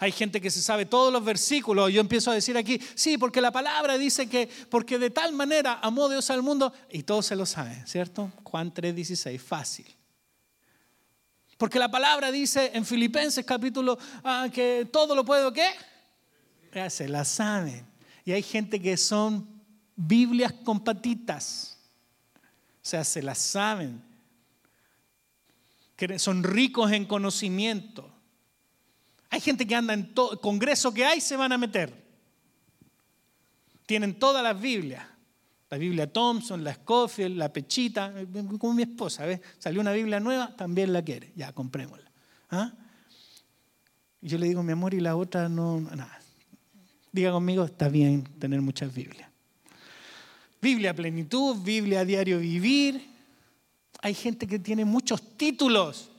hay 0.00 0.12
gente 0.12 0.40
que 0.40 0.50
se 0.50 0.62
sabe 0.62 0.86
todos 0.86 1.12
los 1.12 1.24
versículos. 1.24 1.92
Yo 1.92 2.00
empiezo 2.00 2.30
a 2.30 2.34
decir 2.34 2.56
aquí, 2.56 2.80
sí, 2.94 3.18
porque 3.18 3.40
la 3.40 3.52
palabra 3.52 3.98
dice 3.98 4.28
que, 4.28 4.48
porque 4.70 4.98
de 4.98 5.10
tal 5.10 5.32
manera 5.32 5.78
amó 5.82 6.08
Dios 6.08 6.30
al 6.30 6.42
mundo, 6.42 6.72
y 6.90 7.02
todos 7.02 7.26
se 7.26 7.36
lo 7.36 7.46
saben, 7.46 7.86
¿cierto? 7.86 8.32
Juan 8.44 8.72
3:16, 8.72 9.38
fácil. 9.38 9.86
Porque 11.56 11.78
la 11.80 11.90
palabra 11.90 12.30
dice 12.30 12.70
en 12.72 12.86
Filipenses 12.86 13.44
capítulo 13.44 13.98
ah, 14.22 14.48
que 14.52 14.88
todo 14.92 15.16
lo 15.16 15.24
puedo, 15.24 15.52
¿qué? 15.52 15.68
Se 16.88 17.08
la 17.08 17.24
saben. 17.24 17.84
Y 18.24 18.32
hay 18.32 18.42
gente 18.42 18.80
que 18.80 18.96
son 18.96 19.48
Biblias 19.96 20.52
con 20.52 20.84
patitas. 20.84 21.78
O 22.36 22.86
sea, 22.88 23.02
se 23.02 23.22
las 23.22 23.38
saben. 23.38 24.00
Que 25.96 26.18
son 26.20 26.44
ricos 26.44 26.92
en 26.92 27.06
conocimiento. 27.06 28.08
Hay 29.30 29.40
gente 29.40 29.66
que 29.66 29.74
anda 29.74 29.94
en 29.94 30.14
todo 30.14 30.40
congreso 30.40 30.92
que 30.92 31.04
hay, 31.04 31.20
se 31.20 31.36
van 31.36 31.52
a 31.52 31.58
meter. 31.58 31.92
Tienen 33.86 34.18
todas 34.18 34.42
las 34.42 34.60
Biblias. 34.60 35.04
La 35.70 35.76
Biblia 35.76 36.10
Thompson, 36.10 36.64
la 36.64 36.72
Scofield, 36.74 37.36
la 37.36 37.52
Pechita, 37.52 38.14
como 38.58 38.72
mi 38.72 38.82
esposa, 38.82 39.26
¿ves? 39.26 39.40
Salió 39.58 39.82
una 39.82 39.92
Biblia 39.92 40.18
nueva, 40.18 40.56
también 40.56 40.94
la 40.94 41.02
quiere. 41.02 41.32
Ya, 41.36 41.52
comprémosla. 41.52 42.10
¿Ah? 42.50 42.72
Yo 44.22 44.38
le 44.38 44.46
digo, 44.46 44.62
mi 44.62 44.72
amor, 44.72 44.94
y 44.94 45.00
la 45.00 45.14
otra 45.14 45.50
no, 45.50 45.80
nada. 45.80 46.18
Diga 47.12 47.32
conmigo, 47.32 47.64
está 47.64 47.90
bien 47.90 48.24
tener 48.38 48.62
muchas 48.62 48.94
Biblias. 48.94 49.28
Biblia 50.60 50.94
plenitud, 50.94 51.56
Biblia 51.62 52.04
diario 52.04 52.38
vivir. 52.38 53.06
Hay 54.00 54.14
gente 54.14 54.46
que 54.46 54.58
tiene 54.58 54.86
muchos 54.86 55.36
títulos. 55.36 56.10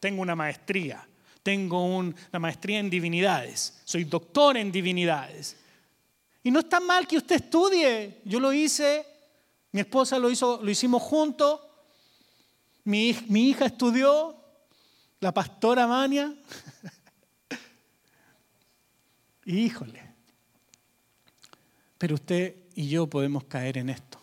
Tengo 0.00 0.22
una 0.22 0.34
maestría 0.34 1.06
tengo 1.44 1.84
una 1.84 2.38
maestría 2.40 2.80
en 2.80 2.88
divinidades, 2.88 3.74
soy 3.84 4.04
doctor 4.04 4.56
en 4.56 4.72
divinidades. 4.72 5.56
Y 6.42 6.50
no 6.50 6.60
está 6.60 6.80
mal 6.80 7.06
que 7.06 7.18
usted 7.18 7.36
estudie, 7.36 8.22
yo 8.24 8.40
lo 8.40 8.52
hice, 8.52 9.06
mi 9.70 9.80
esposa 9.80 10.18
lo 10.18 10.30
hizo, 10.30 10.60
lo 10.62 10.70
hicimos 10.70 11.02
juntos, 11.02 11.60
mi, 12.84 13.10
hija 13.10 13.66
estudió, 13.66 14.34
la 15.20 15.32
pastora 15.32 15.86
Mania. 15.86 16.34
Híjole. 19.44 20.02
Pero 21.98 22.14
usted 22.14 22.56
y 22.74 22.88
yo 22.88 23.06
podemos 23.06 23.44
caer 23.44 23.78
en 23.78 23.90
esto, 23.90 24.18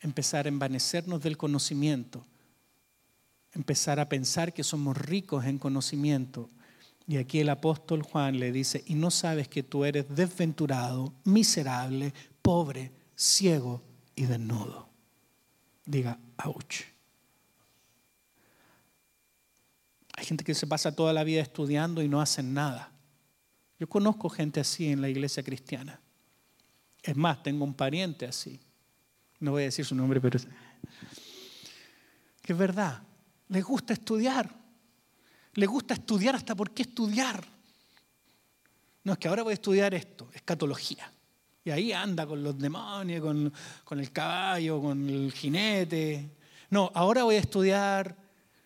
empezar 0.00 0.46
a 0.46 0.48
envanecernos 0.48 1.20
del 1.20 1.36
conocimiento 1.36 2.24
empezar 3.54 4.00
a 4.00 4.08
pensar 4.08 4.52
que 4.52 4.64
somos 4.64 4.96
ricos 4.96 5.44
en 5.44 5.58
conocimiento. 5.58 6.50
Y 7.06 7.18
aquí 7.18 7.40
el 7.40 7.50
apóstol 7.50 8.02
Juan 8.02 8.38
le 8.38 8.52
dice, 8.52 8.82
y 8.86 8.94
no 8.94 9.10
sabes 9.10 9.48
que 9.48 9.62
tú 9.62 9.84
eres 9.84 10.06
desventurado, 10.14 11.12
miserable, 11.24 12.12
pobre, 12.42 12.92
ciego 13.14 13.82
y 14.16 14.24
desnudo. 14.24 14.88
Diga, 15.84 16.18
ouch. 16.44 16.82
Hay 20.16 20.24
gente 20.24 20.44
que 20.44 20.54
se 20.54 20.66
pasa 20.66 20.94
toda 20.94 21.12
la 21.12 21.24
vida 21.24 21.42
estudiando 21.42 22.02
y 22.02 22.08
no 22.08 22.20
hacen 22.20 22.54
nada. 22.54 22.92
Yo 23.78 23.88
conozco 23.88 24.28
gente 24.30 24.60
así 24.60 24.88
en 24.88 25.00
la 25.00 25.08
iglesia 25.08 25.42
cristiana. 25.42 26.00
Es 27.02 27.16
más, 27.16 27.42
tengo 27.42 27.64
un 27.64 27.74
pariente 27.74 28.24
así. 28.24 28.60
No 29.40 29.50
voy 29.50 29.62
a 29.62 29.66
decir 29.66 29.84
su 29.84 29.94
nombre, 29.94 30.20
pero 30.20 30.38
que 32.42 32.52
es 32.52 32.58
verdad. 32.58 33.02
Les 33.48 33.62
gusta 33.62 33.92
estudiar. 33.92 34.48
Les 35.54 35.68
gusta 35.68 35.94
estudiar 35.94 36.34
hasta 36.34 36.54
por 36.54 36.70
qué 36.72 36.82
estudiar. 36.82 37.44
No, 39.04 39.12
es 39.12 39.18
que 39.18 39.28
ahora 39.28 39.42
voy 39.42 39.52
a 39.52 39.54
estudiar 39.54 39.94
esto, 39.94 40.30
escatología. 40.32 41.10
Y 41.64 41.70
ahí 41.70 41.92
anda 41.92 42.26
con 42.26 42.42
los 42.42 42.58
demonios, 42.58 43.22
con, 43.22 43.52
con 43.84 44.00
el 44.00 44.10
caballo, 44.12 44.80
con 44.80 45.08
el 45.08 45.32
jinete. 45.32 46.30
No, 46.70 46.90
ahora 46.94 47.24
voy 47.24 47.36
a 47.36 47.40
estudiar 47.40 48.16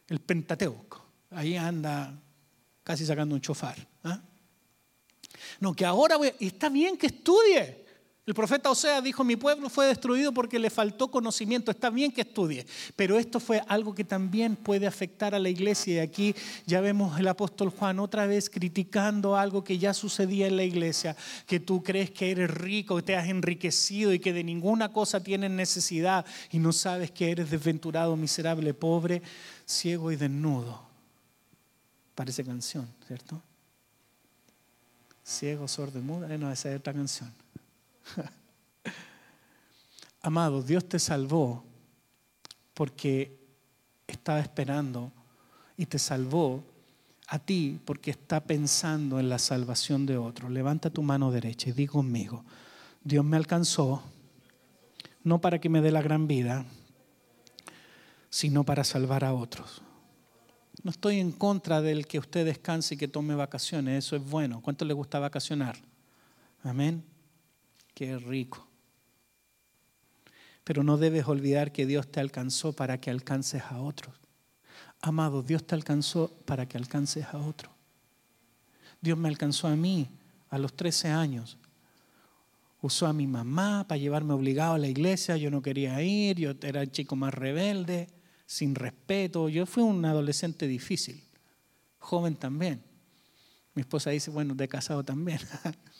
el 0.08 0.20
Pentateuco. 0.20 1.04
Ahí 1.30 1.56
anda 1.56 2.18
casi 2.82 3.04
sacando 3.04 3.34
un 3.34 3.40
chofar. 3.40 3.76
¿ah? 4.04 4.20
No, 5.60 5.74
que 5.74 5.84
ahora 5.84 6.16
voy 6.16 6.28
a... 6.28 6.34
Y 6.38 6.46
está 6.46 6.68
bien 6.68 6.96
que 6.96 7.08
estudie. 7.08 7.87
El 8.28 8.34
profeta 8.34 8.70
Osea 8.70 9.00
dijo, 9.00 9.24
mi 9.24 9.36
pueblo 9.36 9.70
fue 9.70 9.86
destruido 9.86 10.34
porque 10.34 10.58
le 10.58 10.68
faltó 10.68 11.10
conocimiento. 11.10 11.70
Está 11.70 11.88
bien 11.88 12.12
que 12.12 12.20
estudie, 12.20 12.66
pero 12.94 13.18
esto 13.18 13.40
fue 13.40 13.62
algo 13.68 13.94
que 13.94 14.04
también 14.04 14.54
puede 14.54 14.86
afectar 14.86 15.34
a 15.34 15.38
la 15.38 15.48
iglesia. 15.48 15.94
Y 15.94 15.98
aquí 16.00 16.34
ya 16.66 16.82
vemos 16.82 17.18
el 17.18 17.26
apóstol 17.26 17.70
Juan 17.70 17.98
otra 17.98 18.26
vez 18.26 18.50
criticando 18.50 19.34
algo 19.34 19.64
que 19.64 19.78
ya 19.78 19.94
sucedía 19.94 20.46
en 20.46 20.58
la 20.58 20.64
iglesia, 20.64 21.16
que 21.46 21.58
tú 21.58 21.82
crees 21.82 22.10
que 22.10 22.30
eres 22.30 22.50
rico, 22.50 22.96
que 22.96 23.02
te 23.02 23.16
has 23.16 23.28
enriquecido 23.28 24.12
y 24.12 24.18
que 24.18 24.34
de 24.34 24.44
ninguna 24.44 24.92
cosa 24.92 25.22
tienes 25.22 25.50
necesidad 25.50 26.26
y 26.50 26.58
no 26.58 26.74
sabes 26.74 27.10
que 27.10 27.30
eres 27.30 27.50
desventurado, 27.50 28.14
miserable, 28.14 28.74
pobre, 28.74 29.22
ciego 29.64 30.12
y 30.12 30.16
desnudo. 30.16 30.82
Parece 32.14 32.44
canción, 32.44 32.86
¿cierto? 33.06 33.40
Ciego, 35.24 35.66
sordo 35.66 35.98
y. 35.98 36.32
Eh, 36.32 36.36
no, 36.36 36.52
esa 36.52 36.70
es 36.70 36.78
otra 36.78 36.92
canción. 36.92 37.32
Amado, 40.22 40.62
Dios 40.62 40.88
te 40.88 40.98
salvó 40.98 41.64
porque 42.74 43.38
estaba 44.06 44.40
esperando 44.40 45.12
y 45.76 45.86
te 45.86 45.98
salvó 45.98 46.62
a 47.28 47.38
ti 47.38 47.78
porque 47.84 48.10
está 48.10 48.40
pensando 48.40 49.20
en 49.20 49.28
la 49.28 49.38
salvación 49.38 50.06
de 50.06 50.16
otros. 50.16 50.50
Levanta 50.50 50.90
tu 50.90 51.02
mano 51.02 51.30
derecha 51.30 51.70
y 51.70 51.72
di 51.72 51.86
conmigo, 51.86 52.44
Dios 53.04 53.24
me 53.24 53.36
alcanzó 53.36 54.02
no 55.24 55.40
para 55.40 55.60
que 55.60 55.68
me 55.68 55.82
dé 55.82 55.90
la 55.90 56.02
gran 56.02 56.26
vida, 56.26 56.64
sino 58.30 58.64
para 58.64 58.84
salvar 58.84 59.24
a 59.24 59.34
otros. 59.34 59.82
No 60.82 60.90
estoy 60.90 61.18
en 61.18 61.32
contra 61.32 61.82
del 61.82 62.06
que 62.06 62.18
usted 62.18 62.46
descanse 62.46 62.94
y 62.94 62.98
que 62.98 63.08
tome 63.08 63.34
vacaciones, 63.34 64.04
eso 64.04 64.16
es 64.16 64.22
bueno. 64.22 64.62
¿Cuánto 64.62 64.84
le 64.84 64.94
gusta 64.94 65.18
vacacionar? 65.18 65.76
Amén. 66.62 67.04
Qué 67.98 68.16
rico. 68.16 68.64
Pero 70.62 70.84
no 70.84 70.98
debes 70.98 71.26
olvidar 71.26 71.72
que 71.72 71.84
Dios 71.84 72.06
te 72.06 72.20
alcanzó 72.20 72.72
para 72.72 73.00
que 73.00 73.10
alcances 73.10 73.60
a 73.64 73.80
otros. 73.80 74.14
Amado, 75.00 75.42
Dios 75.42 75.66
te 75.66 75.74
alcanzó 75.74 76.30
para 76.44 76.68
que 76.68 76.78
alcances 76.78 77.24
a 77.24 77.38
otros. 77.38 77.72
Dios 79.00 79.18
me 79.18 79.28
alcanzó 79.28 79.66
a 79.66 79.74
mí 79.74 80.08
a 80.48 80.58
los 80.58 80.74
13 80.74 81.08
años. 81.08 81.58
Usó 82.80 83.08
a 83.08 83.12
mi 83.12 83.26
mamá 83.26 83.84
para 83.88 83.98
llevarme 83.98 84.32
obligado 84.32 84.74
a 84.74 84.78
la 84.78 84.86
iglesia. 84.86 85.36
Yo 85.36 85.50
no 85.50 85.60
quería 85.60 86.00
ir, 86.00 86.36
yo 86.38 86.52
era 86.62 86.82
el 86.82 86.92
chico 86.92 87.16
más 87.16 87.34
rebelde, 87.34 88.06
sin 88.46 88.76
respeto. 88.76 89.48
Yo 89.48 89.66
fui 89.66 89.82
un 89.82 90.04
adolescente 90.04 90.68
difícil, 90.68 91.20
joven 91.98 92.36
también. 92.36 92.80
Mi 93.74 93.80
esposa 93.80 94.10
dice, 94.10 94.30
bueno, 94.30 94.54
de 94.54 94.68
casado 94.68 95.02
también. 95.02 95.40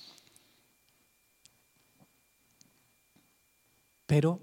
Pero 4.09 4.41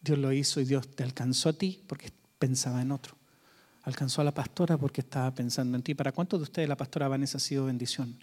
Dios 0.00 0.20
lo 0.20 0.32
hizo 0.32 0.60
y 0.60 0.64
Dios 0.64 0.86
te 0.94 1.02
alcanzó 1.02 1.48
a 1.48 1.52
ti 1.52 1.82
porque 1.88 2.12
pensaba 2.38 2.80
en 2.80 2.92
otro. 2.92 3.16
Alcanzó 3.82 4.20
a 4.20 4.24
la 4.24 4.32
pastora 4.32 4.78
porque 4.78 5.00
estaba 5.00 5.34
pensando 5.34 5.76
en 5.76 5.82
ti. 5.82 5.94
¿Para 5.96 6.12
cuántos 6.12 6.38
de 6.38 6.44
ustedes 6.44 6.68
la 6.68 6.76
pastora 6.76 7.08
Vanessa 7.08 7.38
ha 7.38 7.40
sido 7.40 7.64
bendición? 7.64 8.16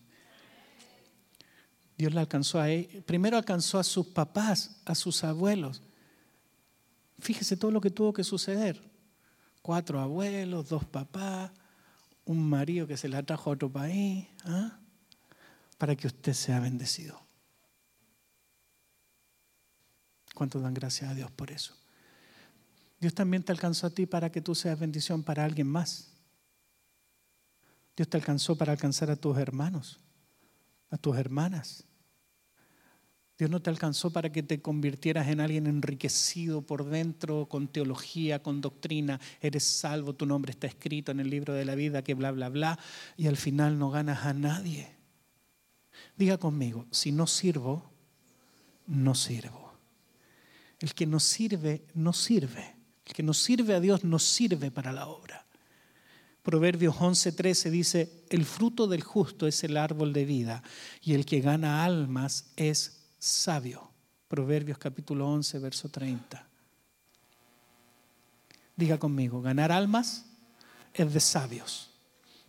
Dios 1.97 2.13
la 2.13 2.21
alcanzó 2.21 2.61
a 2.61 2.69
él. 2.69 3.03
Primero 3.05 3.35
alcanzó 3.35 3.79
a 3.79 3.83
sus 3.83 4.07
papás, 4.07 4.77
a 4.85 4.95
sus 4.95 5.25
abuelos. 5.25 5.81
Fíjese 7.19 7.57
todo 7.57 7.71
lo 7.71 7.81
que 7.81 7.89
tuvo 7.89 8.13
que 8.13 8.23
suceder. 8.23 8.81
Cuatro 9.61 9.99
abuelos, 9.99 10.69
dos 10.69 10.85
papás, 10.85 11.51
un 12.23 12.49
marido 12.49 12.87
que 12.87 12.95
se 12.95 13.09
la 13.09 13.23
trajo 13.23 13.49
a 13.49 13.53
otro 13.53 13.69
país, 13.69 14.25
¿ah? 14.45 14.79
para 15.77 15.97
que 15.97 16.07
usted 16.07 16.31
sea 16.31 16.61
bendecido. 16.61 17.22
¿Cuántos 20.33 20.61
dan 20.61 20.73
gracias 20.73 21.11
a 21.11 21.15
Dios 21.15 21.31
por 21.31 21.51
eso? 21.51 21.75
Dios 22.99 23.13
también 23.13 23.43
te 23.43 23.51
alcanzó 23.51 23.87
a 23.87 23.89
ti 23.89 24.05
para 24.05 24.31
que 24.31 24.41
tú 24.41 24.55
seas 24.55 24.79
bendición 24.79 25.23
para 25.23 25.43
alguien 25.43 25.67
más. 25.67 26.13
Dios 27.95 28.07
te 28.07 28.17
alcanzó 28.17 28.57
para 28.57 28.71
alcanzar 28.71 29.11
a 29.11 29.15
tus 29.15 29.37
hermanos, 29.37 29.99
a 30.89 30.97
tus 30.97 31.17
hermanas. 31.17 31.85
Dios 33.37 33.49
no 33.49 33.61
te 33.61 33.69
alcanzó 33.69 34.11
para 34.11 34.31
que 34.31 34.43
te 34.43 34.61
convirtieras 34.61 35.27
en 35.27 35.39
alguien 35.39 35.67
enriquecido 35.67 36.61
por 36.61 36.85
dentro, 36.85 37.47
con 37.47 37.67
teología, 37.67 38.41
con 38.41 38.61
doctrina. 38.61 39.19
Eres 39.41 39.63
salvo, 39.63 40.13
tu 40.13 40.25
nombre 40.25 40.51
está 40.51 40.67
escrito 40.67 41.11
en 41.11 41.19
el 41.19 41.29
libro 41.29 41.53
de 41.53 41.65
la 41.65 41.75
vida, 41.75 42.03
que 42.03 42.13
bla, 42.13 42.31
bla, 42.31 42.49
bla, 42.49 42.79
y 43.17 43.27
al 43.27 43.37
final 43.37 43.77
no 43.77 43.89
ganas 43.89 44.25
a 44.25 44.33
nadie. 44.33 44.95
Diga 46.15 46.37
conmigo, 46.37 46.85
si 46.91 47.11
no 47.11 47.27
sirvo, 47.27 47.91
no 48.87 49.15
sirvo. 49.15 49.62
El 50.83 50.93
que 50.93 51.05
no 51.05 51.21
sirve, 51.21 51.85
no 51.93 52.11
sirve. 52.11 52.75
El 53.05 53.13
que 53.13 53.23
no 53.23 53.33
sirve 53.33 53.73
a 53.73 53.79
Dios, 53.79 54.03
no 54.03 54.19
sirve 54.19 54.69
para 54.69 54.91
la 54.91 55.07
obra. 55.07 55.45
Proverbios 56.41 56.97
11:13 56.97 57.69
dice, 57.69 58.25
el 58.29 58.43
fruto 58.43 58.85
del 58.85 59.01
justo 59.01 59.47
es 59.47 59.63
el 59.63 59.77
árbol 59.77 60.11
de 60.11 60.25
vida 60.25 60.61
y 61.01 61.13
el 61.13 61.25
que 61.25 61.39
gana 61.39 61.85
almas 61.85 62.51
es 62.57 63.05
sabio. 63.17 63.91
Proverbios 64.27 64.77
capítulo 64.77 65.29
11, 65.29 65.59
verso 65.59 65.87
30. 65.87 66.45
Diga 68.75 68.97
conmigo, 68.97 69.41
ganar 69.41 69.71
almas 69.71 70.25
es 70.93 71.13
de 71.13 71.21
sabios. 71.21 71.91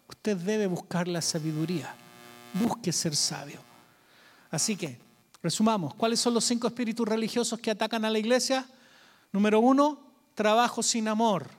Usted 0.08 0.36
debe 0.38 0.66
buscar 0.66 1.06
la 1.06 1.22
sabiduría. 1.22 1.94
Busque 2.54 2.92
ser 2.92 3.14
sabio. 3.14 3.60
Así 4.50 4.74
que, 4.74 4.98
resumamos, 5.44 5.92
¿cuáles 5.94 6.20
son 6.20 6.32
los 6.32 6.42
cinco 6.42 6.66
espíritus 6.66 7.06
religiosos 7.06 7.60
que 7.60 7.70
atacan 7.70 8.02
a 8.06 8.10
la 8.10 8.18
iglesia? 8.18 8.66
Número 9.30 9.60
uno, 9.60 10.00
trabajo 10.34 10.82
sin 10.82 11.06
amor. 11.06 11.50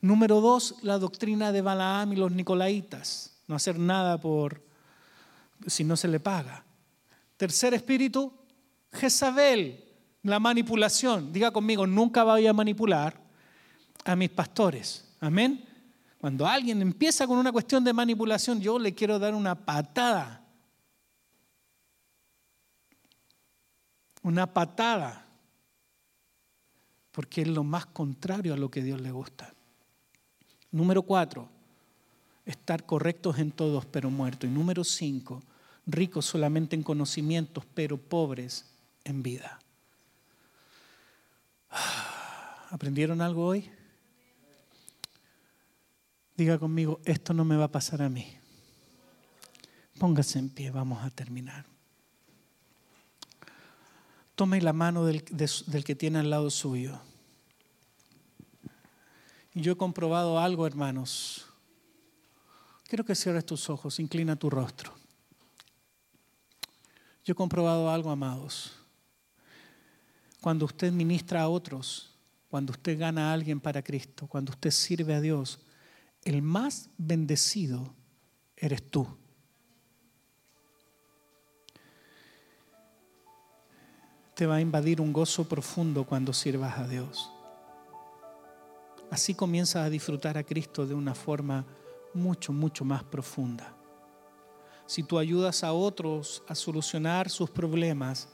Número 0.00 0.40
dos, 0.40 0.76
la 0.80 0.98
doctrina 0.98 1.52
de 1.52 1.60
Balaam 1.60 2.14
y 2.14 2.16
los 2.16 2.32
nicolaitas. 2.32 3.36
No 3.46 3.54
hacer 3.54 3.78
nada 3.78 4.18
por 4.18 4.62
si 5.66 5.84
no 5.84 5.94
se 5.94 6.08
le 6.08 6.20
paga. 6.20 6.64
Tercer 7.36 7.74
espíritu, 7.74 8.32
Jezabel, 8.90 9.84
la 10.22 10.40
manipulación. 10.40 11.30
Diga 11.30 11.50
conmigo, 11.50 11.86
nunca 11.86 12.24
voy 12.24 12.46
a 12.46 12.54
manipular 12.54 13.20
a 14.06 14.16
mis 14.16 14.30
pastores. 14.30 15.04
Amén. 15.20 15.62
Cuando 16.18 16.46
alguien 16.46 16.80
empieza 16.80 17.26
con 17.26 17.36
una 17.36 17.52
cuestión 17.52 17.84
de 17.84 17.92
manipulación, 17.92 18.58
yo 18.58 18.78
le 18.78 18.94
quiero 18.94 19.18
dar 19.18 19.34
una 19.34 19.54
patada. 19.54 20.43
Una 24.24 24.52
patada. 24.52 25.24
Porque 27.12 27.42
es 27.42 27.48
lo 27.48 27.62
más 27.62 27.86
contrario 27.86 28.52
a 28.54 28.56
lo 28.56 28.70
que 28.70 28.82
Dios 28.82 29.00
le 29.00 29.12
gusta. 29.12 29.54
Número 30.72 31.02
cuatro, 31.02 31.48
estar 32.44 32.84
correctos 32.84 33.38
en 33.38 33.52
todos 33.52 33.86
pero 33.86 34.10
muertos. 34.10 34.50
Y 34.50 34.52
número 34.52 34.82
cinco, 34.82 35.40
ricos 35.86 36.26
solamente 36.26 36.74
en 36.74 36.82
conocimientos 36.82 37.64
pero 37.74 37.96
pobres 37.96 38.66
en 39.04 39.22
vida. 39.22 39.60
¿Aprendieron 42.70 43.20
algo 43.20 43.46
hoy? 43.46 43.70
Diga 46.36 46.58
conmigo, 46.58 47.00
esto 47.04 47.32
no 47.32 47.44
me 47.44 47.56
va 47.56 47.66
a 47.66 47.72
pasar 47.72 48.02
a 48.02 48.08
mí. 48.08 48.26
Póngase 49.98 50.40
en 50.40 50.48
pie, 50.48 50.72
vamos 50.72 51.04
a 51.04 51.10
terminar. 51.10 51.73
Tome 54.34 54.60
la 54.60 54.72
mano 54.72 55.04
del, 55.04 55.24
del 55.24 55.84
que 55.84 55.94
tiene 55.94 56.18
al 56.18 56.30
lado 56.30 56.50
suyo. 56.50 57.00
Yo 59.52 59.72
he 59.72 59.76
comprobado 59.76 60.38
algo, 60.40 60.66
hermanos. 60.66 61.46
Quiero 62.88 63.04
que 63.04 63.14
cierres 63.14 63.46
tus 63.46 63.70
ojos, 63.70 64.00
inclina 64.00 64.36
tu 64.36 64.50
rostro. 64.50 64.92
Yo 67.24 67.32
he 67.32 67.34
comprobado 67.34 67.90
algo, 67.90 68.10
amados 68.10 68.72
cuando 70.44 70.66
usted 70.66 70.92
ministra 70.92 71.40
a 71.40 71.48
otros, 71.48 72.10
cuando 72.50 72.72
usted 72.72 72.98
gana 72.98 73.30
a 73.30 73.32
alguien 73.32 73.60
para 73.60 73.82
Cristo, 73.82 74.26
cuando 74.26 74.52
usted 74.52 74.70
sirve 74.70 75.14
a 75.14 75.20
Dios, 75.22 75.58
el 76.22 76.42
más 76.42 76.90
bendecido 76.98 77.94
eres 78.54 78.90
tú. 78.90 79.08
Te 84.34 84.46
va 84.46 84.56
a 84.56 84.60
invadir 84.60 85.00
un 85.00 85.12
gozo 85.12 85.44
profundo 85.44 86.04
cuando 86.04 86.32
sirvas 86.32 86.78
a 86.78 86.88
Dios. 86.88 87.30
Así 89.10 89.34
comienzas 89.34 89.86
a 89.86 89.90
disfrutar 89.90 90.36
a 90.36 90.42
Cristo 90.42 90.86
de 90.86 90.94
una 90.94 91.14
forma 91.14 91.64
mucho, 92.14 92.52
mucho 92.52 92.84
más 92.84 93.04
profunda. 93.04 93.76
Si 94.86 95.04
tú 95.04 95.18
ayudas 95.18 95.62
a 95.62 95.72
otros 95.72 96.42
a 96.48 96.54
solucionar 96.56 97.30
sus 97.30 97.48
problemas, 97.48 98.28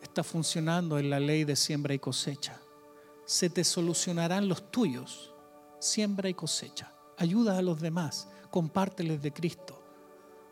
está 0.00 0.22
funcionando 0.22 0.98
en 0.98 1.10
la 1.10 1.18
ley 1.18 1.44
de 1.44 1.56
siembra 1.56 1.94
y 1.94 1.98
cosecha. 1.98 2.60
Se 3.24 3.50
te 3.50 3.64
solucionarán 3.64 4.48
los 4.48 4.70
tuyos, 4.70 5.34
siembra 5.80 6.28
y 6.28 6.34
cosecha. 6.34 6.94
Ayuda 7.18 7.58
a 7.58 7.62
los 7.62 7.80
demás, 7.80 8.28
compárteles 8.50 9.20
de 9.20 9.32
Cristo, 9.32 9.82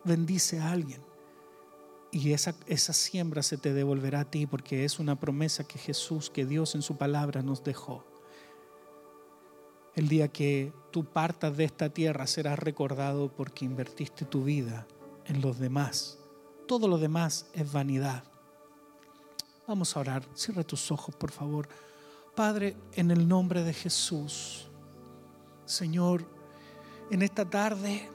bendice 0.05 0.59
a 0.59 0.73
alguien. 0.73 1.12
Y 2.13 2.33
esa, 2.33 2.55
esa 2.67 2.93
siembra 2.93 3.43
se 3.43 3.57
te 3.57 3.73
devolverá 3.73 4.21
a 4.21 4.31
ti 4.31 4.47
porque 4.47 4.85
es 4.85 5.01
una 5.01 5.19
promesa 5.19 5.65
que 5.65 5.79
Jesús, 5.79 6.31
que 6.31 6.47
Dios 6.47 6.75
en 6.75 6.83
su 6.83 6.97
palabra 6.97 7.43
nos 7.43 7.65
dejó. 7.65 8.05
El 9.95 10.09
día 10.09 10.29
que 10.29 10.73
tú 10.91 11.05
partas 11.05 11.57
de 11.57 11.65
esta 11.65 11.89
tierra 11.89 12.27
serás 12.27 12.59
recordado 12.59 13.33
porque 13.35 13.65
invertiste 13.65 14.27
tu 14.27 14.45
vida 14.45 14.87
en 15.25 15.41
los 15.41 15.59
demás. 15.59 16.19
Todo 16.69 16.87
lo 16.87 16.99
demás 16.99 17.47
es 17.55 17.73
vanidad. 17.73 18.25
Vamos 19.67 19.97
a 19.97 20.01
orar. 20.01 20.23
Cierra 20.35 20.63
tus 20.65 20.91
ojos, 20.91 21.15
por 21.17 21.31
favor. 21.31 21.67
Padre, 22.35 22.77
en 22.93 23.11
el 23.11 23.27
nombre 23.27 23.63
de 23.63 23.73
Jesús, 23.73 24.69
Señor, 25.65 26.27
en 27.11 27.23
esta 27.23 27.49
tarde 27.49 28.09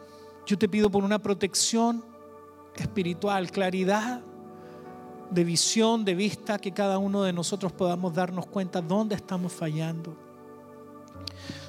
yo 0.46 0.58
te 0.58 0.68
pido 0.70 0.90
por 0.90 1.04
una 1.04 1.20
protección 1.20 2.04
espiritual, 2.84 3.52
claridad 3.52 4.22
de 5.30 5.44
visión, 5.44 6.06
de 6.06 6.16
vista, 6.16 6.58
que 6.58 6.72
cada 6.72 6.98
uno 6.98 7.24
de 7.24 7.34
nosotros 7.34 7.72
podamos 7.72 8.14
darnos 8.14 8.46
cuenta 8.46 8.82
dónde 8.82 9.16
estamos 9.16 9.52
fallando. 9.54 10.16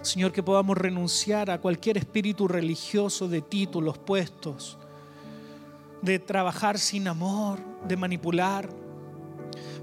Señor, 0.02 0.32
que 0.32 0.42
podamos 0.42 0.78
renunciar 0.78 1.50
a 1.50 1.60
cualquier 1.60 1.98
espíritu 1.98 2.46
religioso 2.46 3.28
de 3.28 3.42
títulos 3.42 3.98
puestos, 3.98 4.78
de 6.02 6.18
trabajar 6.18 6.78
sin 6.78 7.08
amor, 7.08 7.58
de 7.86 7.96
manipular 7.96 8.68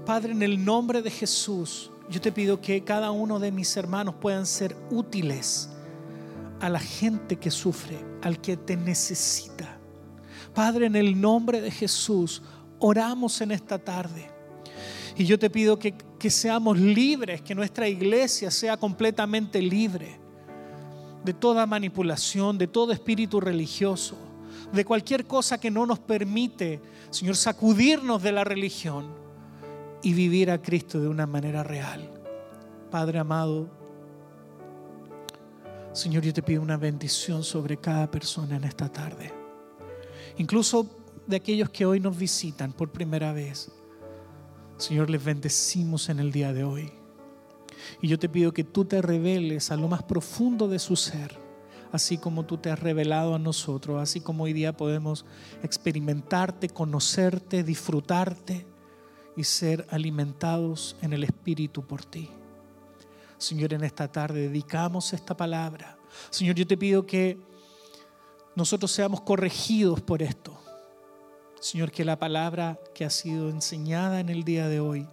Padre, 0.06 0.30
en 0.30 0.42
el 0.44 0.64
nombre 0.64 1.02
de 1.02 1.10
Jesús, 1.10 1.90
yo 2.08 2.20
te 2.20 2.30
pido 2.30 2.60
que 2.60 2.84
cada 2.84 3.10
uno 3.10 3.40
de 3.40 3.50
mis 3.50 3.76
hermanos 3.76 4.14
puedan 4.20 4.46
ser 4.46 4.76
útiles 4.88 5.68
a 6.60 6.68
la 6.68 6.78
gente 6.78 7.40
que 7.40 7.50
sufre, 7.50 7.98
al 8.22 8.40
que 8.40 8.56
te 8.56 8.76
necesita. 8.76 9.75
Padre, 10.56 10.86
en 10.86 10.96
el 10.96 11.20
nombre 11.20 11.60
de 11.60 11.70
Jesús, 11.70 12.40
oramos 12.78 13.42
en 13.42 13.50
esta 13.50 13.78
tarde. 13.78 14.30
Y 15.14 15.26
yo 15.26 15.38
te 15.38 15.50
pido 15.50 15.78
que, 15.78 15.94
que 16.18 16.30
seamos 16.30 16.78
libres, 16.78 17.42
que 17.42 17.54
nuestra 17.54 17.86
iglesia 17.86 18.50
sea 18.50 18.78
completamente 18.78 19.60
libre 19.60 20.18
de 21.22 21.34
toda 21.34 21.66
manipulación, 21.66 22.56
de 22.56 22.68
todo 22.68 22.92
espíritu 22.92 23.38
religioso, 23.38 24.16
de 24.72 24.82
cualquier 24.82 25.26
cosa 25.26 25.60
que 25.60 25.70
no 25.70 25.84
nos 25.84 25.98
permite, 25.98 26.80
Señor, 27.10 27.36
sacudirnos 27.36 28.22
de 28.22 28.32
la 28.32 28.42
religión 28.42 29.08
y 30.02 30.14
vivir 30.14 30.50
a 30.50 30.62
Cristo 30.62 30.98
de 30.98 31.08
una 31.08 31.26
manera 31.26 31.64
real. 31.64 32.10
Padre 32.90 33.18
amado, 33.18 33.68
Señor, 35.92 36.22
yo 36.22 36.32
te 36.32 36.42
pido 36.42 36.62
una 36.62 36.78
bendición 36.78 37.44
sobre 37.44 37.76
cada 37.76 38.10
persona 38.10 38.56
en 38.56 38.64
esta 38.64 38.90
tarde. 38.90 39.45
Incluso 40.38 40.86
de 41.26 41.36
aquellos 41.36 41.70
que 41.70 41.86
hoy 41.86 42.00
nos 42.00 42.16
visitan 42.16 42.72
por 42.72 42.90
primera 42.90 43.32
vez. 43.32 43.70
Señor, 44.76 45.08
les 45.10 45.24
bendecimos 45.24 46.08
en 46.08 46.20
el 46.20 46.30
día 46.30 46.52
de 46.52 46.64
hoy. 46.64 46.92
Y 48.02 48.08
yo 48.08 48.18
te 48.18 48.28
pido 48.28 48.52
que 48.52 48.64
tú 48.64 48.84
te 48.84 49.00
reveles 49.00 49.70
a 49.70 49.76
lo 49.76 49.88
más 49.88 50.02
profundo 50.02 50.68
de 50.68 50.78
su 50.78 50.96
ser, 50.96 51.38
así 51.92 52.18
como 52.18 52.44
tú 52.44 52.58
te 52.58 52.70
has 52.70 52.78
revelado 52.78 53.34
a 53.34 53.38
nosotros, 53.38 54.00
así 54.00 54.20
como 54.20 54.44
hoy 54.44 54.52
día 54.52 54.76
podemos 54.76 55.24
experimentarte, 55.62 56.68
conocerte, 56.68 57.62
disfrutarte 57.62 58.66
y 59.36 59.44
ser 59.44 59.86
alimentados 59.90 60.96
en 61.00 61.12
el 61.12 61.24
Espíritu 61.24 61.86
por 61.86 62.04
ti. 62.04 62.28
Señor, 63.38 63.74
en 63.74 63.84
esta 63.84 64.10
tarde 64.10 64.48
dedicamos 64.48 65.12
esta 65.12 65.36
palabra. 65.36 65.98
Señor, 66.30 66.56
yo 66.56 66.66
te 66.66 66.76
pido 66.76 67.06
que 67.06 67.38
nosotros 68.56 68.90
seamos 68.90 69.20
corregidos 69.20 70.00
por 70.00 70.22
esto. 70.22 70.58
Señor, 71.60 71.90
que 71.90 72.06
la 72.06 72.18
palabra 72.18 72.80
que 72.94 73.04
ha 73.04 73.10
sido 73.10 73.50
enseñada 73.50 74.18
en 74.18 74.30
el 74.30 74.44
día 74.44 74.66
de 74.66 74.80
hoy 74.80 75.06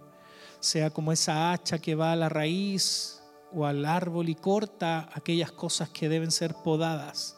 sea 0.60 0.88
como 0.88 1.12
esa 1.12 1.52
hacha 1.52 1.78
que 1.78 1.94
va 1.94 2.12
a 2.12 2.16
la 2.16 2.30
raíz 2.30 3.22
o 3.52 3.66
al 3.66 3.84
árbol 3.84 4.30
y 4.30 4.34
corta 4.34 5.10
aquellas 5.12 5.52
cosas 5.52 5.90
que 5.90 6.08
deben 6.08 6.30
ser 6.30 6.54
podadas, 6.64 7.36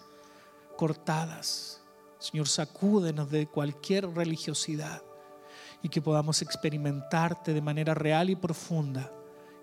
cortadas. 0.77 1.83
Señor, 2.21 2.47
sacúdenos 2.47 3.29
de 3.29 3.49
cualquier 3.49 4.09
religiosidad 4.09 5.03
y 5.83 5.89
que 5.89 6.01
podamos 6.01 6.41
experimentarte 6.41 7.53
de 7.53 7.61
manera 7.61 7.95
real 7.95 8.31
y 8.31 8.37
profunda 8.37 9.13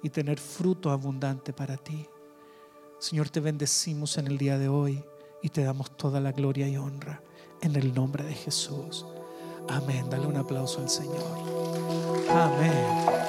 y 0.03 0.09
tener 0.09 0.39
fruto 0.39 0.91
abundante 0.91 1.53
para 1.53 1.77
ti. 1.77 2.05
Señor, 2.99 3.29
te 3.29 3.39
bendecimos 3.39 4.17
en 4.17 4.27
el 4.27 4.37
día 4.37 4.57
de 4.57 4.67
hoy 4.67 5.03
y 5.43 5.49
te 5.49 5.63
damos 5.63 5.95
toda 5.95 6.19
la 6.19 6.31
gloria 6.31 6.67
y 6.67 6.77
honra 6.77 7.21
en 7.61 7.75
el 7.75 7.93
nombre 7.93 8.23
de 8.23 8.33
Jesús. 8.33 9.05
Amén. 9.69 10.09
Dale 10.09 10.25
un 10.25 10.37
aplauso 10.37 10.81
al 10.81 10.89
Señor. 10.89 11.23
Amén. 12.29 13.22